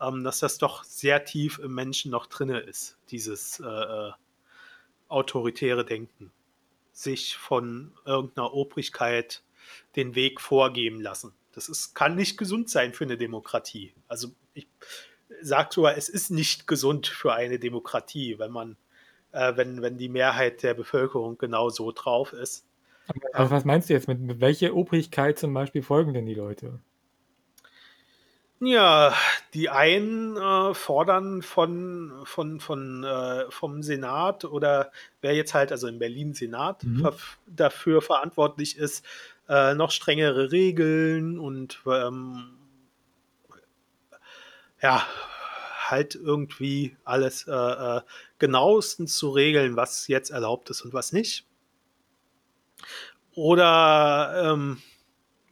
[0.00, 4.12] ähm, dass das doch sehr tief im Menschen noch drinne ist, dieses äh, äh,
[5.08, 6.32] autoritäre Denken.
[7.00, 9.42] Sich von irgendeiner Obrigkeit
[9.96, 11.32] den Weg vorgeben lassen.
[11.52, 13.94] Das ist, kann nicht gesund sein für eine Demokratie.
[14.06, 14.68] Also ich
[15.40, 18.76] sage sogar, es ist nicht gesund für eine Demokratie, wenn man,
[19.32, 22.66] äh, wenn, wenn die Mehrheit der Bevölkerung genau so drauf ist.
[23.32, 26.80] Aber was meinst du jetzt mit, mit welcher Obrigkeit zum Beispiel folgen denn die Leute?
[28.62, 29.14] Ja,
[29.54, 34.92] die einen äh, fordern von, von, von, äh, vom Senat oder
[35.22, 37.08] wer jetzt halt, also in Berlin Senat, mhm.
[37.46, 39.02] dafür verantwortlich ist,
[39.48, 42.58] äh, noch strengere Regeln und ähm,
[44.82, 45.06] ja,
[45.88, 48.00] halt irgendwie alles äh, äh,
[48.38, 51.46] genauestens zu regeln, was jetzt erlaubt ist und was nicht.
[53.34, 54.82] Oder ähm,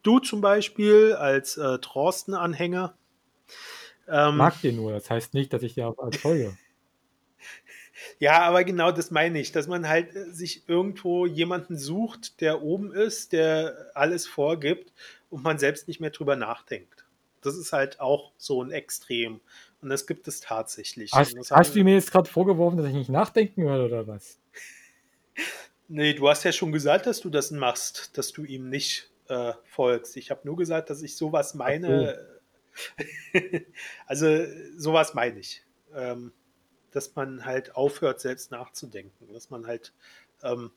[0.02, 2.97] du zum Beispiel als äh, Thorsten-Anhänger.
[4.08, 6.56] Ähm, mag den nur, das heißt nicht, dass ich dir auch als folge.
[8.18, 12.62] ja, aber genau das meine ich, dass man halt äh, sich irgendwo jemanden sucht, der
[12.62, 14.92] oben ist, der alles vorgibt
[15.30, 17.04] und man selbst nicht mehr drüber nachdenkt.
[17.42, 19.40] Das ist halt auch so ein Extrem.
[19.80, 21.12] Und das gibt es tatsächlich.
[21.12, 24.38] Hast, hast du mir jetzt gerade vorgeworfen, dass ich nicht nachdenken würde oder was?
[25.90, 29.54] Nee, du hast ja schon gesagt, dass du das machst, dass du ihm nicht äh,
[29.64, 30.18] folgst.
[30.18, 32.14] Ich habe nur gesagt, dass ich sowas meine.
[32.14, 32.37] So.
[34.06, 34.44] also
[34.76, 35.64] sowas meine ich.
[35.94, 36.32] Ähm,
[36.90, 39.32] dass man halt aufhört, selbst nachzudenken.
[39.32, 39.94] Dass man halt,
[40.42, 40.70] ähm,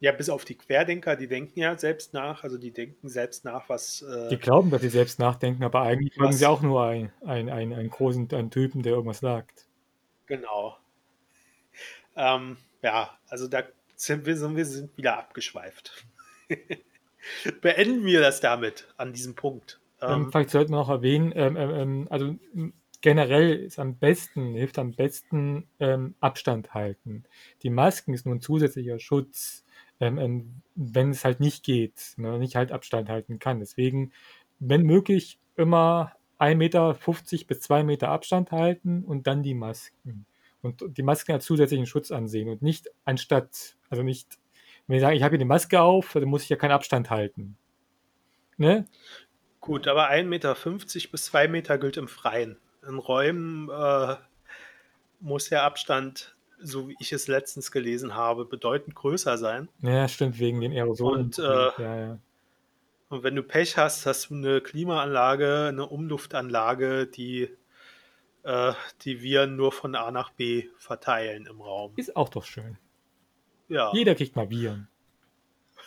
[0.00, 3.68] ja, bis auf die Querdenker, die denken ja selbst nach, also die denken selbst nach,
[3.68, 4.02] was.
[4.02, 7.50] Äh, die glauben, dass sie selbst nachdenken, aber eigentlich haben sie auch nur einen, einen,
[7.50, 9.68] einen, einen großen einen Typen, der irgendwas sagt.
[10.26, 10.76] Genau.
[12.16, 13.62] Ähm, ja, also da
[13.94, 16.04] sind wir, sind wir sind wieder abgeschweift.
[17.60, 19.80] Beenden wir das damit an diesem Punkt.
[20.02, 22.34] Ähm, vielleicht sollten wir noch erwähnen, ähm, ähm, ähm also
[23.00, 27.24] generell ist am besten, hilft am besten ähm, Abstand halten.
[27.62, 29.64] Die Masken ist nur ein zusätzlicher Schutz,
[30.00, 33.60] ähm, ähm, wenn es halt nicht geht, wenn man nicht halt Abstand halten kann.
[33.60, 34.12] Deswegen,
[34.58, 36.96] wenn möglich, immer 1,50 Meter
[37.46, 40.26] bis 2 Meter Abstand halten und dann die Masken.
[40.62, 44.38] Und die Masken als zusätzlichen Schutz ansehen und nicht anstatt, also nicht,
[44.86, 47.10] wenn ich sage, ich habe hier die Maske auf, dann muss ich ja keinen Abstand
[47.10, 47.56] halten.
[48.58, 48.86] Ne?
[49.62, 50.56] Gut, aber 1,50 Meter
[51.12, 52.58] bis 2 Meter gilt im Freien.
[52.86, 54.16] In Räumen äh,
[55.20, 59.68] muss der Abstand, so wie ich es letztens gelesen habe, bedeutend größer sein.
[59.80, 61.26] Ja, stimmt, wegen den Aerosolen.
[61.26, 62.18] Und, äh, ja, ja.
[63.08, 67.48] und wenn du Pech hast, hast du eine Klimaanlage, eine Umluftanlage, die
[68.42, 68.72] äh,
[69.02, 71.92] die Viren nur von A nach B verteilen im Raum.
[71.94, 72.78] Ist auch doch schön.
[73.68, 73.92] Ja.
[73.92, 74.88] Jeder kriegt mal Viren.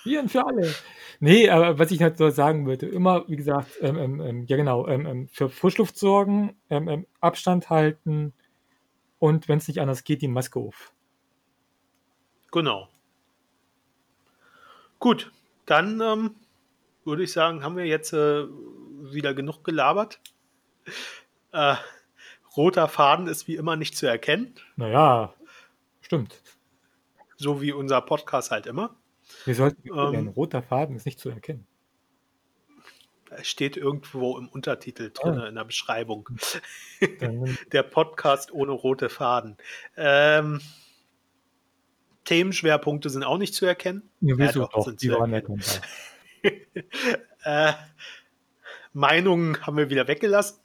[0.06, 0.74] Viren für alle.
[1.20, 4.58] Nee, aber was ich halt so sagen würde, immer, wie gesagt, ähm, ähm, ähm ja
[4.58, 8.34] genau, ähm, ähm, für Frischluft sorgen, ähm, Abstand halten
[9.20, 10.94] und wenn es nicht anders geht, die Maske auf.
[12.52, 12.90] Genau.
[15.00, 15.32] Gut,
[15.66, 16.00] dann
[17.04, 20.20] würde ich sagen, haben wir jetzt äh, wieder genug gelabert.
[21.52, 21.76] Äh,
[22.56, 24.56] roter Faden ist wie immer nicht zu erkennen.
[24.76, 25.34] Naja,
[26.02, 26.42] stimmt.
[27.38, 28.96] So wie unser Podcast halt immer.
[29.44, 31.68] Wir sollten ähm, ein roter Faden ist nicht zu erkennen.
[33.32, 35.48] Es steht irgendwo im Untertitel drin, ah.
[35.48, 36.30] in der Beschreibung.
[37.72, 39.58] der Podcast ohne rote Faden.
[39.98, 40.62] Ähm,
[42.24, 44.10] Themenschwerpunkte sind auch nicht zu erkennen.
[44.22, 45.48] Ja, ja doch, doch, sind die waren nett
[47.44, 47.74] äh,
[48.94, 50.60] Meinungen haben wir wieder weggelassen.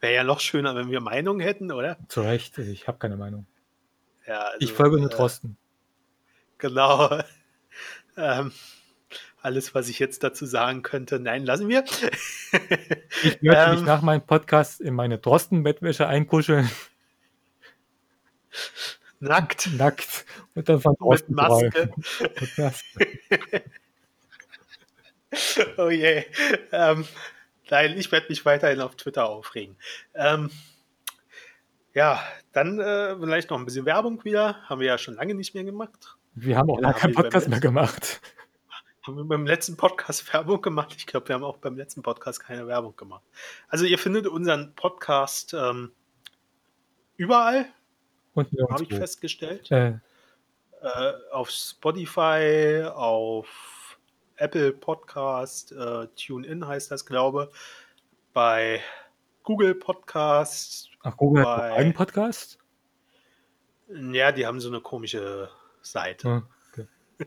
[0.00, 1.98] Wäre ja noch schöner, wenn wir Meinungen hätten, oder?
[2.08, 3.46] Zu Recht, ich habe keine Meinung.
[4.26, 5.50] Ja, also, ich folge nur Trosten.
[5.50, 7.20] Äh, genau.
[8.16, 8.52] Ähm,
[9.40, 11.84] alles, was ich jetzt dazu sagen könnte, nein, lassen wir.
[13.22, 16.70] ich möchte ähm, mich nach meinem Podcast in meine Drosten-Bettwäsche einkuscheln.
[19.20, 19.70] Nackt.
[19.76, 20.24] Nackt.
[20.54, 21.90] Und dann von Drosten Mit Maske.
[22.20, 23.08] Mit Maske.
[25.78, 26.24] oh je.
[26.72, 27.06] Ähm,
[27.72, 29.78] Nein, ich werde mich weiterhin auf Twitter aufregen.
[30.14, 30.50] Ähm,
[31.94, 32.22] ja,
[32.52, 34.62] dann äh, vielleicht noch ein bisschen Werbung wieder.
[34.68, 36.18] Haben wir ja schon lange nicht mehr gemacht.
[36.34, 38.20] Wir haben auch lange keinen Podcast mehr gemacht.
[39.02, 40.94] Haben wir beim letzten Podcast Werbung gemacht?
[40.96, 43.24] Ich glaube, wir haben auch beim letzten Podcast keine Werbung gemacht.
[43.68, 45.92] Also ihr findet unseren Podcast ähm,
[47.16, 47.66] überall.
[48.34, 49.70] Habe ich festgestellt.
[49.70, 49.98] Äh.
[50.80, 53.98] Äh, auf Spotify, auf
[54.36, 57.52] Apple Podcast, äh, TuneIn heißt das, glaube
[58.32, 58.80] bei
[59.42, 60.88] Google Podcast.
[61.02, 62.58] Ach, Google bei, hat einen Podcast?
[63.88, 65.50] Ja, die haben so eine komische
[65.82, 66.28] Seite.
[66.28, 66.86] Ah, okay.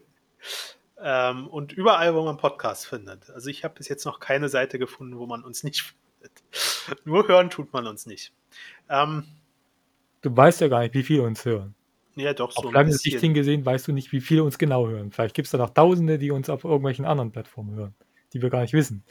[1.01, 3.29] ähm, und überall, wo man Podcasts findet.
[3.29, 7.03] Also ich habe bis jetzt noch keine Seite gefunden, wo man uns nicht findet.
[7.05, 8.33] Nur hören tut man uns nicht.
[8.89, 9.25] Ähm,
[10.21, 11.75] du weißt ja gar nicht, wie viele uns hören.
[12.15, 12.67] Ja, doch, so.
[12.67, 15.11] Auf lange Sicht hingesehen weißt du nicht, wie viele uns genau hören.
[15.11, 17.95] Vielleicht gibt es da noch Tausende, die uns auf irgendwelchen anderen Plattformen hören,
[18.33, 19.03] die wir gar nicht wissen.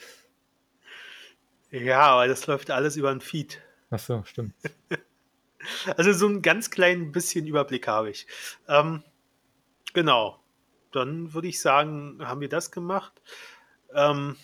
[1.71, 3.61] Ja, aber das läuft alles über ein Feed.
[3.91, 4.55] Ach so, stimmt.
[5.97, 8.27] also so ein ganz klein bisschen Überblick habe ich.
[8.69, 9.03] Ähm,
[9.95, 10.41] genau.
[10.93, 13.21] Dann würde ich sagen, haben wir das gemacht.
[13.95, 14.37] Ähm,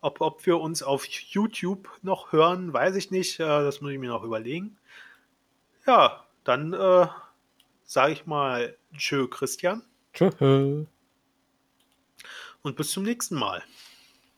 [0.00, 3.38] ob, ob wir uns auf YouTube noch hören, weiß ich nicht.
[3.38, 4.78] Äh, das muss ich mir noch überlegen.
[5.86, 7.06] Ja, dann äh,
[7.84, 9.82] sage ich mal Tschö, Christian.
[10.12, 10.86] Tschö.
[12.62, 13.62] Und bis zum nächsten Mal.